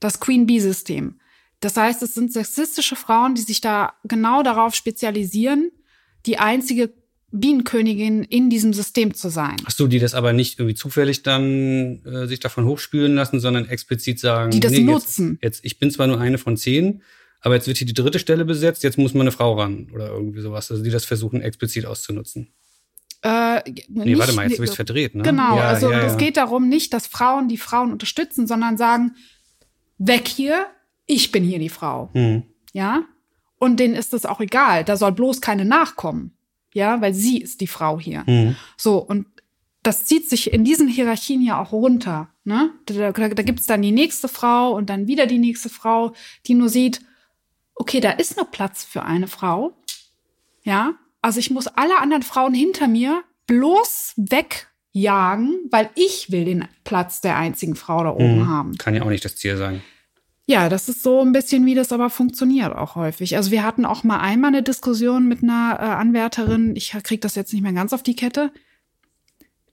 [0.00, 1.20] Das Queen Bee-System.
[1.60, 5.70] Das heißt, es sind sexistische Frauen, die sich da genau darauf spezialisieren,
[6.26, 6.92] die einzige
[7.32, 9.56] Bienenkönigin in diesem System zu sein.
[9.64, 13.68] Hast du die das aber nicht irgendwie zufällig dann äh, sich davon hochspülen lassen, sondern
[13.68, 15.38] explizit sagen, Die das nee, nutzen.
[15.40, 17.02] Jetzt, jetzt, ich bin zwar nur eine von zehn,
[17.40, 20.08] aber jetzt wird hier die dritte Stelle besetzt, jetzt muss mal eine Frau ran oder
[20.08, 20.70] irgendwie sowas.
[20.70, 22.52] Also die das versuchen explizit auszunutzen.
[23.22, 25.22] Äh, Nee, warte mal, jetzt habe ich es verdreht, ne?
[25.22, 26.18] Genau, ja, also ja, es ja.
[26.18, 29.14] geht darum nicht, dass Frauen die Frauen unterstützen, sondern sagen,
[30.00, 30.66] weg hier,
[31.06, 32.10] ich bin hier die Frau.
[32.14, 32.42] Hm.
[32.72, 33.04] Ja?
[33.60, 34.84] und denen ist es auch egal.
[34.84, 36.32] Da soll bloß keine nachkommen.
[36.72, 38.24] Ja, weil sie ist die Frau hier.
[38.26, 38.56] Mhm.
[38.76, 39.26] So, und
[39.82, 42.30] das zieht sich in diesen Hierarchien ja auch runter.
[42.44, 42.70] Ne?
[42.86, 46.14] Da, da, da gibt's dann die nächste Frau und dann wieder die nächste Frau,
[46.46, 47.02] die nur sieht,
[47.74, 49.76] okay, da ist noch Platz für eine Frau.
[50.62, 54.14] Ja, also ich muss alle anderen Frauen hinter mir bloß
[54.94, 58.48] wegjagen, weil ich will den Platz der einzigen Frau da oben Mhm.
[58.48, 58.76] haben.
[58.78, 59.82] Kann ja auch nicht das Ziel sein.
[60.46, 63.36] Ja, das ist so ein bisschen, wie das aber funktioniert auch häufig.
[63.36, 67.36] Also wir hatten auch mal einmal eine Diskussion mit einer äh, Anwärterin, ich krieg das
[67.36, 68.52] jetzt nicht mehr ganz auf die Kette.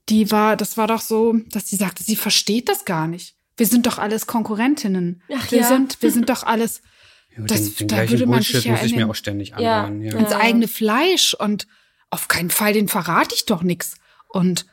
[0.09, 3.35] Die war, das war doch so, dass sie sagte, sie versteht das gar nicht.
[3.57, 5.23] Wir sind doch alles Konkurrentinnen.
[5.35, 5.67] Ach wir ja.
[5.67, 6.81] sind, wir sind doch alles
[7.37, 9.15] Ja, Das- den, den da gleichen würde man Bullshit sich ja muss ich mir auch
[9.15, 10.01] ständig anhören.
[10.01, 10.13] Ja.
[10.13, 10.19] Ja.
[10.19, 11.67] ins eigene Fleisch und
[12.11, 13.95] auf keinen Fall, den verrate ich doch nix.
[14.29, 14.65] Und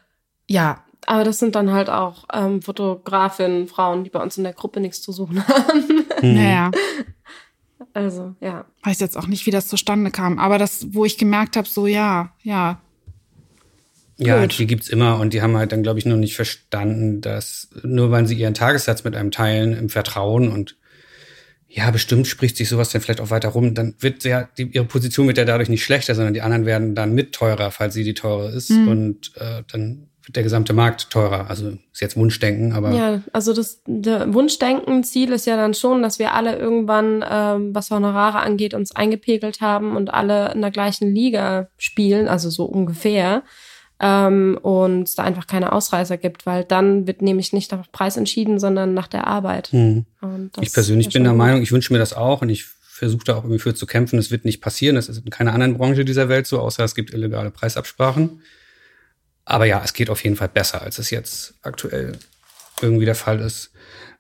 [0.49, 4.53] ja, Aber das sind dann halt auch ähm, Fotografinnen, Frauen, die bei uns in der
[4.55, 6.05] Gruppe nichts zu suchen haben.
[6.23, 6.35] Mhm.
[6.35, 6.71] naja,
[7.93, 8.65] Also, ja.
[8.83, 10.39] weiß jetzt auch nicht, wie das zustande kam.
[10.39, 12.81] Aber das, wo ich gemerkt habe, so ja, ja,
[14.17, 14.59] Ja, Gut.
[14.59, 18.11] die gibt's immer und die haben halt dann, glaube ich, noch nicht verstanden, dass nur
[18.11, 20.77] weil sie ihren Tagessatz mit einem teilen im Vertrauen und
[21.69, 24.85] ja, bestimmt spricht sich sowas dann vielleicht auch weiter rum, dann wird ja die, ihre
[24.85, 28.05] Position wird ja dadurch nicht schlechter, sondern die anderen werden dann mit teurer, falls sie
[28.05, 31.51] die teure ist und äh, dann der gesamte Markt teurer.
[31.51, 36.19] Also ist jetzt Wunschdenken, aber Ja, also das Wunschdenken, Ziel ist ja dann schon, dass
[36.19, 41.15] wir alle irgendwann, ähm, was Honorare angeht, uns eingepegelt haben und alle in der gleichen
[41.15, 43.43] Liga spielen, also so ungefähr.
[44.01, 48.17] Ähm, und es da einfach keine Ausreißer gibt, weil dann wird nämlich nicht nach Preis
[48.17, 49.69] entschieden, sondern nach der Arbeit.
[50.21, 50.51] hm.
[50.61, 51.33] Ich persönlich bin der.
[51.33, 54.19] Meinung, ich wünsche mir das auch und ich versuche da auch irgendwie für zu kämpfen.
[54.19, 54.97] Es wird nicht passieren.
[54.97, 58.41] Das ist in keiner anderen Branche dieser Welt so, außer es gibt illegale Preisabsprachen.
[59.45, 62.19] Aber ja, es geht auf jeden Fall besser, als es jetzt aktuell
[62.81, 63.73] irgendwie der Fall ist.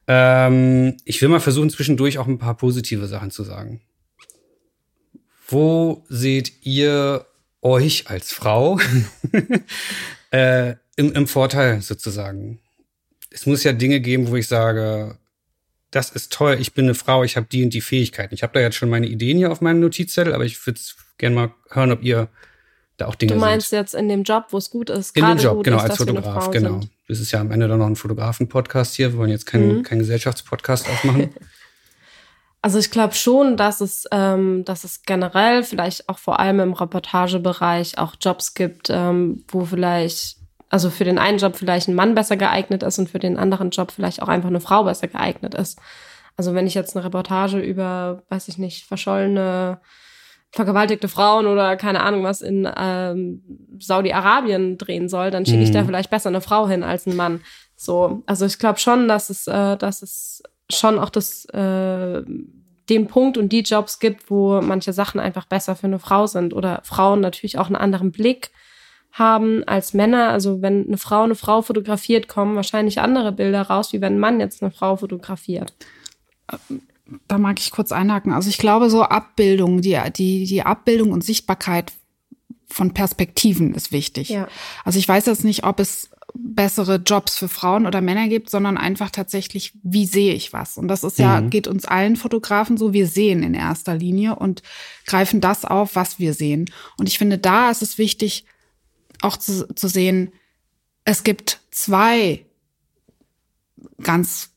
[0.06, 3.80] Ähm, ich will mal versuchen, zwischendurch auch ein paar positive Sachen zu sagen.
[5.48, 7.26] Wo seht ihr
[7.62, 8.78] euch als Frau
[10.30, 12.60] äh, im, im Vorteil sozusagen?
[13.30, 15.18] Es muss ja Dinge geben, wo ich sage,
[15.90, 18.34] das ist toll, ich bin eine Frau, ich habe die und die Fähigkeiten.
[18.34, 20.80] Ich habe da jetzt schon meine Ideen hier auf meinem Notizzettel, aber ich würde
[21.18, 22.28] gerne mal hören, ob ihr
[22.96, 23.78] da auch Dinge Du meinst seht.
[23.80, 25.96] jetzt in dem Job, wo es gut ist, In dem Job, gut genau, ist, als
[25.96, 26.80] Fotograf, genau.
[26.80, 26.90] sind.
[27.08, 29.12] Das ist ja am Ende dann noch ein Fotografen-Podcast hier.
[29.12, 29.82] Wir wollen jetzt keinen, Mhm.
[29.82, 31.30] keinen Gesellschaftspodcast aufmachen.
[32.62, 36.72] Also ich glaube schon, dass es, ähm, dass es generell vielleicht auch vor allem im
[36.72, 40.38] Reportagebereich auch Jobs gibt, ähm, wo vielleicht,
[40.70, 43.68] also für den einen Job vielleicht ein Mann besser geeignet ist und für den anderen
[43.68, 45.78] Job vielleicht auch einfach eine Frau besser geeignet ist.
[46.38, 49.78] Also wenn ich jetzt eine Reportage über, weiß ich nicht, verschollene,
[50.54, 53.42] vergewaltigte Frauen oder keine Ahnung was in ähm,
[53.80, 55.86] Saudi-Arabien drehen soll, dann schicke ich da Mhm.
[55.86, 57.40] vielleicht besser eine Frau hin als ein Mann.
[57.76, 62.22] So, also ich glaube schon, dass es, äh, dass es schon auch das äh,
[62.88, 66.54] den Punkt und die Jobs gibt, wo manche Sachen einfach besser für eine Frau sind
[66.54, 68.50] oder Frauen natürlich auch einen anderen Blick
[69.10, 70.28] haben als Männer.
[70.28, 74.20] Also wenn eine Frau eine Frau fotografiert, kommen wahrscheinlich andere Bilder raus, wie wenn ein
[74.20, 75.72] Mann jetzt eine Frau fotografiert.
[77.28, 78.32] Da mag ich kurz einhaken.
[78.32, 81.92] Also ich glaube, so Abbildung, die, die, die Abbildung und Sichtbarkeit
[82.66, 84.30] von Perspektiven ist wichtig.
[84.30, 84.48] Ja.
[84.84, 88.76] Also ich weiß jetzt nicht, ob es bessere Jobs für Frauen oder Männer gibt, sondern
[88.76, 90.76] einfach tatsächlich, wie sehe ich was?
[90.76, 91.50] Und das ist ja, Mhm.
[91.50, 94.62] geht uns allen Fotografen so, wir sehen in erster Linie und
[95.06, 96.68] greifen das auf, was wir sehen.
[96.98, 98.46] Und ich finde, da ist es wichtig,
[99.20, 100.32] auch zu, zu sehen,
[101.04, 102.44] es gibt zwei
[104.02, 104.50] ganz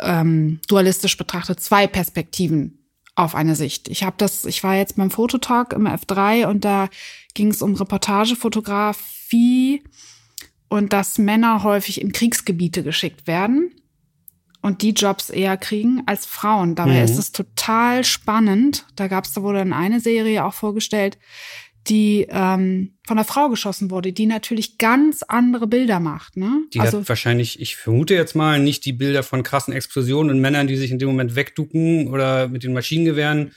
[0.00, 2.78] ähm, dualistisch betrachtet zwei Perspektiven
[3.14, 3.88] auf eine Sicht.
[3.88, 6.88] Ich habe das, ich war jetzt beim Fototalk im F3 und da
[7.34, 9.82] ging es um Reportagefotografie
[10.68, 13.74] und dass Männer häufig in Kriegsgebiete geschickt werden
[14.62, 16.74] und die Jobs eher kriegen als Frauen.
[16.74, 17.04] Dabei Mhm.
[17.04, 18.86] ist es total spannend.
[18.96, 21.18] Da gab es da wurde dann eine Serie auch vorgestellt,
[21.88, 26.36] die ähm, von einer Frau geschossen wurde, die natürlich ganz andere Bilder macht.
[26.36, 26.64] Ne?
[26.72, 30.68] Die hat wahrscheinlich, ich vermute jetzt mal, nicht die Bilder von krassen Explosionen und Männern,
[30.68, 33.52] die sich in dem Moment wegducken oder mit den Maschinengewehren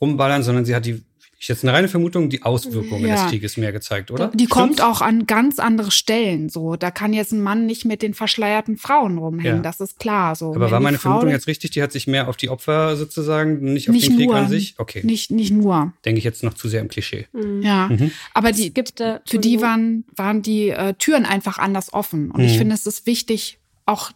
[0.00, 1.02] rumballern, sondern sie hat die,
[1.44, 3.14] ich jetzt eine reine Vermutung, die Auswirkungen Ja.
[3.14, 4.28] des Krieges mehr gezeigt, oder?
[4.34, 4.82] Die kommt Stimmt's?
[4.82, 6.48] auch an ganz andere Stellen.
[6.48, 9.56] So, da kann jetzt ein Mann nicht mit den verschleierten Frauen rumhängen.
[9.58, 9.62] Ja.
[9.62, 10.34] Das ist klar.
[10.36, 11.70] So, Aber war meine Frau Vermutung jetzt richtig?
[11.72, 14.48] Die hat sich mehr auf die Opfer sozusagen, nicht auf nicht den Krieg nur, an
[14.48, 14.74] sich?
[14.78, 15.02] Okay.
[15.04, 15.92] Nicht nicht nur.
[16.04, 17.26] Denke ich jetzt noch zu sehr im Klischee.
[17.60, 18.10] Ja, Mhm.
[18.32, 22.30] aber die gibt äh, für die waren waren die äh, Türen einfach anders offen.
[22.30, 22.58] Und ich Mhm.
[22.58, 24.10] finde, es ist wichtig, auch,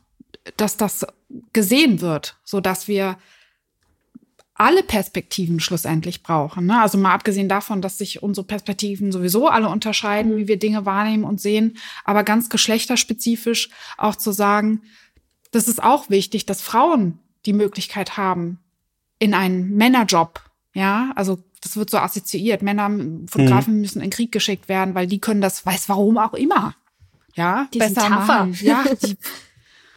[0.57, 1.07] dass das
[1.53, 3.17] gesehen wird, so dass wir
[4.59, 6.67] alle Perspektiven schlussendlich brauchen.
[6.67, 6.81] Ne?
[6.83, 11.25] Also mal abgesehen davon, dass sich unsere Perspektiven sowieso alle unterscheiden, wie wir Dinge wahrnehmen
[11.25, 14.83] und sehen, aber ganz geschlechterspezifisch auch zu sagen,
[15.53, 18.59] das ist auch wichtig, dass Frauen die Möglichkeit haben,
[19.19, 20.43] in einen Männerjob
[20.75, 22.63] Ja, also das wird so assoziiert.
[22.63, 22.91] Männer,
[23.27, 23.81] Fotografen mhm.
[23.81, 26.75] müssen in Krieg geschickt werden, weil die können das, weiß warum auch immer.
[27.35, 28.57] Ja, die besser machen.
[28.61, 29.17] Ja, die,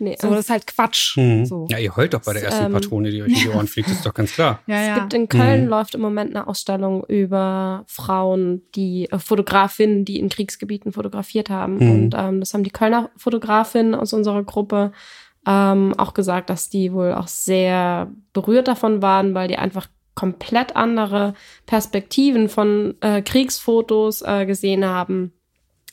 [0.01, 1.15] Nee, so, das ist halt Quatsch.
[1.15, 1.45] Mhm.
[1.45, 1.67] So.
[1.69, 3.87] Ja, ihr heult doch bei der ersten ähm, Patrone, die euch in die Ohren fliegt,
[3.87, 4.59] das ist doch ganz klar.
[4.65, 4.93] Ja, ja.
[4.93, 5.69] Es gibt in Köln, mhm.
[5.69, 11.75] läuft im Moment eine Ausstellung über Frauen, die äh, Fotografinnen, die in Kriegsgebieten fotografiert haben.
[11.75, 11.91] Mhm.
[11.91, 14.91] Und ähm, das haben die Kölner Fotografinnen aus unserer Gruppe
[15.45, 20.75] ähm, auch gesagt, dass die wohl auch sehr berührt davon waren, weil die einfach komplett
[20.75, 21.35] andere
[21.67, 25.31] Perspektiven von äh, Kriegsfotos äh, gesehen haben,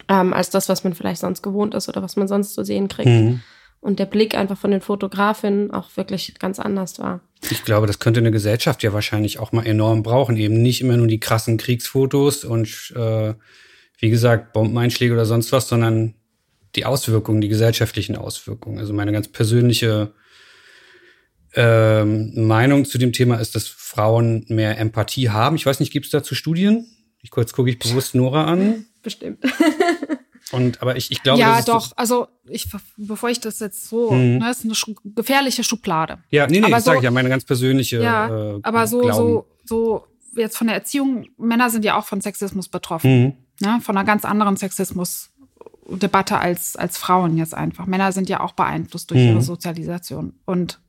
[0.08, 2.88] ähm, als das, was man vielleicht sonst gewohnt ist oder was man sonst zu sehen
[2.88, 3.08] kriegt.
[3.80, 7.20] Und der Blick einfach von den Fotografinnen auch wirklich ganz anders war.
[7.50, 10.36] Ich glaube, das könnte eine Gesellschaft ja wahrscheinlich auch mal enorm brauchen.
[10.36, 13.34] Eben nicht immer nur die krassen Kriegsfotos und äh,
[13.98, 16.14] wie gesagt, Bombeneinschläge oder sonst was, sondern
[16.74, 18.78] die Auswirkungen, die gesellschaftlichen Auswirkungen.
[18.78, 20.12] Also meine ganz persönliche
[21.54, 25.56] ähm, Meinung zu dem Thema ist, dass Frauen mehr Empathie haben.
[25.56, 26.86] Ich weiß nicht, gibt es dazu Studien?
[27.22, 28.86] Ich kurz gucke ich bewusst Nora an.
[29.02, 29.42] Bestimmt.
[30.52, 31.92] Und aber ich, ich glaube, ja, doch.
[31.96, 34.38] Also ich, bevor ich das jetzt so, mhm.
[34.38, 34.74] ne, ist eine
[35.14, 36.18] gefährliche Schublade.
[36.30, 38.02] Ja, nee, nee, aber das so, sage ich ja meine ganz persönliche.
[38.02, 41.26] Ja, äh, aber so, so, so jetzt von der Erziehung.
[41.36, 43.32] Männer sind ja auch von Sexismus betroffen, mhm.
[43.60, 47.86] ne, von einer ganz anderen Sexismus-Debatte als als Frauen jetzt einfach.
[47.86, 49.28] Männer sind ja auch beeinflusst durch mhm.
[49.28, 50.80] ihre Sozialisation und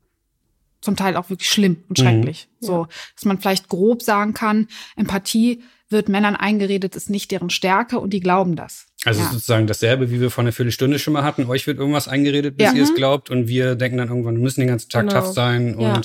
[0.82, 2.48] zum Teil auch wirklich schlimm und schrecklich.
[2.62, 2.66] Mhm.
[2.66, 8.00] So, dass man vielleicht grob sagen kann, Empathie wird Männern eingeredet, ist nicht deren Stärke
[8.00, 8.89] und die glauben das.
[9.06, 9.32] Also ja.
[9.32, 11.46] sozusagen dasselbe, wie wir vor einer Viertelstunde schon mal hatten.
[11.46, 12.74] Euch wird irgendwas eingeredet, bis ja.
[12.74, 15.22] ihr es glaubt und wir denken dann irgendwann, wir müssen den ganzen Tag genau.
[15.22, 16.02] tough sein und ja.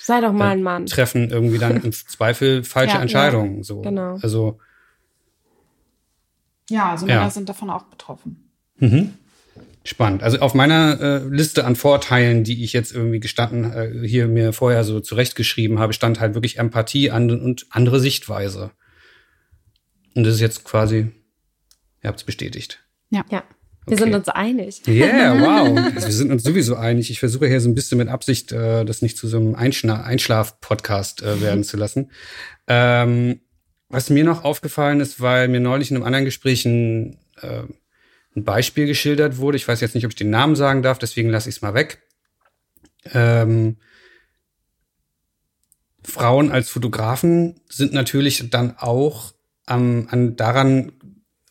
[0.00, 0.86] sei doch mal ein Mann.
[0.86, 3.62] Treffen irgendwie dann im Zweifel falsche Entscheidungen.
[3.62, 3.82] So.
[3.82, 4.18] Genau.
[4.22, 4.58] Also
[6.70, 8.50] ja, also Männer sind davon auch betroffen.
[8.76, 9.14] Mhm.
[9.84, 10.22] Spannend.
[10.22, 14.52] Also auf meiner äh, Liste an Vorteilen, die ich jetzt irgendwie gestanden äh, hier mir
[14.52, 18.70] vorher so zurechtgeschrieben habe, stand halt wirklich Empathie an, und andere Sichtweise.
[20.14, 21.10] Und das ist jetzt quasi,
[22.02, 22.84] ihr habt es bestätigt.
[23.10, 23.24] Ja.
[23.30, 23.44] ja.
[23.86, 24.04] Wir okay.
[24.04, 24.82] sind uns einig.
[24.86, 25.78] Ja, yeah, wow.
[25.94, 27.10] Also wir sind uns sowieso einig.
[27.10, 31.22] Ich versuche hier so ein bisschen mit Absicht, äh, das nicht zu so einem Einschlaf-Podcast
[31.22, 32.10] äh, werden zu lassen.
[32.66, 33.40] Ähm,
[33.88, 37.62] was mir noch aufgefallen ist, weil mir neulich in einem anderen Gespräch ein, äh,
[38.36, 39.56] ein Beispiel geschildert wurde.
[39.56, 41.72] Ich weiß jetzt nicht, ob ich den Namen sagen darf, deswegen lasse ich es mal
[41.72, 42.02] weg.
[43.14, 43.78] Ähm,
[46.02, 49.32] Frauen als Fotografen sind natürlich dann auch
[49.66, 50.92] am, an, daran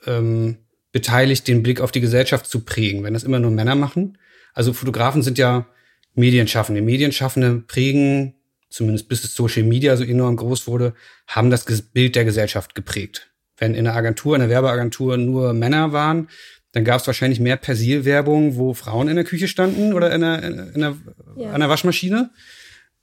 [0.07, 0.57] ähm,
[0.91, 4.17] beteiligt, den Blick auf die Gesellschaft zu prägen, wenn das immer nur Männer machen.
[4.53, 5.67] Also Fotografen sind ja
[6.15, 6.81] Medienschaffende.
[6.81, 8.33] Medienschaffende prägen,
[8.69, 10.93] zumindest bis es Social Media so enorm groß wurde,
[11.27, 13.29] haben das Bild der Gesellschaft geprägt.
[13.57, 16.29] Wenn in der Agentur, in der Werbeagentur nur Männer waren,
[16.71, 20.43] dann gab es wahrscheinlich mehr Persilwerbung, wo Frauen in der Küche standen oder in der,
[20.43, 20.95] in der,
[21.37, 21.51] ja.
[21.51, 22.31] an der Waschmaschine.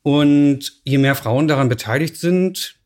[0.03, 2.77] Und je mehr Frauen daran beteiligt sind,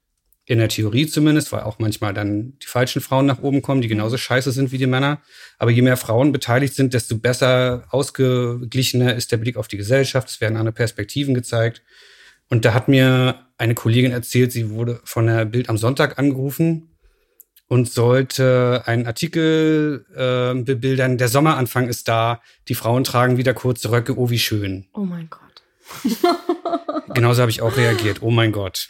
[0.48, 3.88] in der Theorie zumindest, weil auch manchmal dann die falschen Frauen nach oben kommen, die
[3.88, 5.20] genauso scheiße sind wie die Männer.
[5.58, 10.30] Aber je mehr Frauen beteiligt sind, desto besser ausgeglichener ist der Blick auf die Gesellschaft.
[10.30, 11.82] Es werden andere Perspektiven gezeigt.
[12.48, 16.96] Und da hat mir eine Kollegin erzählt, sie wurde von der Bild am Sonntag angerufen
[17.66, 21.18] und sollte einen Artikel äh, bebildern.
[21.18, 24.86] Der Sommeranfang ist da, die Frauen tragen wieder kurze Röcke, oh wie schön.
[24.94, 25.62] Oh mein Gott.
[27.14, 28.88] Genauso habe ich auch reagiert, oh mein Gott.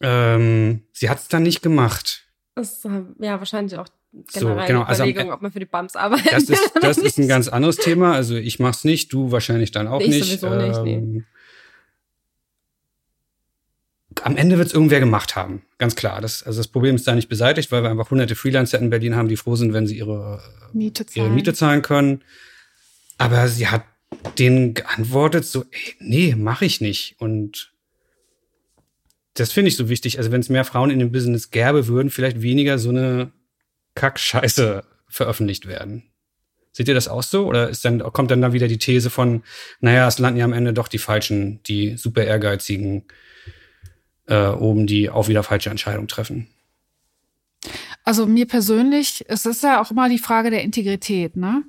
[0.00, 2.24] Ähm, sie hat es dann nicht gemacht.
[2.54, 3.88] Das ist ja wahrscheinlich auch
[4.32, 4.82] generell so, genau.
[4.82, 6.32] also, Überlegung, ob man für die Bums arbeitet.
[6.32, 8.14] Das ist, das ist ein ganz anderes Thema.
[8.14, 10.32] Also ich mach's nicht, du wahrscheinlich dann auch ich nicht.
[10.32, 10.94] Ich sowieso nicht, nee.
[10.94, 11.24] Ähm,
[14.22, 16.22] am Ende wird es irgendwer gemacht haben, ganz klar.
[16.22, 19.14] Das, also das Problem ist da nicht beseitigt, weil wir einfach hunderte Freelancer in Berlin
[19.14, 20.40] haben, die froh sind, wenn sie ihre
[20.72, 22.22] Miete zahlen, ihre Miete zahlen können.
[23.18, 23.84] Aber sie hat
[24.38, 27.16] denen geantwortet so, ey, nee, mache ich nicht.
[27.18, 27.72] Und
[29.36, 30.18] das finde ich so wichtig.
[30.18, 33.32] Also wenn es mehr Frauen in dem Business gäbe, würden vielleicht weniger so eine
[33.94, 36.04] Kackscheiße veröffentlicht werden.
[36.72, 37.46] Seht ihr das auch so?
[37.46, 39.42] Oder ist dann, kommt dann da wieder die These von,
[39.80, 43.04] naja, es landen ja am Ende doch die Falschen, die super ehrgeizigen
[44.26, 46.48] äh, oben, die auch wieder falsche Entscheidungen treffen?
[48.04, 51.64] Also mir persönlich, es ist ja auch immer die Frage der Integrität, ne?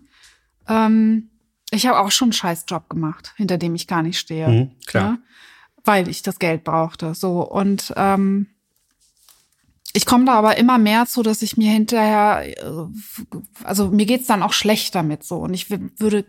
[0.68, 1.30] Ähm,
[1.72, 4.48] ich habe auch schon einen Scheißjob gemacht, hinter dem ich gar nicht stehe.
[4.48, 5.14] Mhm, klar.
[5.14, 5.20] Ne?
[5.88, 7.16] Weil ich das Geld brauchte.
[7.16, 8.48] So und ähm,
[9.94, 12.88] ich komme da aber immer mehr zu, dass ich mir hinterher, äh,
[13.64, 16.26] also mir geht's dann auch schlecht damit so und ich würde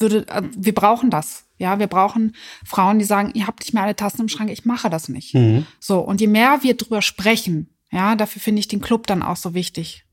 [0.00, 1.44] würde, äh, wir brauchen das.
[1.58, 4.64] Ja, wir brauchen Frauen, die sagen, ihr habt nicht mehr alle Tassen im Schrank, ich
[4.64, 5.34] mache das nicht.
[5.34, 5.66] Mhm.
[5.80, 9.36] So, und je mehr wir drüber sprechen, ja, dafür finde ich den Club dann auch
[9.36, 10.04] so wichtig.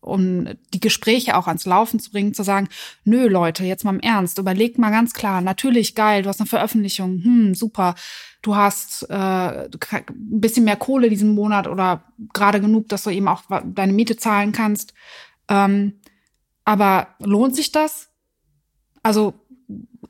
[0.00, 2.68] Um die Gespräche auch ans Laufen zu bringen, zu sagen,
[3.04, 6.48] nö Leute, jetzt mal im Ernst, überlegt mal ganz klar, natürlich geil, du hast eine
[6.48, 7.94] Veröffentlichung, hm, super,
[8.42, 9.70] du hast äh, ein
[10.16, 14.52] bisschen mehr Kohle diesen Monat oder gerade genug, dass du eben auch deine Miete zahlen
[14.52, 14.94] kannst.
[15.48, 15.94] Ähm,
[16.64, 18.10] aber lohnt sich das?
[19.02, 19.34] Also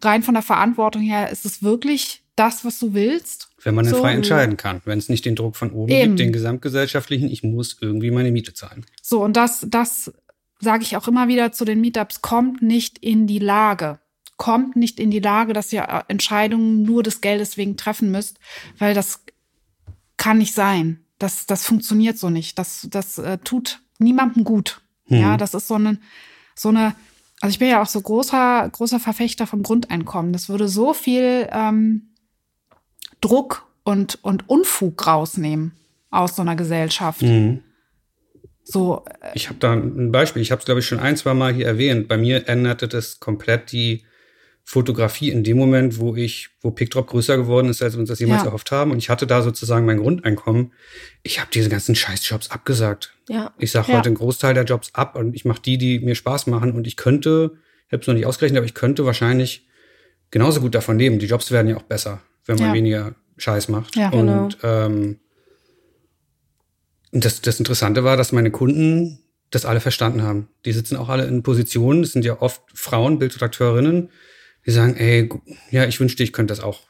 [0.03, 3.48] rein von der Verantwortung her, ist es wirklich das, was du willst?
[3.63, 6.11] Wenn man so, frei entscheiden kann, wenn es nicht den Druck von oben eben.
[6.11, 8.87] gibt, den gesamtgesellschaftlichen, ich muss irgendwie meine Miete zahlen.
[9.03, 10.13] So, und das, das
[10.61, 13.99] sage ich auch immer wieder zu den Meetups, kommt nicht in die Lage.
[14.37, 18.39] Kommt nicht in die Lage, dass ihr äh, Entscheidungen nur des Geldes wegen treffen müsst,
[18.79, 19.25] weil das
[20.17, 21.01] kann nicht sein.
[21.19, 22.59] Das, das funktioniert so nicht.
[22.59, 24.81] Das, das äh, tut niemandem gut.
[25.07, 25.21] Hm.
[25.21, 25.99] Ja, das ist so eine,
[26.55, 26.95] so eine,
[27.41, 30.33] also ich bin ja auch so großer, großer Verfechter vom Grundeinkommen.
[30.33, 32.11] Das würde so viel ähm,
[33.21, 35.73] Druck und, und Unfug rausnehmen
[36.11, 37.23] aus so einer Gesellschaft.
[37.23, 37.63] Mhm.
[38.65, 39.05] So.
[39.23, 40.43] Äh, ich habe da ein Beispiel.
[40.43, 42.09] Ich habe es, glaube ich, schon ein, zwei Mal hier erwähnt.
[42.09, 44.05] Bei mir änderte das komplett die
[44.65, 48.19] Fotografie in dem Moment, wo ich, wo PickDrop größer geworden ist, als wir uns das
[48.19, 48.49] jemals ja.
[48.49, 48.91] erhofft haben.
[48.91, 50.75] Und ich hatte da sozusagen mein Grundeinkommen.
[51.23, 53.15] Ich habe diese ganzen Scheißjobs abgesagt.
[53.31, 53.55] Ja.
[53.57, 53.97] Ich sage ja.
[53.97, 56.73] heute einen Großteil der Jobs ab und ich mache die, die mir Spaß machen.
[56.73, 57.53] Und ich könnte,
[57.87, 59.67] ich habe es noch nicht ausgerechnet, aber ich könnte wahrscheinlich
[60.31, 61.19] genauso gut davon leben.
[61.19, 62.75] Die Jobs werden ja auch besser wenn man ja.
[62.75, 63.95] weniger Scheiß macht.
[63.95, 64.45] Ja, genau.
[64.45, 65.21] Und ähm,
[67.13, 69.21] das, das Interessante war, dass meine Kunden
[69.51, 70.49] das alle verstanden haben.
[70.65, 74.11] Die sitzen auch alle in Positionen, das sind ja oft Frauen, Bildredakteurinnen,
[74.67, 75.29] die sagen, ey,
[75.71, 76.83] ja, ich wünschte, ich könnte das auch.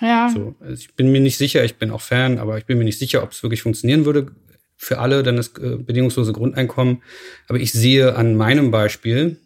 [0.00, 0.30] Ja.
[0.34, 2.84] So, also ich bin mir nicht sicher, ich bin auch Fan, aber ich bin mir
[2.84, 4.32] nicht sicher, ob es wirklich funktionieren würde
[4.76, 7.02] für alle, dann das äh, bedingungslose Grundeinkommen.
[7.46, 9.38] Aber ich sehe an meinem Beispiel,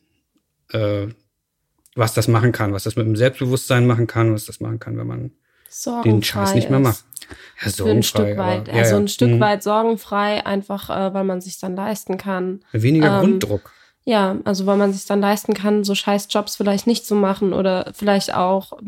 [0.73, 1.09] äh,
[1.97, 4.97] was das machen kann, was das mit dem Selbstbewusstsein machen kann, was das machen kann,
[4.99, 5.31] wenn man
[6.05, 7.05] den Scheiß nicht mehr macht.
[7.63, 7.93] Ja, sorgenfrei.
[7.97, 9.41] Ein Stück weit, aber, ja, also ein Stück mhm.
[9.41, 12.61] weit sorgenfrei, einfach äh, weil man sich dann leisten kann.
[12.73, 13.73] Weniger ähm, Grunddruck.
[14.05, 17.53] Ja, also weil man sich dann leisten kann, so scheiß Jobs vielleicht nicht zu machen
[17.53, 18.79] oder vielleicht auch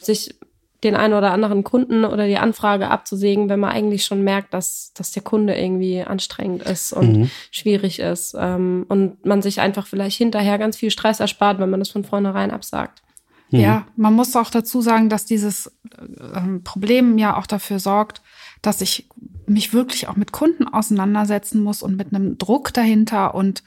[0.00, 0.36] sich
[0.84, 4.92] den einen oder anderen Kunden oder die Anfrage abzusägen, wenn man eigentlich schon merkt, dass,
[4.94, 7.30] dass der Kunde irgendwie anstrengend ist und mhm.
[7.50, 8.34] schwierig ist.
[8.38, 12.04] Ähm, und man sich einfach vielleicht hinterher ganz viel Stress erspart, wenn man das von
[12.04, 13.02] vornherein absagt.
[13.50, 13.60] Mhm.
[13.60, 18.22] Ja, man muss auch dazu sagen, dass dieses äh, Problem ja auch dafür sorgt,
[18.60, 19.08] dass ich
[19.46, 23.62] mich wirklich auch mit Kunden auseinandersetzen muss und mit einem Druck dahinter und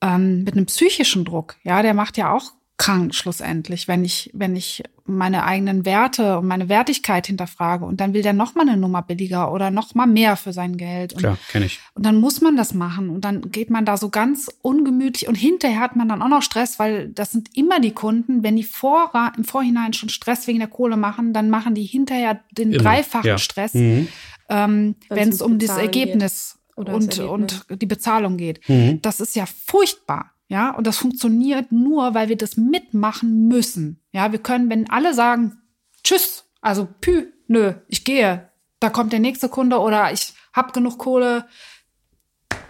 [0.00, 1.56] ähm, mit einem psychischen Druck.
[1.64, 6.46] Ja, der macht ja auch krank schlussendlich, wenn ich, wenn ich meine eigenen Werte und
[6.46, 10.06] meine Wertigkeit hinterfrage und dann will der noch mal eine Nummer billiger oder noch mal
[10.06, 11.14] mehr für sein Geld.
[11.14, 11.80] Und, Klar, kenne ich.
[11.94, 15.36] Und dann muss man das machen und dann geht man da so ganz ungemütlich und
[15.36, 18.64] hinterher hat man dann auch noch Stress, weil das sind immer die Kunden, wenn die
[18.64, 22.82] vor, im Vorhinein schon Stress wegen der Kohle machen, dann machen die hinterher den immer.
[22.82, 23.38] dreifachen ja.
[23.38, 24.08] Stress, mhm.
[24.50, 27.18] ähm, wenn es um das Ergebnis und, Ergebnis.
[27.18, 28.68] und die Bezahlung geht.
[28.68, 29.00] Mhm.
[29.00, 30.32] Das ist ja furchtbar.
[30.48, 34.00] Ja, und das funktioniert nur, weil wir das mitmachen müssen.
[34.12, 35.58] Ja, wir können, wenn alle sagen,
[36.04, 38.48] tschüss, also pü, nö, ich gehe,
[38.78, 41.46] da kommt der nächste Kunde oder ich hab genug Kohle,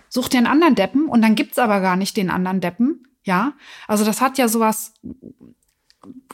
[0.08, 3.06] such dir einen anderen Deppen und dann gibt's aber gar nicht den anderen Deppen.
[3.24, 3.54] Ja,
[3.88, 4.94] also das hat ja sowas,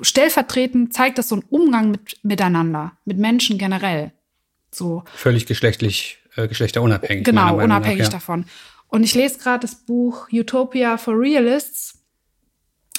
[0.01, 4.13] stellvertretend zeigt das so einen Umgang mit, miteinander, mit Menschen generell.
[4.71, 5.03] So.
[5.15, 7.25] Völlig geschlechtlich, äh, geschlechterunabhängig.
[7.25, 8.13] Genau, unabhängig nach, ja.
[8.13, 8.45] davon.
[8.93, 12.05] Und ich lese gerade das Buch Utopia for Realists.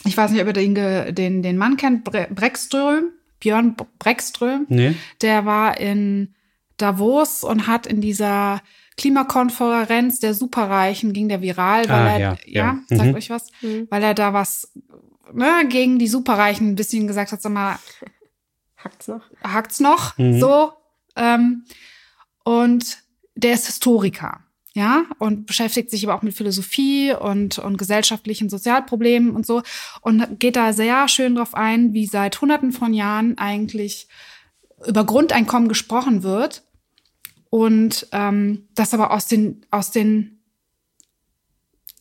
[0.06, 0.74] Ich weiß nicht, ob ihr den,
[1.14, 4.66] den, den Mann kennt, Breckström, Björn Breckström.
[4.70, 4.96] Nee.
[5.22, 6.34] Der war in
[6.78, 8.64] Davos und hat in dieser
[8.98, 12.98] Klimakonferenz der Superreichen ging der viral, weil ah, er, ja, ja, ja.
[12.98, 13.16] sagt mhm.
[13.16, 13.88] euch was, mhm.
[13.92, 14.74] weil er da was
[15.32, 17.78] ne, gegen die Superreichen ein bisschen gesagt hat, sag mal,
[18.78, 19.22] hackt's noch?
[19.44, 20.40] Hackt's noch, mhm.
[20.40, 20.72] so.
[21.16, 21.66] Ähm,
[22.44, 22.98] und
[23.36, 29.32] der ist Historiker ja, und beschäftigt sich aber auch mit Philosophie und, und gesellschaftlichen Sozialproblemen
[29.32, 29.62] und so
[30.02, 34.08] und geht da sehr schön drauf ein, wie seit hunderten von Jahren eigentlich
[34.88, 36.64] über Grundeinkommen gesprochen wird
[37.52, 40.40] und ähm, das aber aus den, aus den,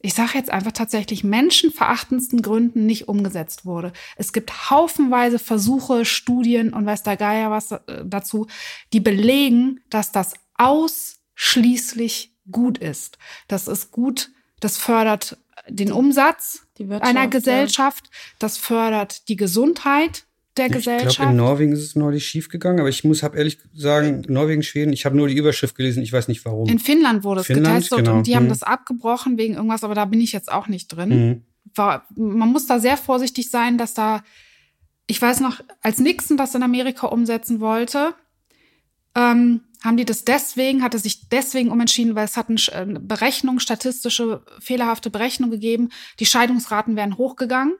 [0.00, 3.92] ich sage jetzt einfach tatsächlich menschenverachtendsten Gründen nicht umgesetzt wurde.
[4.16, 8.46] Es gibt haufenweise Versuche, Studien und weiß der Geier was äh, dazu,
[8.94, 13.18] die belegen, dass das ausschließlich gut ist.
[13.48, 14.30] Das ist gut,
[14.60, 15.38] das fördert
[15.68, 16.66] den Umsatz
[17.00, 18.18] einer Gesellschaft, ja.
[18.38, 20.24] das fördert die Gesundheit
[20.56, 21.10] der ich Gesellschaft.
[21.12, 24.62] Ich glaube, in Norwegen ist es neulich schiefgegangen, aber ich muss, habe ehrlich sagen, Norwegen,
[24.62, 26.68] Schweden, ich habe nur die Überschrift gelesen, ich weiß nicht warum.
[26.68, 28.18] In Finnland wurde es Finnland, getestet genau.
[28.18, 28.36] und die hm.
[28.36, 31.10] haben das abgebrochen wegen irgendwas, aber da bin ich jetzt auch nicht drin.
[31.10, 31.42] Hm.
[31.74, 34.22] War, man muss da sehr vorsichtig sein, dass da,
[35.06, 38.14] ich weiß noch, als Nixon das in Amerika umsetzen wollte,
[39.14, 44.42] ähm, haben die das deswegen, hatte sich deswegen umentschieden, weil es hat eine Berechnung, statistische,
[44.60, 45.90] fehlerhafte Berechnung gegeben.
[46.20, 47.74] Die Scheidungsraten wären hochgegangen.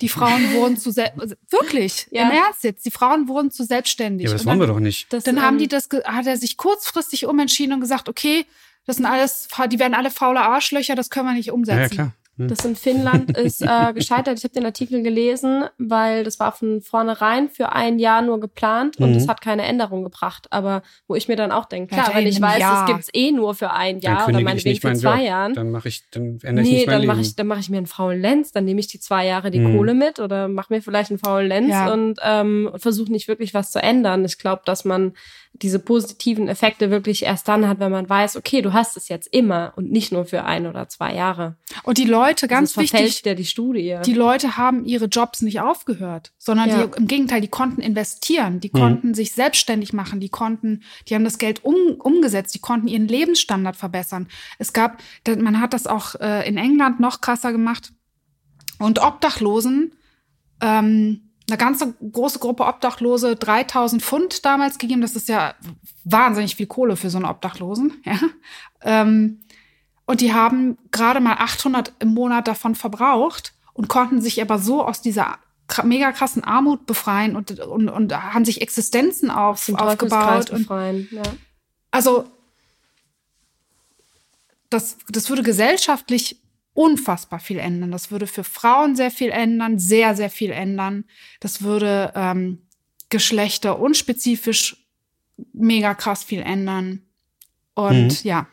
[0.00, 2.24] Die Frauen wurden zu wirklich ja.
[2.24, 2.84] im Ernst jetzt.
[2.84, 4.24] Die Frauen wurden zu selbstständig.
[4.24, 5.12] Ja, aber das dann, wollen wir doch nicht.
[5.12, 8.46] Das, dann ähm, haben die das, hat er sich kurzfristig umentschieden und gesagt, okay,
[8.86, 11.80] das sind alles, die werden alle faule Arschlöcher, das können wir nicht umsetzen.
[11.80, 12.12] Ja, klar.
[12.36, 12.48] Hm.
[12.48, 14.38] Das in Finnland ist äh, gescheitert.
[14.38, 18.98] Ich habe den Artikel gelesen, weil das war von vornherein für ein Jahr nur geplant
[18.98, 19.30] und es mhm.
[19.30, 20.46] hat keine Änderung gebracht.
[20.50, 22.84] Aber wo ich mir dann auch denke, klar, wenn ich weiß, Jahr.
[22.84, 25.26] es gibt's eh nur für ein Jahr oder meinetwegen für zwei Job.
[25.26, 25.54] Jahren.
[25.54, 27.70] Dann mache ich, dann ändere ich nee, nicht mein dann mache ich, dann mache ich
[27.70, 29.76] mir einen faulen Lenz, dann nehme ich die zwei Jahre die mhm.
[29.76, 31.92] Kohle mit oder mache mir vielleicht einen faulen Lenz ja.
[31.92, 34.24] und ähm, versuche nicht wirklich was zu ändern.
[34.24, 35.14] Ich glaube, dass man
[35.62, 39.26] diese positiven Effekte wirklich erst dann hat, wenn man weiß, okay, du hast es jetzt
[39.32, 41.56] immer und nicht nur für ein oder zwei Jahre.
[41.82, 43.98] Und die Leute, ganz das wichtig, ja die Studie.
[44.04, 46.86] Die Leute haben ihre Jobs nicht aufgehört, sondern ja.
[46.86, 48.78] die, im Gegenteil, die konnten investieren, die mhm.
[48.78, 53.08] konnten sich selbstständig machen, die konnten, die haben das Geld um, umgesetzt, die konnten ihren
[53.08, 54.28] Lebensstandard verbessern.
[54.58, 57.92] Es gab, man hat das auch äh, in England noch krasser gemacht.
[58.78, 59.94] Und Obdachlosen,
[60.60, 65.00] ähm, eine ganze große Gruppe Obdachlose 3000 Pfund damals gegeben.
[65.00, 65.54] Das ist ja
[66.04, 67.92] wahnsinnig viel Kohle für so einen Obdachlosen.
[68.04, 68.18] Ja.
[68.82, 69.40] Ähm,
[70.06, 74.84] und die haben gerade mal 800 im Monat davon verbraucht und konnten sich aber so
[74.84, 75.38] aus dieser
[75.82, 80.50] mega krassen Armut befreien und, und, und haben sich Existenzen auf, aufgebaut.
[80.50, 80.68] Und,
[81.10, 81.22] ja.
[81.90, 82.30] Also
[84.70, 86.40] das, das würde gesellschaftlich
[86.76, 87.90] unfassbar viel ändern.
[87.90, 91.04] Das würde für Frauen sehr viel ändern, sehr, sehr viel ändern.
[91.40, 92.66] Das würde ähm,
[93.08, 94.86] Geschlechter unspezifisch
[95.52, 97.02] mega krass viel ändern.
[97.74, 98.28] Und mhm.
[98.28, 98.46] ja.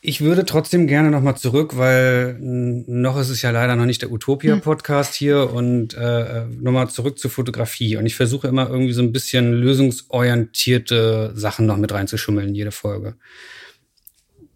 [0.00, 4.12] Ich würde trotzdem gerne nochmal zurück, weil noch ist es ja leider noch nicht der
[4.12, 5.18] Utopia-Podcast hm.
[5.18, 7.96] hier und äh, nochmal zurück zur Fotografie.
[7.96, 12.70] Und ich versuche immer irgendwie so ein bisschen lösungsorientierte Sachen noch mit reinzuschummeln in jede
[12.70, 13.16] Folge.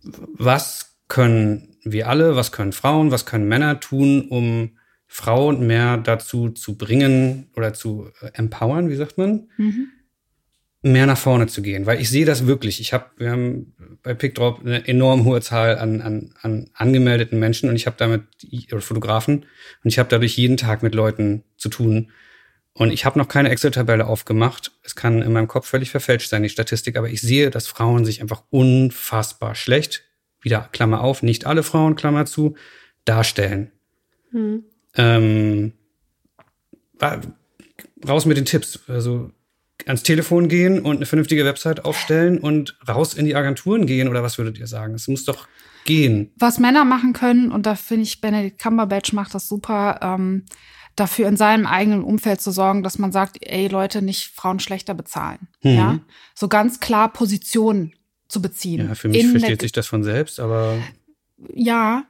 [0.02, 6.50] Was können wir alle, was können Frauen, was können Männer tun, um Frauen mehr dazu
[6.50, 9.48] zu bringen oder zu äh, empowern, wie sagt man?
[9.56, 9.88] Mhm.
[10.82, 12.80] Mehr nach vorne zu gehen, weil ich sehe das wirklich.
[12.80, 17.68] Ich habe, wir haben bei PickDrop eine enorm hohe Zahl an, an, an angemeldeten Menschen
[17.68, 18.22] und ich habe damit
[18.70, 19.46] oder Fotografen
[19.82, 22.12] und ich habe dadurch jeden Tag mit Leuten zu tun.
[22.74, 24.70] Und ich habe noch keine Excel-Tabelle aufgemacht.
[24.84, 28.04] Es kann in meinem Kopf völlig verfälscht sein, die Statistik, aber ich sehe, dass Frauen
[28.04, 30.07] sich einfach unfassbar schlecht
[30.40, 32.54] wieder Klammer auf, nicht alle Frauen, Klammer zu,
[33.04, 33.72] darstellen.
[34.30, 34.64] Hm.
[34.96, 35.72] Ähm,
[38.06, 38.80] raus mit den Tipps.
[38.88, 39.30] Also
[39.86, 44.22] ans Telefon gehen und eine vernünftige Website aufstellen und raus in die Agenturen gehen oder
[44.22, 44.94] was würdet ihr sagen?
[44.94, 45.48] Es muss doch
[45.84, 46.32] gehen.
[46.36, 50.44] Was Männer machen können, und da finde ich, Benedict Cumberbatch macht das super, ähm,
[50.96, 54.94] dafür in seinem eigenen Umfeld zu sorgen, dass man sagt, ey Leute, nicht Frauen schlechter
[54.94, 55.48] bezahlen.
[55.62, 55.70] Mhm.
[55.70, 55.98] Ja,
[56.34, 57.94] so ganz klar Positionen
[58.28, 58.88] zu beziehen.
[58.88, 60.78] Ja, für mich versteht sich das von selbst, aber.
[61.54, 62.04] Ja.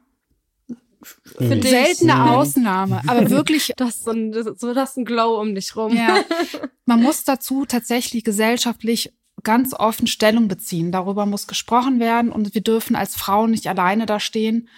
[1.02, 1.70] Für dich.
[1.70, 2.20] Seltene mhm.
[2.20, 3.72] Ausnahme, aber wirklich.
[3.76, 5.96] Das so, ein, so das ein Glow um dich rum.
[5.96, 6.24] Ja.
[6.86, 9.12] Man muss dazu tatsächlich gesellschaftlich
[9.44, 10.90] ganz offen Stellung beziehen.
[10.90, 14.68] Darüber muss gesprochen werden und wir dürfen als Frauen nicht alleine da stehen.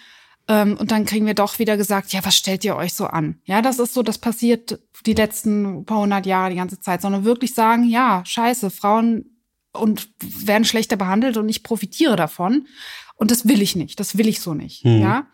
[0.47, 3.39] Ähm, und dann kriegen wir doch wieder gesagt, ja, was stellt ihr euch so an?
[3.45, 7.25] Ja, das ist so, das passiert die letzten paar hundert Jahre die ganze Zeit, sondern
[7.25, 9.31] wirklich sagen, ja, scheiße, Frauen
[9.73, 12.67] und werden schlechter behandelt und ich profitiere davon.
[13.15, 13.99] Und das will ich nicht.
[13.99, 14.83] Das will ich so nicht.
[14.83, 15.01] Mhm.
[15.01, 15.27] Ja.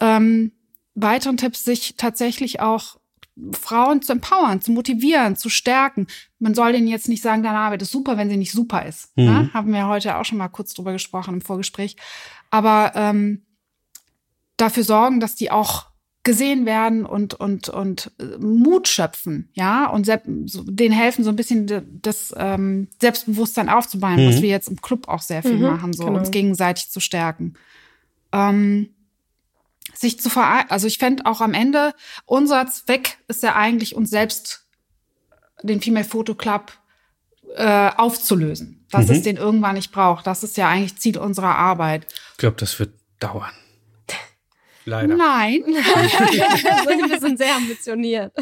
[0.00, 0.52] Ähm,
[0.94, 2.98] weiteren Tipps, sich tatsächlich auch
[3.52, 6.06] Frauen zu empowern, zu motivieren, zu stärken.
[6.38, 9.16] Man soll denen jetzt nicht sagen, deine Arbeit ist super, wenn sie nicht super ist.
[9.16, 9.24] Mhm.
[9.24, 9.50] Ja?
[9.52, 11.96] Haben wir heute auch schon mal kurz drüber gesprochen im Vorgespräch.
[12.50, 13.44] Aber ähm,
[14.56, 15.86] dafür sorgen, dass die auch
[16.26, 22.00] gesehen werden und und und äh, Mut schöpfen, ja, und denen helfen so ein bisschen
[22.02, 24.28] das ähm, Selbstbewusstsein aufzubauen, mhm.
[24.28, 26.18] was wir jetzt im Club auch sehr viel mhm, machen, so genau.
[26.18, 27.54] uns gegenseitig zu stärken.
[28.32, 28.88] Ähm,
[29.94, 31.94] sich zu vereinen, also ich fände auch am Ende,
[32.24, 34.66] unser Zweck ist ja eigentlich, uns selbst
[35.62, 36.72] den Female Photo Club
[37.54, 39.14] äh, aufzulösen, dass mhm.
[39.14, 40.26] es den irgendwann nicht braucht.
[40.26, 42.08] Das ist ja eigentlich Ziel unserer Arbeit.
[42.32, 43.52] Ich glaube, das wird dauern.
[44.88, 45.16] Leider.
[45.16, 45.62] Nein.
[45.66, 48.32] wir sind sehr ambitioniert.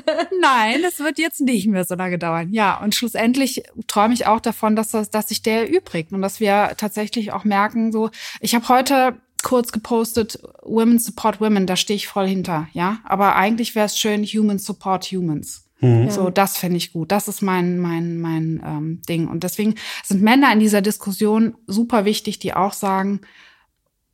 [0.42, 2.52] Nein, das wird jetzt nicht mehr so lange dauern.
[2.52, 6.40] Ja, und schlussendlich träume ich auch davon, dass, das, dass sich der erübrigt und dass
[6.40, 8.10] wir tatsächlich auch merken, so,
[8.40, 12.98] ich habe heute kurz gepostet, Women Support Women, da stehe ich voll hinter, ja.
[13.04, 15.64] Aber eigentlich wäre es schön, Humans Support Humans.
[15.80, 16.10] Mhm.
[16.10, 17.10] So, das fände ich gut.
[17.10, 19.28] Das ist mein, mein, mein ähm, Ding.
[19.28, 23.22] Und deswegen sind Männer in dieser Diskussion super wichtig, die auch sagen,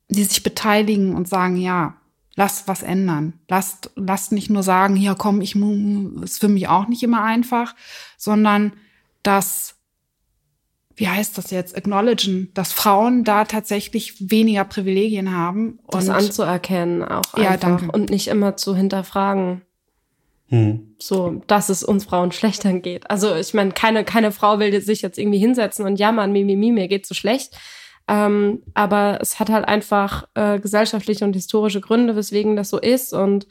[0.09, 2.00] die sich beteiligen und sagen, ja,
[2.41, 3.35] lasst was ändern.
[3.49, 5.55] Lasst, lasst nicht nur sagen, ja komm, ich
[6.23, 7.75] ist für mich auch nicht immer einfach,
[8.17, 8.73] sondern
[9.23, 9.77] dass
[10.97, 15.79] wie heißt das jetzt, acknowledgen, dass Frauen da tatsächlich weniger Privilegien haben.
[15.89, 17.91] Das und anzuerkennen auch Ja, einfach danke.
[17.93, 19.63] und nicht immer zu hinterfragen.
[20.49, 20.97] Hm.
[20.99, 23.09] so, dass es uns Frauen schlechter geht.
[23.09, 26.57] Also ich meine, keine, keine Frau will sich jetzt irgendwie hinsetzen und jammern, mi, mi,
[26.57, 27.57] mi, mir geht's so schlecht.
[28.11, 33.13] Ähm, aber es hat halt einfach äh, gesellschaftliche und historische Gründe, weswegen das so ist.
[33.13, 33.47] Und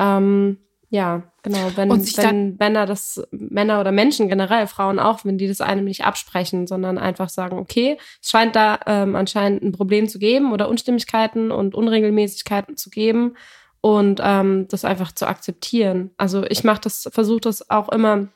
[0.00, 0.58] ähm,
[0.88, 5.60] ja, genau, wenn, wenn Männer das, Männer oder Menschen generell, Frauen auch, wenn die das
[5.60, 10.18] einem nicht absprechen, sondern einfach sagen, okay, es scheint da ähm, anscheinend ein Problem zu
[10.18, 13.36] geben oder Unstimmigkeiten und Unregelmäßigkeiten zu geben
[13.80, 16.10] und ähm, das einfach zu akzeptieren.
[16.16, 18.26] Also ich mache das, versuche das auch immer,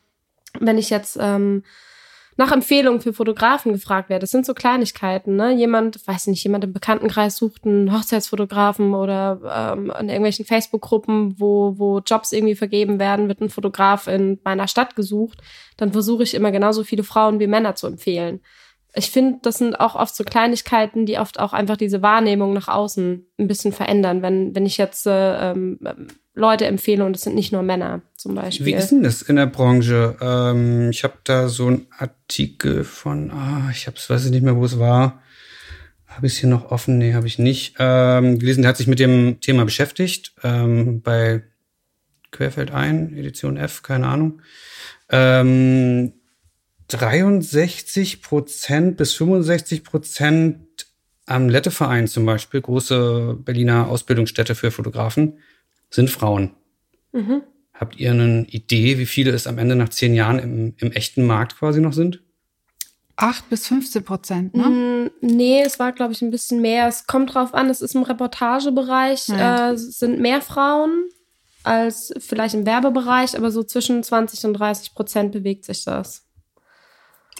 [0.60, 1.64] wenn ich jetzt ähm,
[2.36, 4.22] nach Empfehlungen für Fotografen gefragt werde.
[4.22, 5.52] Das sind so Kleinigkeiten, ne?
[5.52, 11.74] Jemand, weiß nicht, jemand im Bekanntenkreis sucht einen Hochzeitsfotografen oder ähm, in irgendwelchen Facebook-Gruppen, wo,
[11.78, 15.38] wo Jobs irgendwie vergeben werden, wird ein Fotograf in meiner Stadt gesucht.
[15.76, 18.40] Dann versuche ich immer genauso viele Frauen wie Männer zu empfehlen.
[18.96, 22.68] Ich finde, das sind auch oft so Kleinigkeiten, die oft auch einfach diese Wahrnehmung nach
[22.68, 24.22] außen ein bisschen verändern.
[24.22, 25.78] Wenn, wenn ich jetzt äh, ähm,
[26.34, 28.66] Leute empfehle und es sind nicht nur Männer zum Beispiel.
[28.66, 30.16] Wie ist denn das in der Branche?
[30.20, 34.56] Ähm, ich habe da so einen Artikel von, ah, ich hab's, weiß ich nicht mehr,
[34.56, 35.22] wo es war.
[36.06, 36.98] Habe ich hier noch offen?
[36.98, 37.76] Nee, habe ich nicht.
[37.78, 40.34] Ähm, gelesen, der hat sich mit dem Thema beschäftigt.
[40.42, 41.42] Ähm, bei
[42.30, 44.40] Querfeld ein, Edition F, keine Ahnung.
[45.10, 46.12] Ähm,
[46.88, 50.86] 63 Prozent bis 65 Prozent
[51.26, 55.38] am Letteverein zum Beispiel, große Berliner Ausbildungsstätte für Fotografen,
[55.90, 56.50] sind Frauen.
[57.12, 57.42] Mhm.
[57.72, 61.26] Habt ihr eine Idee, wie viele es am Ende nach zehn Jahren im, im echten
[61.26, 62.20] Markt quasi noch sind?
[63.16, 64.64] 8 bis 15 Prozent, ne?
[64.68, 66.88] Mm, Nee, es war, glaube ich, ein bisschen mehr.
[66.88, 69.70] Es kommt drauf an, es ist im Reportagebereich, Ja.
[69.70, 71.08] äh, es sind mehr Frauen
[71.62, 76.26] als vielleicht im Werbebereich, aber so zwischen 20 und 30 Prozent bewegt sich das.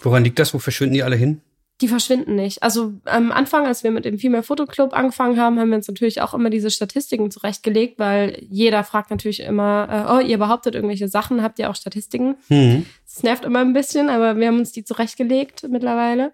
[0.01, 0.53] Woran liegt das?
[0.53, 1.41] Wo verschwinden die alle hin?
[1.81, 2.63] Die verschwinden nicht.
[2.63, 5.89] Also am Anfang, als wir mit dem Female Photo Club angefangen haben, haben wir uns
[5.89, 10.75] natürlich auch immer diese Statistiken zurechtgelegt, weil jeder fragt natürlich immer, äh, oh, ihr behauptet
[10.75, 12.37] irgendwelche Sachen, habt ihr auch Statistiken?
[12.47, 12.85] Hm.
[13.03, 16.31] Das nervt immer ein bisschen, aber wir haben uns die zurechtgelegt mittlerweile.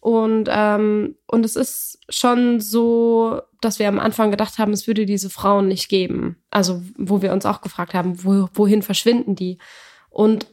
[0.00, 5.06] Und, ähm, und es ist schon so, dass wir am Anfang gedacht haben, es würde
[5.06, 6.42] diese Frauen nicht geben.
[6.50, 9.58] Also, wo wir uns auch gefragt haben, wo, wohin verschwinden die?
[10.10, 10.48] Und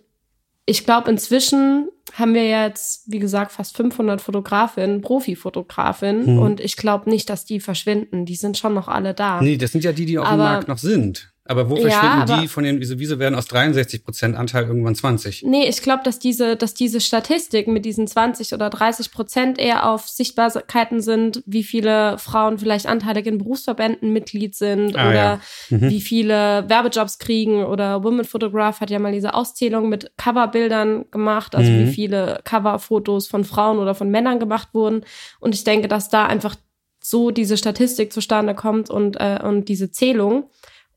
[0.65, 6.35] ich glaube, inzwischen haben wir jetzt, wie gesagt, fast 500 Fotografinnen, Profifotografinnen.
[6.35, 6.39] Mhm.
[6.39, 8.25] Und ich glaube nicht, dass die verschwinden.
[8.25, 9.41] Die sind schon noch alle da.
[9.41, 11.31] Nee, das sind ja die, die auf dem Aber- Markt noch sind.
[11.49, 14.65] Aber wo Ja, verschwinden aber- die von den, wieso, wieso werden aus 63 Prozent Anteil
[14.65, 15.41] irgendwann 20?
[15.43, 19.89] Nee, ich glaube, dass diese, dass diese Statistiken mit diesen 20 oder 30 Prozent eher
[19.89, 25.39] auf Sichtbarkeiten sind, wie viele Frauen vielleicht anteilig in Berufsverbänden Mitglied sind Ah, oder ja.
[25.71, 25.89] Mhm.
[25.89, 31.55] wie viele Werbejobs kriegen oder Women Photograph hat ja mal diese Auszählung mit Coverbildern gemacht,
[31.55, 31.79] also Mhm.
[31.87, 35.01] wie viele Coverfotos von Frauen oder von Männern gemacht wurden.
[35.39, 36.55] Und ich denke, dass da einfach
[37.01, 40.49] so diese Statistik zustande kommt und, äh, und diese Zählung.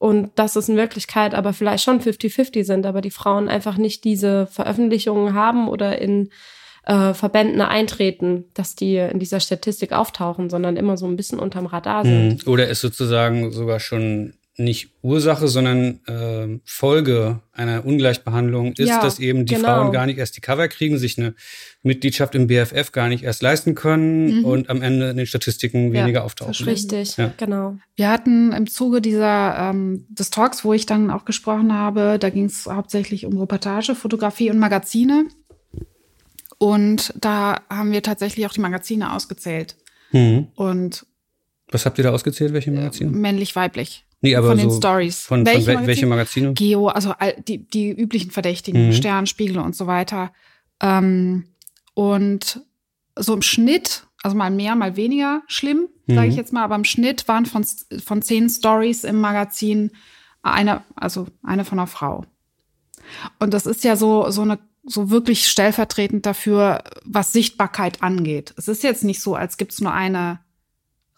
[0.02, 4.02] Und dass es in Wirklichkeit aber vielleicht schon 50-50 sind, aber die Frauen einfach nicht
[4.02, 6.30] diese Veröffentlichungen haben oder in
[6.86, 11.66] äh, Verbänden eintreten, dass die in dieser Statistik auftauchen, sondern immer so ein bisschen unterm
[11.66, 12.42] Radar sind.
[12.42, 12.52] Hm.
[12.52, 19.18] Oder ist sozusagen sogar schon nicht Ursache, sondern ähm, Folge einer Ungleichbehandlung ist, Ja, dass
[19.18, 19.68] eben die genau.
[19.68, 21.34] Frauen gar nicht erst die Cover kriegen, sich eine
[21.82, 24.44] Mitgliedschaft im BFF gar nicht erst leisten können Mhm.
[24.44, 26.52] und am Ende in den Statistiken Ja, weniger auftauchen.
[26.52, 26.94] verschwinden.
[26.96, 27.32] Richtig, Ja.
[27.38, 27.78] genau.
[27.96, 32.28] Wir hatten im Zuge dieser ähm, des Talks, wo ich dann auch gesprochen habe, da
[32.28, 35.28] ging es hauptsächlich um Reportage, Fotografie und Magazine.
[36.58, 39.76] Und da haben wir tatsächlich auch die Magazine ausgezählt.
[40.10, 40.48] Hm.
[40.54, 41.06] Und
[41.70, 42.52] Was habt ihr da ausgezählt?
[42.52, 43.10] Welche Magazine?
[43.10, 44.04] männlich-weiblich.
[44.22, 45.20] Nee, aber von den so Stories.
[45.26, 46.52] Von, von wel welche Magazine?
[46.54, 47.14] Geo, also
[47.46, 48.92] die, die üblichen Verdächtigen, Mhm.
[48.92, 50.32] Stern, Spiegel und so weiter.
[50.80, 51.44] Ähm,
[51.94, 52.60] und
[53.18, 56.38] so im Schnitt, also mal mehr, mal weniger schlimm, sage ich Mhm.
[56.38, 57.64] jetzt mal, aber im Schnitt waren von,
[58.02, 59.90] von zehn Stories im Magazin
[60.42, 62.24] eine, also eine von einer Frau.
[63.38, 68.54] Und das ist ja so, so eine, so wirklich stellvertretend dafür, was Sichtbarkeit angeht.
[68.56, 70.40] Es ist jetzt nicht so, als gibt's nur eine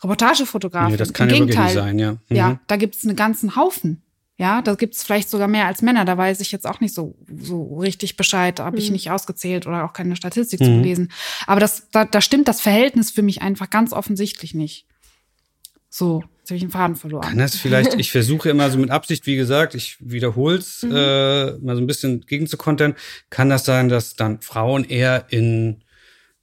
[0.04, 0.92] Reportagefotografin.
[0.92, 1.82] Nee, das kann Im ja wirklich nicht Gegenteil.
[1.84, 2.12] sein, ja.
[2.12, 2.36] Mhm.
[2.36, 4.02] Ja, da gibt's einen ganzen Haufen.
[4.36, 6.04] Ja, da gibt's vielleicht sogar mehr als Männer.
[6.04, 8.94] Da weiß ich jetzt auch nicht so, so richtig Bescheid, habe ich Mhm.
[8.94, 10.64] nicht ausgezählt oder auch keine Statistik Mhm.
[10.64, 11.12] zu gelesen.
[11.46, 14.86] Aber das, da, da stimmt das Verhältnis für mich einfach ganz offensichtlich nicht.
[15.88, 17.22] So, jetzt habe ich den Faden verloren.
[17.22, 20.90] Kann das vielleicht, ich versuche immer so mit Absicht, wie gesagt, ich wiederhole es, Mhm.
[20.90, 22.96] äh, mal so ein bisschen gegenzukontern.
[23.30, 25.84] Kann das sein, dass dann Frauen eher in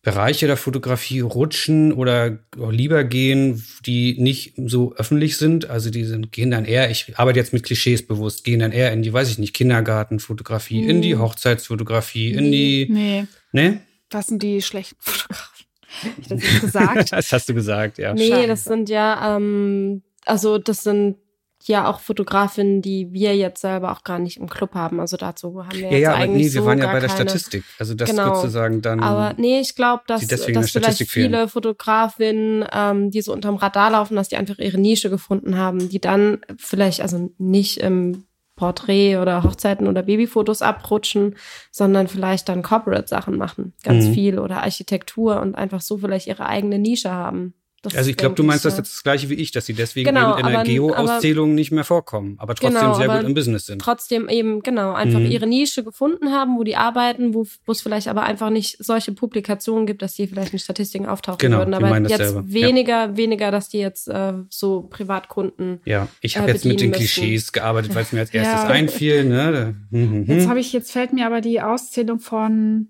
[0.03, 2.39] Bereiche der Fotografie rutschen oder
[2.71, 5.69] lieber gehen, die nicht so öffentlich sind?
[5.69, 8.91] Also die sind, gehen dann eher, ich arbeite jetzt mit Klischees bewusst, gehen dann eher
[8.93, 11.19] in die, weiß ich nicht, Kindergartenfotografie, in die Mhm.
[11.21, 13.27] Hochzeitsfotografie, in die, Nee.
[13.51, 13.81] ne?
[14.09, 15.65] Was sind die schlechten Fotografen?
[16.03, 17.11] Hab ich das gesagt?
[17.11, 18.13] das hast du gesagt, ja.
[18.15, 21.17] Nee, das sind ja, ähm, also das sind
[21.67, 24.99] ja auch Fotografinnen, die wir jetzt selber auch gar nicht im Club haben.
[24.99, 26.99] Also dazu haben wir Ja, jetzt ja, aber eigentlich nee, wir so waren ja bei
[26.99, 27.29] der keine.
[27.29, 27.63] Statistik.
[27.79, 28.35] Also das Genau.
[28.35, 28.99] sozusagen dann.
[29.01, 31.27] Aber nee, ich glaube, dass, dass vielleicht Statistik fehlen.
[31.31, 35.89] viele Fotografinnen, ähm, die so unterm Radar laufen, dass die einfach ihre Nische gefunden haben,
[35.89, 38.25] die dann vielleicht, also nicht im
[38.55, 41.35] Porträt oder Hochzeiten oder Babyfotos abrutschen,
[41.71, 44.13] sondern vielleicht dann Corporate-Sachen machen, ganz Mhm.
[44.13, 47.53] viel oder Architektur und einfach so vielleicht ihre eigene Nische haben.
[47.83, 48.79] Das also ich glaube, du meinst das ja.
[48.79, 51.71] jetzt das gleiche wie ich, dass sie deswegen Genau, eben in der aber- Geo-Auszählung nicht
[51.71, 53.81] mehr vorkommen, aber trotzdem Genau, sehr aber gut im Business sind.
[53.81, 55.25] trotzdem eben, genau, einfach Mhm.
[55.31, 59.13] ihre Nische gefunden haben, wo die arbeiten, wo wo es vielleicht aber einfach nicht solche
[59.13, 61.73] Publikationen gibt, dass die vielleicht in Statistiken auftauchen Genau, würden.
[61.73, 62.53] Aber jetzt dasselbe, ja.
[62.67, 65.79] weniger, weniger, dass die jetzt äh, so Privatkunden.
[65.85, 66.99] Ja, ich äh, habe jetzt mit den müssen.
[66.99, 68.67] Klischees gearbeitet, weil es mir als erstes Ja.
[68.69, 69.25] einfiel.
[69.25, 69.75] Ne?
[69.89, 72.89] Mhm, Jetzt habe ich, jetzt fällt mir aber die Auszählung von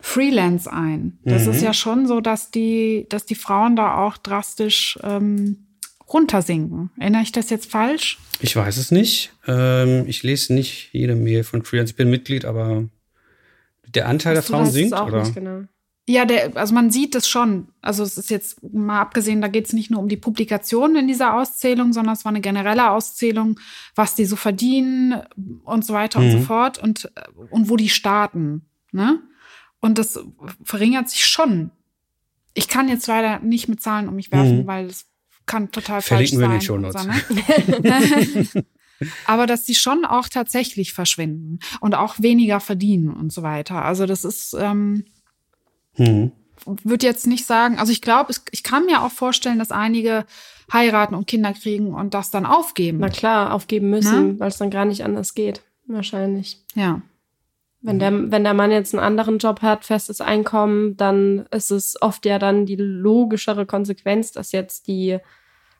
[0.00, 1.18] Freelance ein.
[1.24, 1.52] Das Mhm.
[1.52, 5.66] ist ja schon so, dass die, dass die Frauen da auch drastisch ähm,
[6.12, 6.90] runtersinken.
[6.98, 8.18] Erinnere ich das jetzt falsch?
[8.40, 9.32] Ich weiß es nicht.
[9.46, 11.92] Ähm, ich lese nicht jede Mail von Freelance.
[11.92, 12.84] Ich bin Mitglied, aber
[13.94, 15.20] der Anteil der Weißt du, Frauen sinkt, auch oder?
[15.20, 15.62] nicht genau.
[16.08, 17.68] Ja, der, also man sieht es schon.
[17.82, 21.06] Also es ist jetzt mal abgesehen, da geht es nicht nur um die Publikationen in
[21.08, 23.60] dieser Auszählung, sondern es war eine generelle Auszählung,
[23.94, 25.14] was die so verdienen
[25.64, 26.32] und so weiter und Mhm.
[26.32, 28.62] so fort und, äh, und wo die starten.
[28.90, 29.20] Ne?
[29.80, 30.18] Und das
[30.62, 31.70] verringert sich schon.
[32.54, 34.66] Ich kann jetzt leider nicht mit Zahlen um mich werfen, Mhm.
[34.66, 35.06] weil es
[35.46, 37.10] kann total Verlinken wir in den falsch sein.
[37.32, 38.64] und So, ne?
[39.26, 43.82] Aber dass die schon auch tatsächlich verschwinden und auch weniger verdienen und so weiter.
[43.84, 45.04] Also das ist, ähm,
[45.96, 46.32] Mhm.
[46.84, 50.26] würde jetzt nicht sagen, also ich glaube, ich kann mir auch vorstellen, dass einige
[50.72, 52.98] heiraten und Kinder kriegen und das dann aufgeben.
[53.00, 54.40] Na klar, aufgeben müssen, Na?
[54.40, 55.62] weil es dann gar nicht anders geht.
[55.86, 56.62] Wahrscheinlich.
[56.74, 57.00] Ja.
[57.82, 62.00] Wenn der, wenn der Mann jetzt einen anderen Job hat, festes Einkommen, dann ist es
[62.02, 65.18] oft ja dann die logischere Konsequenz, dass jetzt die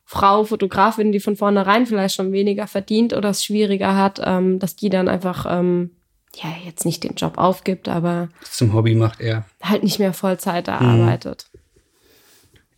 [0.06, 4.74] Frau, Fotografin, die von vornherein vielleicht schon weniger verdient oder es schwieriger hat, ähm, dass
[4.76, 5.90] die dann einfach, ähm,
[6.36, 9.44] ja, jetzt nicht den Job aufgibt, aber Zum Hobby macht er.
[9.62, 11.02] halt nicht mehr Vollzeit da Mhm.
[11.02, 11.46] arbeitet.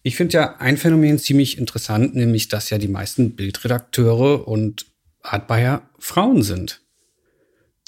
[0.03, 4.87] Ich finde ja ein Phänomen ziemlich interessant, nämlich dass ja die meisten Bildredakteure und
[5.23, 6.82] Artbuyer Frauen sind.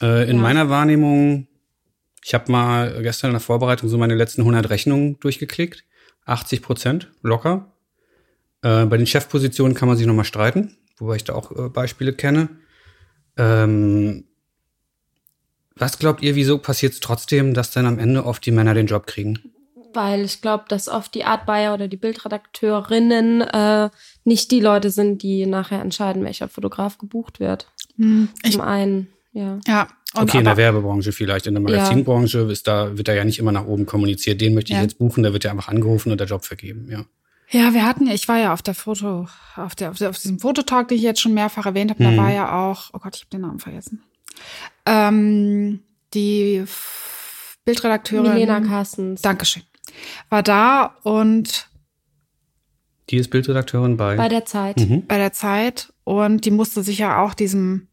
[0.04, 0.42] Äh, in Ja.
[0.42, 1.46] meiner Wahrnehmung,
[2.22, 5.84] ich habe mal gestern in der Vorbereitung so meine letzten 100 Rechnungen durchgeklickt.
[6.26, 7.72] 80 Prozent, locker.
[8.62, 12.12] Äh, bei den Chefpositionen kann man sich nochmal streiten, wobei ich da auch äh, Beispiele
[12.14, 12.48] kenne.
[13.36, 14.24] Ähm,
[15.76, 18.86] was glaubt ihr, wieso passiert es trotzdem, dass dann am Ende oft die Männer den
[18.86, 19.38] Job kriegen?
[19.92, 23.90] Weil ich glaube, dass oft die Artbuyer oder die Bildredakteurinnen äh,
[24.24, 27.70] nicht die Leute sind, die nachher entscheiden, welcher Fotograf gebucht wird.
[27.96, 29.58] Hm, Ich, Zum einen, ja.
[29.66, 29.88] ja.
[30.14, 31.46] Und okay, in der Werbebranche vielleicht.
[31.48, 34.40] In der Magazinbranche ist da, wird da ja nicht immer nach oben kommuniziert.
[34.40, 34.82] Den möchte ich Ja.
[34.82, 37.04] jetzt buchen, da wird ja einfach angerufen und der Job vergeben, ja.
[37.50, 40.18] ja, wir hatten ja, ich war ja auf der Foto, auf der, auf, der, auf
[40.18, 42.16] diesem Fototalk, den ich jetzt schon mehrfach erwähnt habe, Mhm.
[42.16, 44.02] da war ja auch, oh Gott, ich habe den Namen vergessen.
[44.86, 45.80] Ähm,
[46.14, 46.64] die
[47.64, 48.32] Bildredakteurin.
[48.34, 49.22] Milena Carstens.
[49.22, 49.62] Dankeschön.
[50.28, 51.68] War da und
[53.10, 54.16] Die ist Bildredakteurin bei.
[54.16, 54.76] Bei der Zeit.
[54.78, 55.06] mhm.
[55.06, 57.88] bei der Zeit und die musste sich ja auch diesem,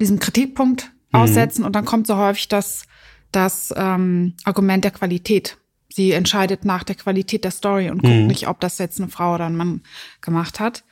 [0.00, 1.20] diesem Kritikpunkt Mhm.
[1.20, 2.84] aussetzen und dann kommt so häufig das,
[3.32, 5.56] das ähm, Argument der Qualität.
[5.92, 8.26] Sie entscheidet nach der Qualität der Story und guckt Mhm.
[8.26, 9.82] nicht, ob das jetzt eine Frau oder ein Mann
[10.20, 10.82] gemacht hat.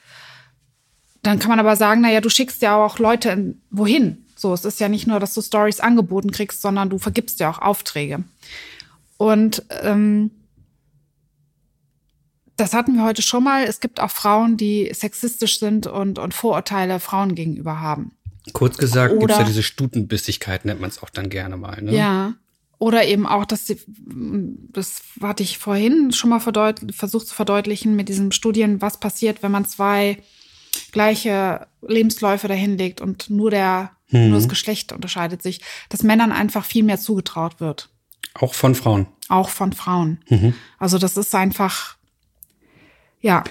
[1.22, 4.26] Dann kann man aber sagen, naja, du schickst ja auch Leute in, wohin.
[4.36, 7.50] So, es ist ja nicht nur, dass du Stories angeboten kriegst, sondern du vergibst ja
[7.50, 8.24] auch Aufträge.
[9.18, 10.30] Und ähm,
[12.56, 13.64] das hatten wir heute schon mal.
[13.64, 18.12] Es gibt auch Frauen, die sexistisch sind und, und Vorurteile Frauen gegenüber haben.
[18.52, 21.80] Kurz gesagt, gibt's Oder- ja diese Stutenbissigkeit, nennt man es auch dann gerne mal.
[21.82, 21.94] Ne?
[21.94, 22.34] Ja.
[22.78, 23.80] Oder eben auch, dass sie,
[24.72, 29.52] das hatte ich vorhin schon mal versucht zu verdeutlichen mit diesen Studien, was passiert, wenn
[29.52, 30.18] man zwei
[30.90, 34.30] gleiche Lebensläufe dahinlegt und nur der, Mhm.
[34.30, 35.60] nur das Geschlecht unterscheidet sich,
[35.90, 37.88] dass Männern einfach viel mehr zugetraut wird.
[38.34, 39.06] Auch von Frauen.
[39.28, 40.18] Auch von Frauen.
[40.28, 40.54] Mhm.
[40.78, 41.96] Also das ist einfach,
[43.20, 43.44] ja,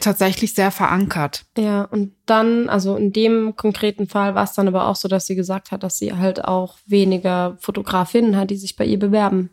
[0.00, 1.44] tatsächlich sehr verankert.
[1.56, 5.26] Ja, und dann, also in dem konkreten Fall war es dann aber auch so, dass
[5.26, 9.50] sie gesagt hat, dass sie halt auch weniger Fotografinnen hat, die sich bei ihr bewerben.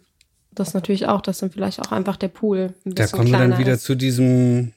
[0.52, 3.57] Das natürlich auch, dass dann vielleicht auch einfach der Pool ein Da kommen wir dann
[3.57, 3.84] wieder ist.
[3.84, 4.72] zu diesem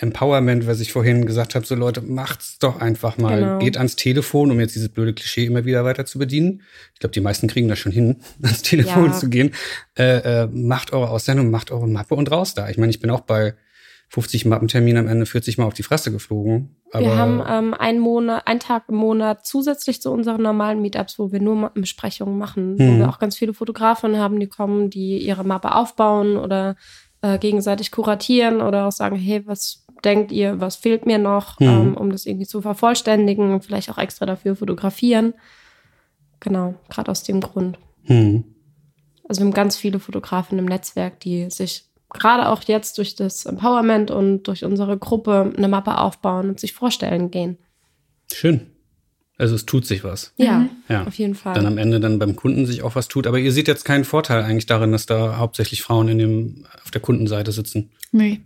[0.00, 3.40] Empowerment, was ich vorhin gesagt habe, so Leute, macht's doch einfach mal.
[3.40, 3.58] Genau.
[3.58, 6.62] Geht ans Telefon, um jetzt dieses blöde Klischee immer wieder weiter zu bedienen.
[6.94, 9.12] Ich glaube, die meisten kriegen das schon hin, ans Telefon Ja.
[9.12, 9.52] zu gehen.
[9.96, 12.68] Äh, äh, macht eure Aussendung, macht eure Mappe und raus da.
[12.68, 13.54] Ich meine, ich bin auch bei
[14.10, 16.76] 50 Mappentermin am Ende 40 Mal auf die Fresse geflogen.
[16.92, 21.18] Aber wir haben ähm, einen Monat, einen Tag im Monat zusätzlich zu unseren normalen Meetups,
[21.18, 22.78] wo wir nur Mappenbesprechungen machen, mhm.
[22.78, 26.76] wo wir auch ganz viele Fotografen haben, die kommen, die ihre Mappe aufbauen oder
[27.20, 31.66] äh, gegenseitig kuratieren oder auch sagen, hey, was denkt ihr, was fehlt mir noch, mhm.
[31.66, 35.34] ähm, um das irgendwie zu vervollständigen und vielleicht auch extra dafür fotografieren.
[36.40, 37.78] Genau, gerade aus dem Grund.
[38.04, 38.44] Mhm.
[39.28, 43.46] Also wir haben ganz viele Fotografen im Netzwerk, die sich gerade auch jetzt durch das
[43.46, 47.58] Empowerment und durch unsere Gruppe eine Mappe aufbauen und sich vorstellen gehen.
[48.32, 48.70] Schön.
[49.36, 50.32] Also es tut sich was.
[50.36, 50.70] Ja, mhm.
[50.88, 51.54] ja, auf jeden Fall.
[51.54, 53.26] Dann am Ende dann beim Kunden sich auch was tut.
[53.26, 56.90] Aber ihr seht jetzt keinen Vorteil eigentlich darin, dass da hauptsächlich Frauen in dem, auf
[56.90, 57.92] der Kundenseite sitzen.
[58.10, 58.40] Nee.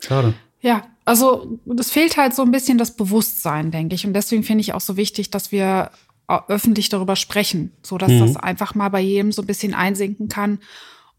[0.00, 0.34] Schade.
[0.60, 4.06] Ja, also das fehlt halt so ein bisschen das Bewusstsein, denke ich.
[4.06, 5.90] Und deswegen finde ich auch so wichtig, dass wir
[6.26, 8.20] öffentlich darüber sprechen, so dass mhm.
[8.20, 10.58] das einfach mal bei jedem so ein bisschen einsinken kann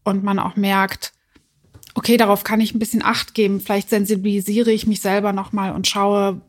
[0.02, 1.12] und man auch merkt,
[1.96, 3.60] okay, darauf kann ich ein bisschen Acht geben.
[3.60, 6.40] Vielleicht sensibilisiere ich mich selber nochmal und schaue,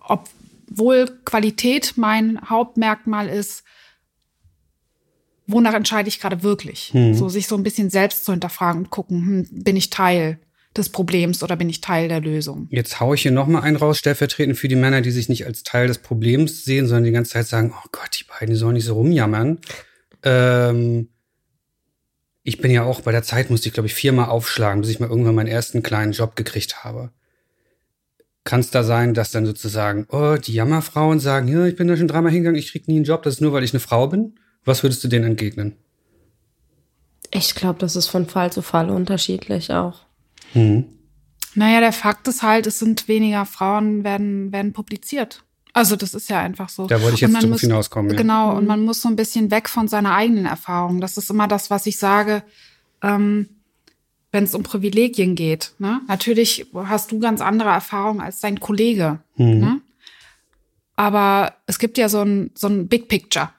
[0.00, 3.64] obwohl Qualität mein Hauptmerkmal ist,
[5.46, 6.92] wonach entscheide ich gerade wirklich?
[6.92, 7.14] Mhm.
[7.14, 10.38] So sich so ein bisschen selbst zu hinterfragen und gucken, hm, bin ich Teil
[10.76, 12.68] des Problems oder bin ich Teil der Lösung?
[12.70, 15.62] Jetzt haue ich hier nochmal einen raus, stellvertretend für die Männer, die sich nicht als
[15.62, 18.84] Teil des Problems sehen, sondern die ganze Zeit sagen, oh Gott, die beiden, sollen nicht
[18.84, 19.60] so rumjammern.
[20.22, 21.08] Ähm,
[22.46, 25.00] ich bin ja auch, bei der Zeit musste ich, glaube ich, viermal aufschlagen, bis ich
[25.00, 27.10] mal irgendwann meinen ersten kleinen Job gekriegt habe.
[28.44, 31.96] Kann es da sein, dass dann sozusagen, oh, die Jammerfrauen sagen, ja, ich bin da
[31.96, 34.06] schon dreimal hingegangen, ich krieg nie einen Job, das ist nur, weil ich eine Frau
[34.06, 34.38] bin?
[34.64, 35.74] Was würdest du denen entgegnen?
[37.32, 40.02] Ich glaube, das ist von Fall zu Fall unterschiedlich auch.
[40.54, 40.84] Mhm.
[41.56, 45.42] Naja, der Fakt ist halt, es sind weniger Frauen werden, werden publiziert.
[45.76, 46.86] Also das ist ja einfach so.
[46.86, 48.10] Da wollte ich jetzt darauf muss, hinauskommen.
[48.12, 48.16] Ja.
[48.16, 48.68] Genau, und mhm.
[48.68, 51.02] man muss so ein bisschen weg von seiner eigenen Erfahrung.
[51.02, 52.42] Das ist immer das, was ich sage,
[53.02, 53.50] ähm,
[54.32, 55.74] wenn es um Privilegien geht.
[55.78, 56.00] Ne?
[56.08, 59.20] Natürlich hast du ganz andere Erfahrungen als dein Kollege.
[59.36, 59.58] Mhm.
[59.58, 59.80] Ne?
[60.96, 63.50] Aber es gibt ja so ein, so ein Big Picture.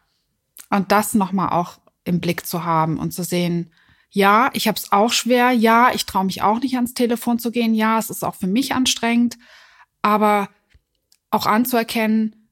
[0.72, 3.72] Und das nochmal auch im Blick zu haben und zu sehen,
[4.10, 7.52] ja, ich habe es auch schwer, ja, ich traue mich auch nicht ans Telefon zu
[7.52, 9.38] gehen, ja, es ist auch für mich anstrengend,
[10.02, 10.50] aber
[11.30, 12.48] auch anzuerkennen,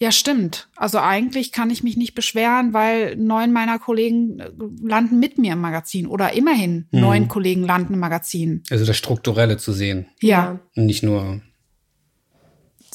[0.00, 0.68] ja, stimmt.
[0.76, 4.50] Also eigentlich kann ich mich nicht beschweren, weil neun meiner Kollegen äh,
[4.82, 7.00] landen mit mir im Magazin oder immerhin mhm.
[7.00, 8.62] neun Kollegen landen im Magazin.
[8.70, 10.06] Also das Strukturelle zu sehen.
[10.20, 10.60] Ja.
[10.74, 11.40] Und nicht nur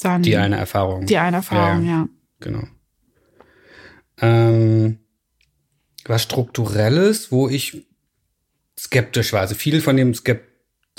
[0.02, 1.06] Dann die eine Erfahrung.
[1.06, 1.92] Die eine Erfahrung, ja.
[1.92, 2.10] ja.
[2.42, 2.64] Genau.
[4.22, 5.00] Ähm,
[6.06, 7.88] was Strukturelles, wo ich
[8.78, 9.42] skeptisch war.
[9.42, 10.48] Also viel von dem Skep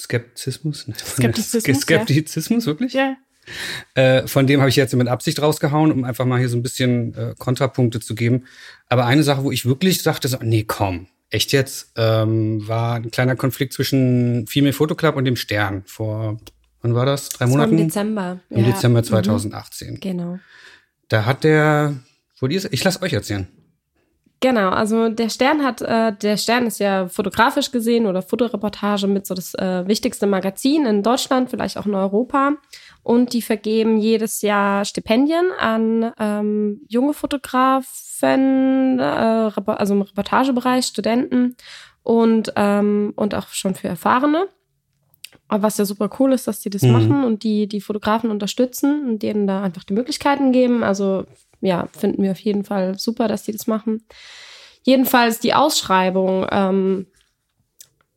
[0.00, 0.86] Skeptizismus?
[0.96, 2.66] Skeptizismus, Skeptizismus, ja.
[2.66, 2.92] wirklich?
[2.94, 3.16] Ja.
[3.94, 6.62] Äh, von dem habe ich jetzt mit Absicht rausgehauen, um einfach mal hier so ein
[6.62, 8.44] bisschen äh, Kontrapunkte zu geben.
[8.88, 13.10] Aber eine Sache, wo ich wirklich sagte, so, nee, komm, echt jetzt, ähm, war ein
[13.10, 16.38] kleiner Konflikt zwischen Female Photo Club und dem Stern vor,
[16.82, 17.28] wann war das?
[17.30, 17.78] Drei das Monaten?
[17.78, 18.40] Im Dezember.
[18.50, 18.72] Im ja.
[18.72, 19.94] Dezember 2018.
[19.94, 20.00] Mhm.
[20.00, 20.38] Genau.
[21.08, 21.96] Da hat der,
[22.38, 23.48] wo die ist, ich lasse euch erzählen.
[24.42, 29.26] Genau, also der Stern hat, äh, der Stern ist ja fotografisch gesehen oder Fotoreportage mit
[29.26, 32.52] so das äh, wichtigste Magazin in Deutschland, vielleicht auch in Europa.
[33.02, 41.56] Und die vergeben jedes Jahr Stipendien an ähm, junge Fotografen, äh, also im Reportagebereich, Studenten
[42.02, 44.48] und, ähm, und auch schon für Erfahrene.
[45.48, 46.92] Aber was ja super cool ist, dass die das mhm.
[46.92, 50.84] machen und die die Fotografen unterstützen und denen da einfach die Möglichkeiten geben.
[50.84, 51.24] Also
[51.60, 54.04] ja, finden wir auf jeden Fall super, dass die das machen.
[54.82, 57.06] Jedenfalls die Ausschreibung ähm,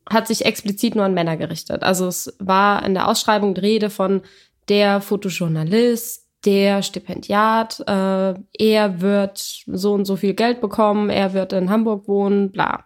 [0.08, 1.82] hat sich explizit nur an Männer gerichtet.
[1.82, 4.22] Also es war in der Ausschreibung die Rede von
[4.68, 11.52] der Fotojournalist, der Stipendiat, äh, er wird so und so viel Geld bekommen, er wird
[11.52, 12.84] in Hamburg wohnen, bla.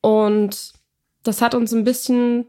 [0.00, 0.72] Und
[1.22, 2.46] das hat uns ein bisschen,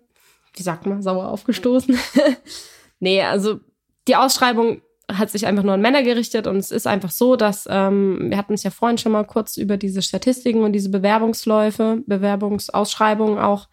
[0.53, 1.97] wie sagt man, sauer aufgestoßen.
[2.99, 3.59] nee, also
[4.07, 7.65] die Ausschreibung hat sich einfach nur an Männer gerichtet und es ist einfach so, dass
[7.69, 12.03] ähm, wir hatten es ja vorhin schon mal kurz über diese Statistiken und diese Bewerbungsläufe,
[12.05, 13.69] Bewerbungsausschreibungen auch,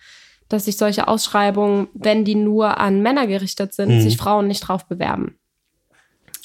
[0.54, 4.00] dass sich solche Ausschreibungen, wenn die nur an Männer gerichtet sind, mhm.
[4.00, 5.36] sich Frauen nicht drauf bewerben.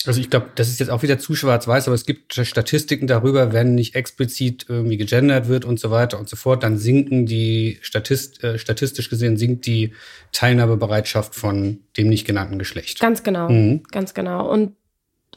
[0.06, 3.52] Also ich glaube, das ist jetzt auch wieder zu schwarz-weiß, aber es gibt Statistiken darüber,
[3.52, 7.80] wenn nicht explizit irgendwie gegendert wird und so weiter und so fort, dann sinken die
[7.82, 9.94] Statist, äh, statistisch gesehen sinkt die
[10.32, 13.00] Teilnahmebereitschaft von dem nicht genannten Geschlecht.
[13.00, 13.84] Ganz genau, mhm.
[13.92, 14.50] ganz genau.
[14.50, 14.74] Und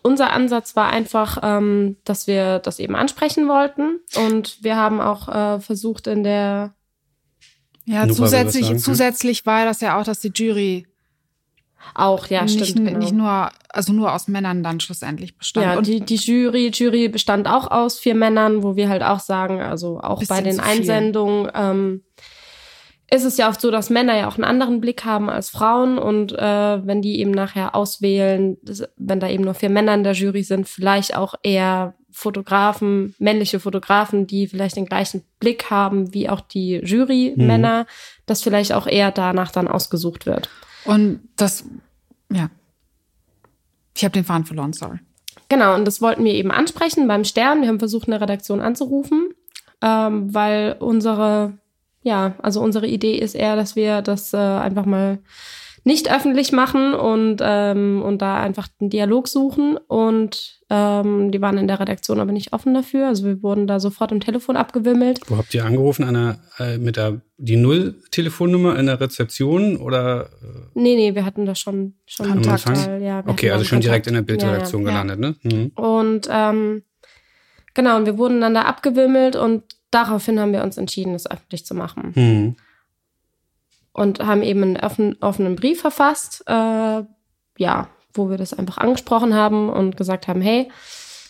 [0.02, 4.00] unser Ansatz war einfach, ähm, dass wir das eben ansprechen wollten.
[4.16, 6.72] Und wir haben auch äh, versucht in der
[7.84, 10.86] ja, zusätzlich, zusätzlich war das ja auch, dass die Jury
[11.94, 12.86] auch, ja, nicht, stimmt.
[12.86, 12.98] Genau.
[12.98, 15.66] Nicht nur, also nur aus Männern dann schlussendlich bestand.
[15.66, 19.20] Ja, und die, die Jury, Jury bestand auch aus vier Männern, wo wir halt auch
[19.20, 22.02] sagen, also auch bei den Einsendungen, ähm,
[23.12, 25.98] ist es ja oft so, dass Männer ja auch einen anderen Blick haben als Frauen
[25.98, 28.56] und äh, wenn die eben nachher auswählen,
[28.96, 33.60] wenn da eben nur vier Männer in der Jury sind, vielleicht auch eher Fotografen, männliche
[33.60, 37.86] Fotografen, die vielleicht den gleichen Blick haben wie auch die Jury-Männer, mhm.
[38.26, 40.48] dass vielleicht auch eher danach dann ausgesucht wird.
[40.84, 41.64] Und das,
[42.32, 42.50] ja.
[43.94, 44.98] Ich habe den Faden verloren, sorry.
[45.50, 47.60] Genau, und das wollten wir eben ansprechen beim Stern.
[47.60, 49.30] Wir haben versucht, eine Redaktion anzurufen,
[49.82, 51.58] ähm, weil unsere,
[52.02, 55.18] ja, also unsere Idee ist eher, dass wir das äh, einfach mal
[55.84, 59.76] nicht öffentlich machen und, ähm, und da einfach den Dialog suchen.
[59.76, 63.08] Und ähm, die waren in der Redaktion aber nicht offen dafür.
[63.08, 65.20] Also wir wurden da sofort am Telefon abgewimmelt.
[65.26, 66.04] Wo habt ihr angerufen?
[66.04, 70.26] Einer, äh, mit der die Null-Telefonnummer in der Rezeption oder?
[70.40, 70.46] Äh?
[70.74, 72.68] Nee, nee, wir hatten da schon, schon Kontakt.
[72.68, 73.84] Weil, ja, okay, also schon Kontakt.
[73.84, 75.02] direkt in der Bildredaktion ja, ja.
[75.02, 75.34] gelandet, ne?
[75.42, 75.72] Mhm.
[75.74, 76.82] Und ähm,
[77.74, 81.64] genau, und wir wurden dann da abgewimmelt und daraufhin haben wir uns entschieden, es öffentlich
[81.64, 82.12] zu machen.
[82.14, 82.56] Mhm
[83.92, 87.02] und haben eben einen offen, offenen Brief verfasst, äh,
[87.58, 90.70] ja, wo wir das einfach angesprochen haben und gesagt haben, hey,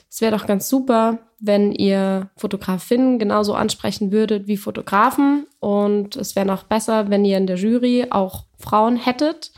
[0.08, 6.36] es wäre doch ganz super, wenn ihr Fotografinnen genauso ansprechen würdet wie Fotografen und es
[6.36, 9.52] wäre noch besser, wenn ihr in der Jury auch Frauen hättet.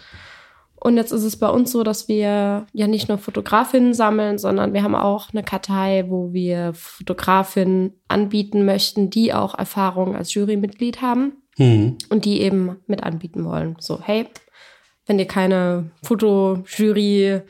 [0.85, 4.75] Und jetzt ist es bei uns so, dass wir ja nicht nur Fotografinnen sammeln, sondern
[4.75, 11.01] wir haben auch eine Kartei, wo wir Fotografinnen anbieten möchten, die auch Erfahrung als Jurymitglied
[11.01, 11.97] haben mhm.
[12.11, 13.77] und die eben mit anbieten wollen.
[13.81, 14.27] So, hey,
[15.07, 17.41] wenn ihr keine Fotojury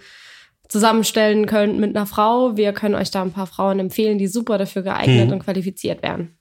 [0.69, 4.59] zusammenstellen könnt mit einer Frau, wir können euch da ein paar Frauen empfehlen, die super
[4.59, 5.33] dafür geeignet mhm.
[5.33, 6.39] und qualifiziert wären.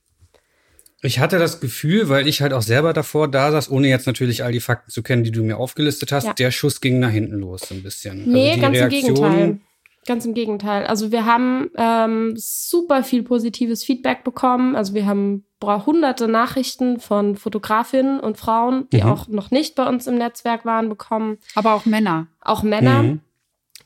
[1.06, 4.46] Ich hatte das Gefühl, weil ich halt auch selber davor da saß, ohne jetzt natürlich
[4.46, 6.34] all die Fakten zu kennen, die du mir aufgelistet hast, ja.
[6.34, 8.32] der Schuss ging nach hinten los so ein bisschen.
[8.32, 9.60] Nee, also ganz Reaktion im Gegenteil.
[10.06, 10.86] Ganz im Gegenteil.
[10.86, 14.76] Also wir haben ähm, super viel positives Feedback bekommen.
[14.76, 19.10] Also wir haben hunderte Nachrichten von Fotografinnen und Frauen, die mhm.
[19.10, 21.38] auch noch nicht bei uns im Netzwerk waren, bekommen.
[21.56, 22.28] Aber auch Männer.
[22.42, 23.20] Auch Männer, mhm.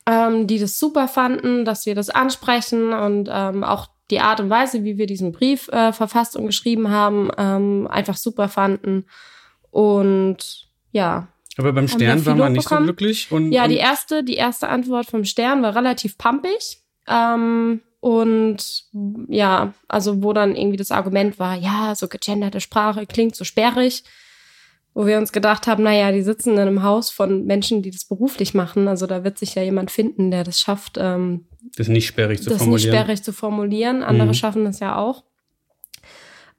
[0.06, 4.50] ähm, die das super fanden, dass wir das ansprechen und ähm, auch die Art und
[4.50, 9.04] Weise, wie wir diesen Brief äh, verfasst und geschrieben haben, ähm, einfach super fanden.
[9.70, 11.28] Und ja,
[11.58, 13.32] aber beim Stern war man nicht so glücklich.
[13.32, 16.78] Und, ja, die erste, die erste Antwort vom Stern war relativ pumpig.
[17.08, 18.84] Ähm, und
[19.28, 24.04] ja, also wo dann irgendwie das Argument war, ja, so gegenderte Sprache klingt so sperrig.
[24.98, 28.04] Wo wir uns gedacht haben, naja, die sitzen in einem Haus von Menschen, die das
[28.04, 28.88] beruflich machen.
[28.88, 30.96] Also da wird sich ja jemand finden, der das schafft.
[30.98, 31.46] Ähm,
[31.76, 32.90] das nicht sperrig zu das formulieren.
[32.90, 34.02] Das nicht sperrig zu formulieren.
[34.02, 34.34] Andere mhm.
[34.34, 35.22] schaffen das ja auch.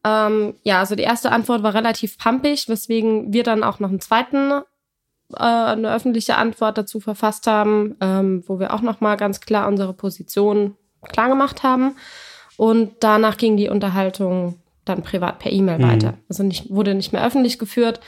[0.05, 3.99] Ähm, ja, also die erste Antwort war relativ pumpig, weswegen wir dann auch noch einen
[3.99, 4.61] zweiten
[5.33, 9.67] äh, eine öffentliche Antwort dazu verfasst haben, ähm, wo wir auch noch mal ganz klar
[9.67, 10.77] unsere Position
[11.09, 11.97] klar gemacht haben.
[12.55, 14.55] Und danach ging die Unterhaltung
[14.85, 15.83] dann privat per E-Mail mhm.
[15.83, 16.13] weiter.
[16.29, 17.99] Also nicht, wurde nicht mehr öffentlich geführt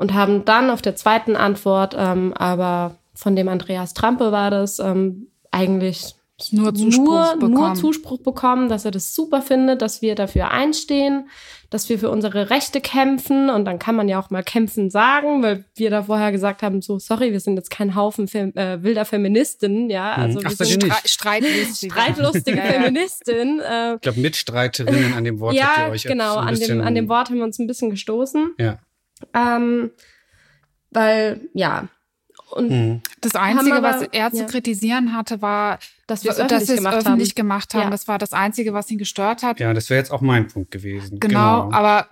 [0.00, 4.78] und haben dann auf der zweiten Antwort, ähm, aber von dem Andreas Trampe war das,
[4.78, 6.14] ähm, eigentlich
[6.52, 7.52] nur Zuspruch, nur, bekommen.
[7.52, 11.28] nur Zuspruch bekommen, dass er das super findet, dass wir dafür einstehen,
[11.68, 13.50] dass wir für unsere Rechte kämpfen.
[13.50, 16.80] Und dann kann man ja auch mal kämpfen sagen, weil wir da vorher gesagt haben,
[16.80, 20.16] so, sorry, wir sind jetzt kein Haufen Fem äh, wilder Feministinnen, ja.
[20.16, 20.22] Mhm.
[20.22, 23.60] Also Ach, wir sind Stre streitlustige, streitlustige Feministinnen.
[23.60, 26.94] Äh, ich glaube, Mitstreiterinnen an dem Wort ja, habt ihr euch genau, an dem, an
[26.94, 28.54] dem Wort haben wir uns ein bisschen gestoßen.
[28.58, 28.78] Ja.
[29.34, 29.90] Ähm,
[30.90, 31.88] weil, ja,
[32.50, 33.00] und mhm.
[33.20, 34.46] das Einzige, aber, was er zu ja.
[34.46, 37.34] kritisieren hatte, war, dass wir es öffentlich, dass gemacht, öffentlich haben.
[37.36, 37.84] gemacht haben.
[37.84, 37.90] Ja.
[37.90, 39.60] Das war das Einzige, was ihn gestört hat.
[39.60, 41.20] Ja, das wäre jetzt auch mein Punkt gewesen.
[41.20, 42.08] Genau, genau, aber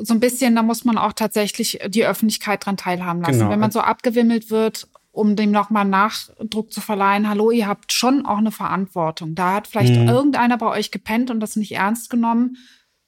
[0.00, 3.40] so ein bisschen, da muss man auch tatsächlich die Öffentlichkeit dran teilhaben lassen.
[3.40, 3.50] Genau.
[3.50, 8.24] Wenn man so abgewimmelt wird, um dem nochmal Nachdruck zu verleihen, hallo, ihr habt schon
[8.24, 9.34] auch eine Verantwortung.
[9.34, 10.08] Da hat vielleicht mhm.
[10.08, 12.56] irgendeiner bei euch gepennt und das nicht ernst genommen.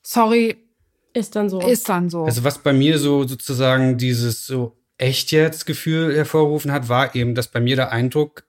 [0.02, 0.56] Sorry.
[1.14, 1.60] Ist dann so.
[1.60, 2.24] Ist dann so.
[2.24, 7.34] Also was bei mir so sozusagen dieses so echt jetzt Gefühl hervorgerufen hat, war eben,
[7.34, 8.44] dass bei mir der Eindruck,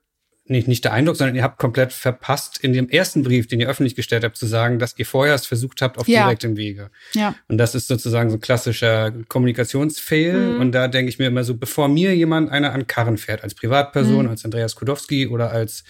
[0.47, 3.67] nicht, nicht der Eindruck, sondern ihr habt komplett verpasst, in dem ersten Brief, den ihr
[3.67, 6.23] öffentlich gestellt habt, zu sagen, dass ihr vorher es versucht habt auf ja.
[6.23, 6.91] direktem Wege.
[7.13, 7.35] Ja.
[7.47, 10.53] Und das ist sozusagen so ein klassischer Kommunikationsfail.
[10.53, 10.61] Mhm.
[10.61, 13.55] Und da denke ich mir immer so, bevor mir jemand einer an Karren fährt, als
[13.55, 14.31] Privatperson, mhm.
[14.31, 15.83] als Andreas Kudowski oder als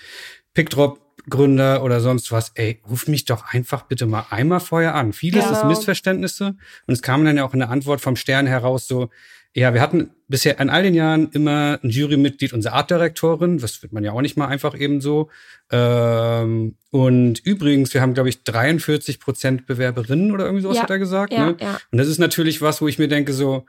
[0.53, 5.14] Pickdrop Gründer oder sonst was, ey, ruf mich doch einfach bitte mal einmal vorher an.
[5.14, 5.57] Vieles genau.
[5.57, 6.56] ist Missverständnisse.
[6.88, 9.10] Und es kam dann ja auch in der Antwort vom Stern heraus so,
[9.56, 13.93] ja, wir hatten bisher in all den Jahren immer ein Jurymitglied, unsere Artdirektorin, das wird
[13.93, 15.30] man ja auch nicht mal einfach eben so.
[15.72, 20.89] Ähm, und übrigens, wir haben, glaube ich, 43 Prozent Bewerberinnen oder irgendwie sowas ja, hat
[20.89, 21.31] er gesagt.
[21.31, 21.57] Ja, ne?
[21.61, 21.77] ja.
[21.89, 23.65] Und das ist natürlich was, wo ich mir denke, so,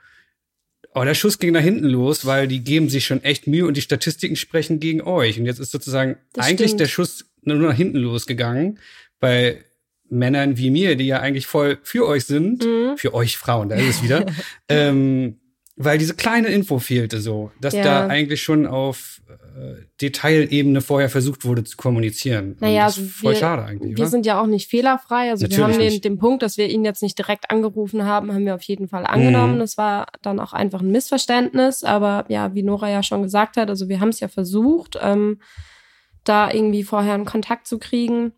[0.93, 3.77] oh, der Schuss ging nach hinten los, weil die geben sich schon echt Mühe und
[3.77, 5.39] die Statistiken sprechen gegen euch.
[5.39, 6.81] Und jetzt ist sozusagen das eigentlich stimmt.
[6.81, 8.79] der Schuss nur nach hinten losgegangen
[9.19, 9.63] bei
[10.09, 12.97] Männern wie mir, die ja eigentlich voll für euch sind, mhm.
[12.97, 14.25] für euch Frauen, da ist es wieder.
[14.69, 15.39] ähm,
[15.79, 17.83] weil diese kleine Info fehlte so, dass Ja.
[17.83, 22.55] da eigentlich schon auf äh, Detailebene vorher versucht wurde zu kommunizieren.
[22.59, 24.09] Naja, das ist also voll wir- schade eigentlich, Wir oder?
[24.09, 25.29] sind ja auch nicht fehlerfrei.
[25.29, 28.33] Also wir Natürlich haben den, den Punkt, dass wir ihn jetzt nicht direkt angerufen haben,
[28.33, 29.55] haben wir auf jeden Fall angenommen.
[29.55, 29.59] Mhm.
[29.59, 31.83] Das war dann auch einfach ein Missverständnis.
[31.83, 35.39] Aber ja, wie Nora ja schon gesagt hat, also wir haben es ja versucht, ähm,
[36.23, 38.33] da irgendwie vorher einen Kontakt zu kriegen.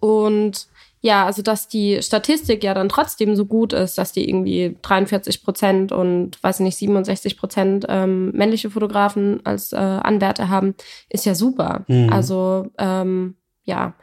[0.00, 0.68] Und
[1.00, 5.44] ja, also dass die Statistik ja dann trotzdem so gut ist, dass die irgendwie 43
[5.44, 10.74] Prozent und weiß nicht 67 Prozent ähm, männliche Fotografen als äh, Anwärter haben,
[11.08, 11.84] ist ja super.
[11.86, 12.12] Mhm.
[12.12, 13.94] Also ähm, ja,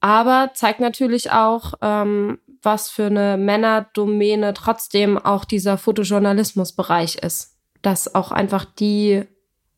[0.00, 8.14] aber zeigt natürlich auch, ähm, was für eine Männerdomäne trotzdem auch dieser Fotojournalismusbereich ist, dass
[8.14, 9.24] auch einfach die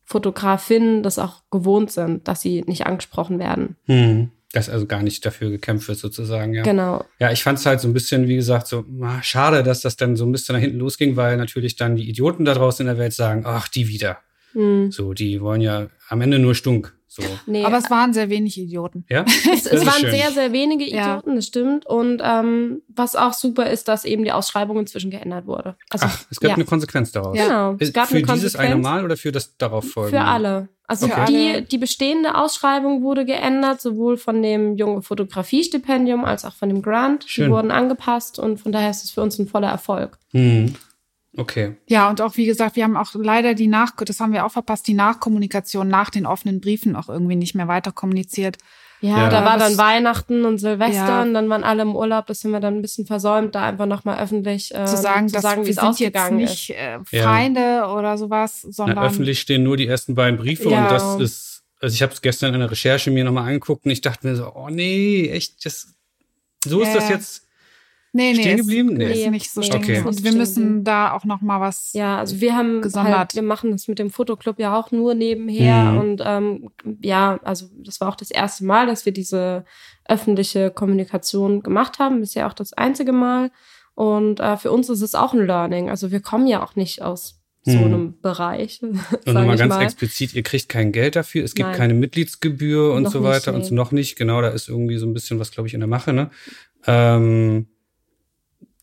[0.04, 3.76] Fotografinnen das auch gewohnt sind, dass sie nicht angesprochen werden.
[3.86, 4.30] Hm.
[4.52, 6.62] Dass also gar nicht dafür gekämpft wird, sozusagen, ja.
[6.62, 7.04] Genau.
[7.18, 9.96] Ja, ich fand es halt so ein bisschen, wie gesagt, so ah, schade, dass das
[9.96, 12.94] dann so ein bisschen nach hinten losging, weil natürlich dann die Idioten da draußen in
[12.94, 14.18] der Welt sagen, ach, die wieder.
[14.52, 14.90] Hm.
[14.92, 16.94] So, die wollen ja am Ende nur Stunk.
[17.14, 17.22] So.
[17.44, 19.04] Nee, Aber es waren sehr wenig Idioten.
[19.10, 19.26] Ja?
[19.52, 20.10] es, es waren schön.
[20.12, 21.18] sehr, sehr wenige Ja.
[21.18, 21.84] Idioten, das stimmt.
[21.84, 25.76] Und ähm, was auch super ist, dass eben die Ausschreibung inzwischen geändert wurde.
[25.90, 26.54] Also, Ach, es gab ja.
[26.54, 27.36] eine Konsequenz daraus.
[27.36, 27.76] Genau.
[27.78, 28.82] Es gab für eine dieses eine Konsequenz.
[28.82, 30.20] Mal oder für das darauf folgende?
[30.20, 30.68] Für alle.
[30.92, 31.62] Also Okay.
[31.62, 36.82] die, die bestehende Ausschreibung wurde geändert, sowohl von dem junge Fotografie-Stipendium als auch von dem
[36.82, 37.24] Grant.
[37.26, 37.46] Schön.
[37.46, 40.18] Die wurden angepasst und von daher ist es für uns ein voller Erfolg.
[40.32, 40.74] Hm.
[41.34, 41.76] Okay.
[41.88, 44.52] Ja, und auch wie gesagt, wir haben auch leider die Nach, das haben wir auch
[44.52, 48.58] verpasst, die Nachkommunikation nach den offenen Briefen auch irgendwie nicht mehr weiter kommuniziert.
[49.02, 49.28] Ja, Ja.
[49.28, 51.22] da war dann Weihnachten und Silvester Ja.
[51.22, 52.26] und dann waren alle im Urlaub.
[52.28, 55.40] Das haben wir dann ein bisschen versäumt, da einfach nochmal öffentlich ähm, zu sagen, zu
[55.40, 56.76] sagen wie es sind jetzt ausgegangen nicht ist.
[56.76, 57.24] äh, Ja.
[57.24, 60.84] Feinde oder sowas, sondern Na, öffentlich stehen nur die ersten beiden Briefe Ja.
[60.84, 63.90] und das ist, also ich habe es gestern in der Recherche mir nochmal angeguckt und
[63.90, 65.94] ich dachte mir so, oh nee, echt, das,
[66.64, 67.14] so ist Ja, das ja.
[67.16, 67.42] jetzt.
[68.12, 68.94] Nee, nee, stehen ist, geblieben?
[68.94, 69.12] Nee.
[69.24, 69.86] ist nicht so Nee, stehen okay.
[69.94, 70.08] geblieben.
[70.08, 71.92] ist Und wir müssen da auch noch mal was.
[71.94, 73.16] Ja, also wir haben gesondert.
[73.18, 75.98] halt, wir machen das mit dem Fotoclub ja auch nur nebenher Mhm.
[75.98, 76.70] und ähm,
[77.00, 79.64] ja, also das war auch das erste Mal, dass wir diese
[80.06, 83.50] öffentliche Kommunikation gemacht haben, bisher auch das einzige Mal
[83.94, 85.90] und äh, für uns ist es auch ein Learning.
[85.90, 87.84] Also wir kommen ja auch nicht aus so Mhm.
[87.84, 89.82] einem Bereich, Und nochmal ganz mal.
[89.82, 91.78] explizit, ihr kriegt kein Geld dafür, es gibt Nein.
[91.78, 93.66] keine Mitgliedsgebühr und Noch so nicht, weiter und nee.
[93.66, 94.16] so noch nicht.
[94.16, 96.30] Genau, da ist irgendwie so ein bisschen was, glaube ich, in der Mache, ne?
[96.88, 97.66] Ähm,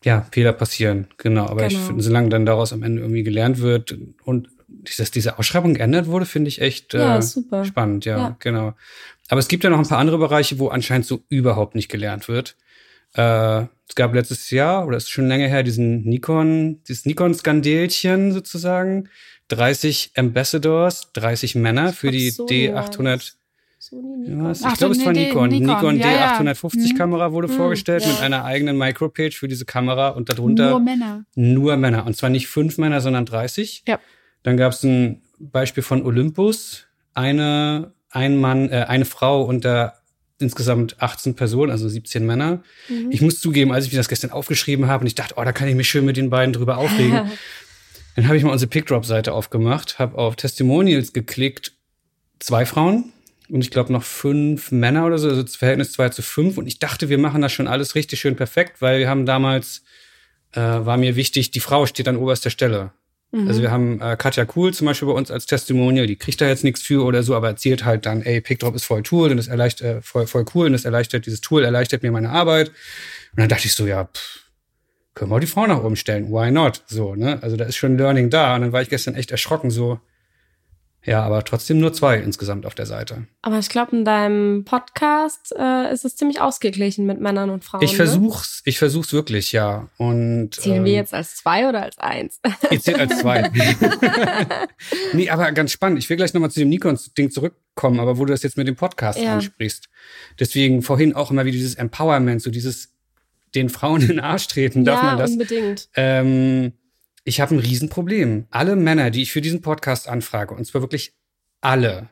[0.03, 1.47] ja, Fehler passieren, genau.
[1.47, 1.85] Aber ich Genau.
[1.87, 4.49] finde, solange dann daraus am Ende irgendwie gelernt wird und
[4.97, 7.65] dass diese Ausschreibung geändert wurde, finde ich echt Ja, äh, super.
[7.65, 8.35] spannend, ja, Ja.
[8.39, 8.73] genau.
[9.27, 12.27] Aber es gibt ja noch ein paar andere Bereiche, wo anscheinend so überhaupt nicht gelernt
[12.27, 12.55] wird.
[13.13, 19.09] Äh, es gab letztes Jahr, oder ist schon länger her, diesen Nikon, dieses Nikon-Skandelchen sozusagen.
[19.47, 23.33] 30 Ambassadors, 30 Männer für die war D800.
[23.81, 24.51] Sony, Ja, Nikon.
[24.51, 25.49] ich Ach, glaube, es war Nikon.
[25.49, 26.39] Nikon, Nikon, ja, ja.
[26.39, 26.97] D850 Mhm.
[26.97, 28.09] Kamera wurde Mhm, vorgestellt ja.
[28.11, 31.25] mit einer eigenen Micropage für diese Kamera und darunter Nur Männer.
[31.35, 32.05] nur Männer.
[32.05, 33.83] Und zwar nicht fünf Männer, sondern 30.
[33.87, 33.99] Ja.
[34.43, 36.87] Dann gab es ein Beispiel von Olympus.
[37.13, 39.93] Eine, ein Mann, äh, eine Frau unter
[40.41, 42.63] insgesamt 18 Personen, also 17 Männer.
[42.89, 43.11] Mhm.
[43.11, 45.51] Ich muss zugeben, als ich mir das gestern aufgeschrieben habe und ich dachte, oh, da
[45.51, 47.29] kann ich mich schön mit den beiden drüber aufregen,
[48.15, 51.73] dann habe ich mal unsere Pickdrop-Seite aufgemacht, habe auf Testimonials geklickt,
[52.39, 53.11] zwei Frauen
[53.49, 56.57] und ich glaube noch fünf Männer oder so, also das Verhältnis 2 zu 5.
[56.57, 59.83] Und ich dachte, wir machen das schon alles richtig schön perfekt, weil wir haben damals,
[60.53, 62.91] äh, war mir wichtig, die Frau steht an oberster Stelle.
[63.31, 63.47] Mhm.
[63.47, 66.47] Also wir haben äh, Katja Kuhl zum Beispiel bei uns als Testimonial, die kriegt da
[66.47, 69.37] jetzt nichts für oder so, aber erzählt halt dann, ey, Pickdrop ist voll Tool und
[69.37, 72.69] das erleichtert, äh, voll, voll cool und das erleichtert, dieses Tool erleichtert mir meine Arbeit.
[72.69, 74.39] Und dann dachte ich so, ja, pff,
[75.13, 76.83] können wir auch die Frau nach oben stellen, why not?
[76.87, 77.41] So, ne?
[77.41, 79.99] Also da ist schon Learning da und dann war ich gestern echt erschrocken, so,
[81.09, 83.25] ja, aber trotzdem nur zwei insgesamt auf der Seite.
[83.41, 87.81] Aber ich glaube, in deinem Podcast äh, ist es ziemlich ausgeglichen mit Männern und Frauen.
[87.81, 87.97] Ich ne?
[87.97, 89.89] versuch's, ich versuch's wirklich, ja.
[89.97, 92.39] Und Zählen ähm, wir jetzt als zwei oder als eins?
[92.69, 93.49] Ihr zählt als zwei.
[95.13, 95.97] nee, aber ganz spannend.
[95.97, 98.75] Ich will gleich nochmal zu dem Nikon-Ding zurückkommen, aber wo du das jetzt mit dem
[98.75, 99.33] Podcast Ja.
[99.33, 99.89] ansprichst.
[100.39, 102.93] Deswegen vorhin auch immer wieder dieses Empowerment, so dieses
[103.55, 105.31] den Frauen in den Arsch treten, darf ja, man das?
[105.31, 105.89] unbedingt.
[105.95, 106.73] Ähm,
[107.29, 108.47] ich habe ein Riesenproblem.
[108.49, 111.13] Alle Männer, die ich für diesen Podcast anfrage, und zwar wirklich
[111.61, 112.09] alle,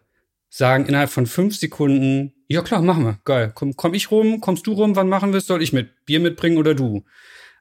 [0.49, 3.51] sagen innerhalb von fünf Sekunden, ja klar, machen wir, geil.
[3.53, 5.47] Komm, komm ich rum, kommst du rum, wann machen wir es?
[5.47, 7.03] Soll ich mit Bier mitbringen oder du?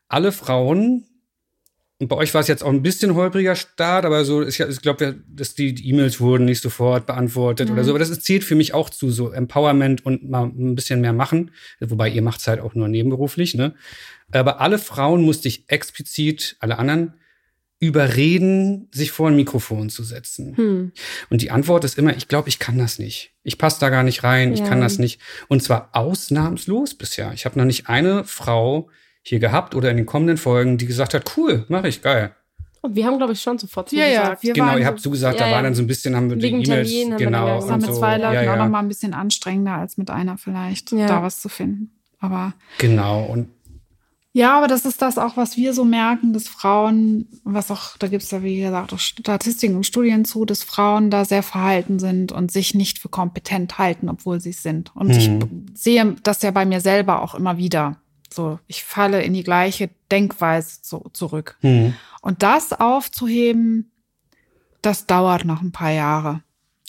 [0.09, 1.05] Alle Frauen,
[1.99, 4.83] und bei euch war es jetzt auch ein bisschen holpriger Start, aber so, ich, ich
[4.83, 8.55] glaube, dass die E-Mails wurden nicht sofort beantwortet oder so, aber das ist- zählt für
[8.55, 12.61] mich auch zu so Empowerment und mal ein bisschen mehr machen, wobei ihr macht's halt
[12.61, 13.75] auch nur nebenberuflich, ne?
[14.31, 17.15] Aber alle Frauen musste ich explizit, alle anderen,
[17.79, 20.57] überreden, sich vor ein Mikrofon zu setzen.
[20.57, 20.93] Hm.
[21.31, 23.33] Und die Antwort ist immer, ich glaube, ich kann das nicht.
[23.43, 24.67] Ich passe da gar nicht rein, ich Ja.
[24.69, 25.21] kann das nicht.
[25.49, 27.33] Und zwar ausnahmslos bisher.
[27.35, 28.89] Ich habe noch nicht eine Frau
[29.23, 32.35] hier gehabt oder in den kommenden Folgen, die gesagt hat, cool, mache ich, geil.
[32.83, 34.43] Und wir haben, glaube ich, schon sofort Ja, ja, zugesagt.
[34.45, 35.57] wir Genau, waren ihr so- habt zugesagt, Ja, da ja.
[35.57, 37.47] war dann so ein bisschen, haben wir die E-Mails, genau.
[37.47, 37.99] dann Das war mit so.
[37.99, 38.57] zwei Leuten ja, auch ja.
[38.57, 41.07] noch mal ein bisschen anstrengender als mit einer vielleicht, Ja.
[41.09, 41.91] da was zu finden.
[42.21, 43.49] Aber Genau, und
[44.39, 48.07] ja, aber das ist das auch, was wir so merken, dass Frauen, was auch, da
[48.07, 51.99] gibt es ja wie gesagt auch Statistiken und Studien zu, dass Frauen da sehr verhalten
[51.99, 54.95] sind und sich nicht für kompetent halten, obwohl sie es sind.
[54.95, 55.39] Und ich Mhm.
[55.39, 57.97] b- sehe das ja bei mir selber auch immer wieder.
[58.31, 61.57] So, ich falle in die gleiche Denkweise so zurück.
[61.63, 61.95] hm.
[62.21, 63.91] Und das aufzuheben,
[64.83, 66.43] das dauert noch ein paar Jahre.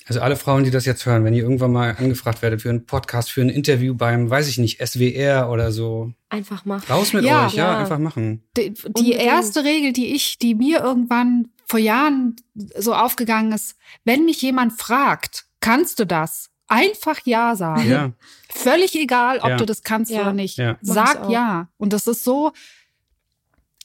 [0.08, 2.86] Also alle Frauen, die das jetzt hören, wenn ihr irgendwann mal angefragt werdet für einen
[2.86, 6.86] Podcast, für ein Interview beim, weiß ich nicht, SWR oder so, Einfach machen.
[6.90, 7.78] raus mit Ja, euch, ja, ja.
[7.80, 8.42] einfach machen.
[8.56, 12.38] Die, die erste Regel, die ich, die mir irgendwann vor Jahren
[12.78, 13.76] so aufgegangen ist,
[14.06, 16.50] wenn mich jemand fragt, kannst du das?
[16.70, 17.90] Einfach ja sagen.
[17.90, 18.12] Ja,
[18.50, 19.58] Völlig egal, ob Ja.
[19.58, 20.22] du das kannst Ja.
[20.22, 20.58] oder nicht.
[20.58, 20.78] Ja.
[20.82, 21.68] Sag ja.
[21.78, 22.52] Und das ist so,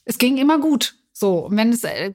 [0.05, 0.95] es ging immer gut.
[1.13, 2.11] So, und wenn es, äh,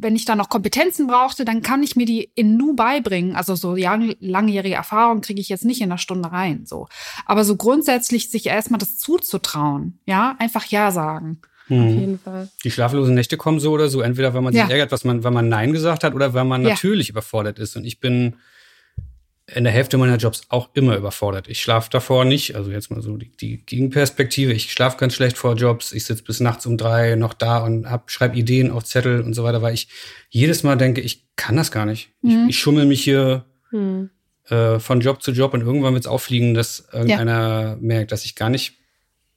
[0.00, 3.36] wenn ich da noch Kompetenzen brauchte, dann kann ich mir die in Nu beibringen.
[3.36, 6.64] Also so lang, langjährige Erfahrung kriege ich jetzt nicht in einer Stunde rein.
[6.66, 6.88] So,
[7.26, 11.40] aber so grundsätzlich sich erstmal das zuzutrauen, ja, einfach ja sagen.
[11.70, 12.00] Auf hm.
[12.00, 12.48] jeden Fall.
[12.64, 14.68] Die schlaflosen Nächte kommen so oder so, entweder weil man sich Ja.
[14.68, 16.70] ärgert, was man, weil man Nein gesagt hat, oder weil man Ja.
[16.70, 17.76] natürlich überfordert ist.
[17.76, 18.36] Und ich bin
[19.54, 21.48] in der Hälfte meiner Jobs auch immer überfordert.
[21.48, 24.52] Ich schlafe davor nicht, also jetzt mal so die, die Gegenperspektive.
[24.52, 25.92] Ich schlafe ganz schlecht vor Jobs.
[25.92, 29.34] Ich sitze bis nachts um drei noch da und hab, schreibe Ideen auf Zettel und
[29.34, 29.88] so weiter, weil ich
[30.28, 32.10] jedes Mal denke, ich kann das gar nicht.
[32.20, 32.44] Mhm.
[32.44, 34.10] Ich, ich schummel mich hier Hm.
[34.48, 38.50] äh, von Job zu Job und irgendwann wird's auffliegen, dass irgendeiner merkt, dass ich gar
[38.50, 38.74] nicht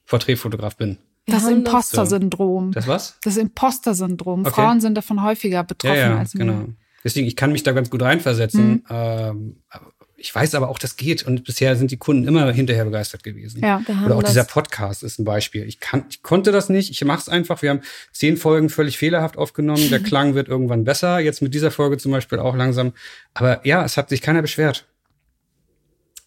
[0.06, 0.98] Porträtfotograf bin.
[1.26, 2.72] Das Imposter-Syndrom.
[2.72, 3.18] Das was?
[3.24, 4.42] Das Imposter-Syndrom.
[4.42, 4.52] Okay.
[4.52, 6.54] Frauen sind davon häufiger betroffen ja, ja, als genau.
[6.54, 6.74] Männer.
[7.04, 8.86] Deswegen, ich kann mich da ganz gut reinversetzen.
[8.90, 11.24] Ähm, aber ich weiß aber auch, das geht.
[11.26, 13.62] Und bisher sind die Kunden immer hinterher begeistert gewesen.
[13.62, 13.82] Ja.
[13.86, 15.64] Wir haben Oder auch das, dieser Podcast ist ein Beispiel.
[15.68, 16.90] Ich, kann, ich konnte das nicht.
[16.92, 17.62] Ich mache es einfach.
[17.62, 17.82] Wir haben
[18.14, 19.90] zehn Folgen völlig fehlerhaft aufgenommen.
[19.90, 21.20] Der Klang wird irgendwann besser.
[21.20, 22.94] Jetzt mit dieser Folge zum Beispiel auch langsam.
[23.34, 24.86] Aber ja, es hat sich keiner beschwert.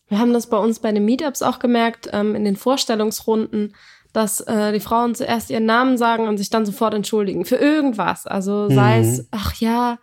[0.09, 3.75] Wir haben das bei uns bei den Meetups auch gemerkt, ähm, in den Vorstellungsrunden,
[4.13, 8.27] dass äh, die Frauen zuerst ihren Namen sagen und sich dann sofort entschuldigen für irgendwas.
[8.27, 9.05] Also sei Mhm.
[9.09, 9.99] es, ach ja,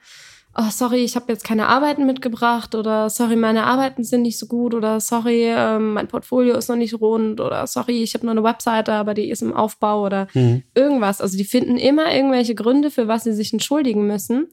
[0.57, 4.47] oh, sorry, ich habe jetzt keine Arbeiten mitgebracht oder sorry, meine Arbeiten sind nicht so
[4.47, 8.31] gut oder sorry, ähm, mein Portfolio ist noch nicht rund oder sorry, ich habe nur
[8.31, 10.63] eine Webseite, aber die ist im Aufbau oder Mhm.
[10.75, 11.21] irgendwas.
[11.21, 14.47] Also die finden immer irgendwelche Gründe, für was sie sich entschuldigen müssen.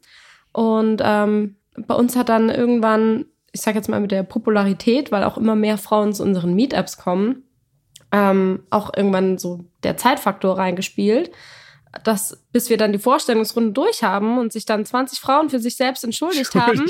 [0.52, 1.56] Und ähm,
[1.86, 5.56] bei uns hat dann irgendwann, ich sage jetzt mal mit der Popularität, weil auch immer
[5.56, 7.42] mehr Frauen zu unseren Meetups kommen,
[8.12, 11.30] ähm, auch irgendwann so der Zeitfaktor reingespielt,
[12.04, 15.76] dass bis wir dann die Vorstellungsrunde durch haben und sich dann 20 Frauen für sich
[15.76, 16.84] selbst entschuldigt haben,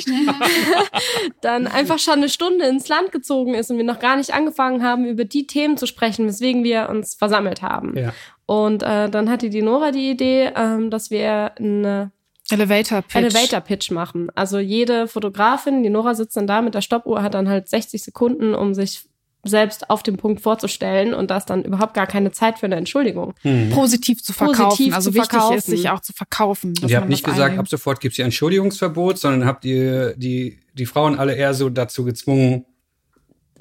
[1.41, 4.83] dann einfach schon eine Stunde ins Land gezogen ist und wir noch gar nicht angefangen
[4.83, 7.97] haben, über die Themen zu sprechen, weswegen wir uns versammelt haben.
[7.97, 8.13] Ja.
[8.47, 12.13] Und äh, dann hatte die Nora die Idee, ähm, dass wir eine
[12.51, 13.17] Elevator Pitch.
[13.17, 14.31] Elevator Pitch machen.
[14.35, 18.03] Also jede Fotografin, die Nora sitzt dann da mit der Stoppuhr, hat dann halt 60
[18.03, 19.08] Sekunden, um sich
[19.49, 22.77] selbst auf den Punkt vorzustellen und da ist dann überhaupt gar keine Zeit für eine
[22.77, 23.35] Entschuldigung.
[23.43, 23.71] Mhm.
[23.71, 24.65] Positiv zu verkaufen.
[24.69, 25.57] Positiv also zu wichtig verkaufen.
[25.59, 26.75] ist, sich auch zu verkaufen.
[26.75, 27.61] dass Und ihr habt man nicht das gesagt, einnimmt.
[27.67, 32.05] ab sofort gibt's hier Entschuldigungsverbot, sondern habt ihr die, die Frauen alle eher so dazu
[32.05, 32.65] gezwungen,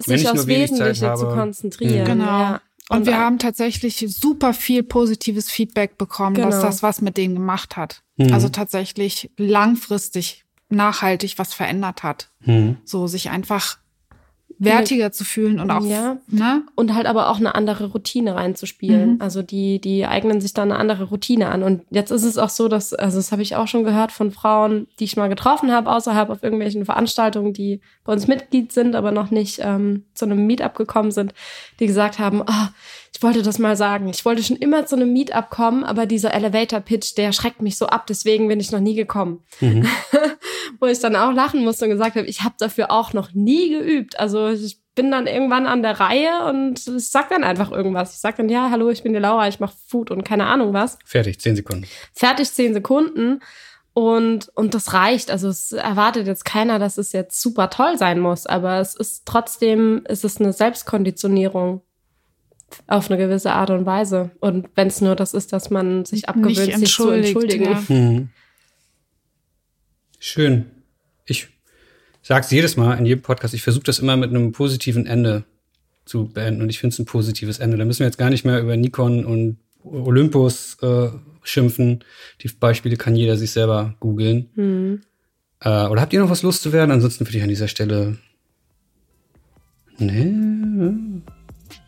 [0.05, 1.19] Wenn Sich aufs Wesentliche habe.
[1.19, 2.05] zu konzentrieren.
[2.05, 2.25] Genau.
[2.25, 2.61] Ja.
[2.89, 6.61] Und, wir äh, haben tatsächlich super viel positives Feedback bekommen, dass Genau.
[6.67, 8.03] das was mit denen gemacht hat.
[8.17, 8.31] Mhm.
[8.33, 12.29] Also tatsächlich langfristig, nachhaltig was verändert hat.
[12.45, 12.77] Mhm.
[12.85, 13.77] So sich einfach
[14.59, 16.17] wertiger zu fühlen und auch, Ja.
[16.27, 16.63] ne?
[16.75, 19.15] und halt aber auch eine andere Routine reinzuspielen.
[19.15, 19.21] Mhm.
[19.21, 21.63] Also die, die eignen sich dann eine andere Routine an.
[21.63, 24.31] Und jetzt ist es auch so, dass, also das habe ich auch schon gehört von
[24.31, 28.95] Frauen, die ich mal getroffen habe, außerhalb auf irgendwelchen Veranstaltungen, die bei uns Mitglied sind,
[28.95, 31.33] aber noch nicht ähm, zu einem Meetup gekommen sind,
[31.79, 32.69] die gesagt haben, ah,
[33.17, 34.09] ich wollte das mal sagen.
[34.09, 37.87] Ich wollte schon immer zu einem Meetup kommen, aber dieser Elevator-Pitch, der schreckt mich so
[37.87, 39.43] ab, deswegen bin ich noch nie gekommen.
[39.59, 39.87] Mhm.
[40.79, 43.71] Wo ich dann auch lachen musste und gesagt habe, ich habe dafür auch noch nie
[43.71, 44.19] geübt.
[44.19, 48.13] Also ich bin dann irgendwann an der Reihe und ich sag dann einfach irgendwas.
[48.13, 50.73] Ich sag dann, ja, hallo, ich bin die Laura, ich mache Food und keine Ahnung
[50.73, 50.99] was.
[51.03, 51.87] Fertig, zehn Sekunden.
[52.13, 53.39] Fertig zehn Sekunden.
[53.95, 55.31] Und, und das reicht.
[55.31, 59.23] Also es erwartet jetzt keiner, dass es jetzt super toll sein muss, aber es ist
[59.25, 61.81] trotzdem, es ist eine Selbstkonditionierung
[62.87, 64.31] auf eine gewisse Art und Weise.
[64.39, 67.65] Und wenn es nur das ist, dass man sich abgewöhnt, sich zu entschuldigen.
[67.65, 67.83] ja.
[67.87, 68.29] Mhm.
[70.19, 70.65] Schön.
[71.25, 71.47] Ich
[72.21, 75.43] sag's jedes Mal in jedem Podcast, ich versuche das immer mit einem positiven Ende
[76.05, 77.77] zu beenden und ich finde es ein positives Ende.
[77.77, 81.09] Da müssen wir jetzt gar nicht mehr über Nikon und Olympus äh,
[81.43, 82.03] schimpfen.
[82.41, 84.49] Die Beispiele kann jeder sich selber googeln.
[84.55, 85.01] Hm.
[85.59, 86.91] Äh, oder habt ihr noch was loszuwerden?
[86.91, 88.17] Ansonsten würde ich an dieser Stelle.
[89.97, 91.21] Nee.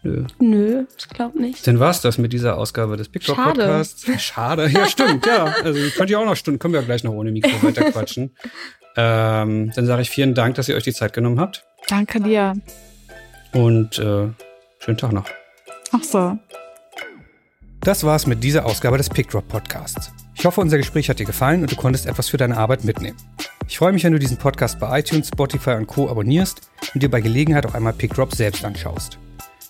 [0.04, 0.26] Nö.
[0.40, 1.66] Nö, ich glaube nicht.
[1.68, 3.60] Dann war's das mit dieser Ausgabe des Big Drop Schade.
[3.60, 4.22] Podcasts.
[4.22, 4.70] Schade.
[4.70, 5.54] Ja, stimmt, ja.
[5.64, 8.36] Also könnt ihr auch noch Stunden, können wir ja gleich noch ohne Mikro weiter quatschen.
[8.96, 11.66] ähm, dann sage ich vielen Dank, dass ihr euch die Zeit genommen habt.
[11.88, 12.54] Danke dir.
[13.54, 14.28] Und äh,
[14.80, 15.26] schönen Tag noch.
[15.92, 16.38] Ach so.
[17.82, 20.12] Das war's mit dieser Ausgabe des Pickdrop Podcasts.
[20.36, 23.18] Ich hoffe, unser Gespräch hat dir gefallen und du konntest etwas für deine Arbeit mitnehmen.
[23.68, 26.10] Ich freue mich, wenn du diesen Podcast bei iTunes, Spotify und Co.
[26.10, 29.18] abonnierst und dir bei Gelegenheit auch einmal Pickdrop selbst anschaust.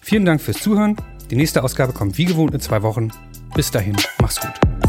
[0.09, 0.95] Vielen Dank fürs Zuhören.
[1.29, 3.11] Die nächste Ausgabe kommt wie gewohnt in zwei Wochen.
[3.53, 4.88] Bis dahin, mach's gut.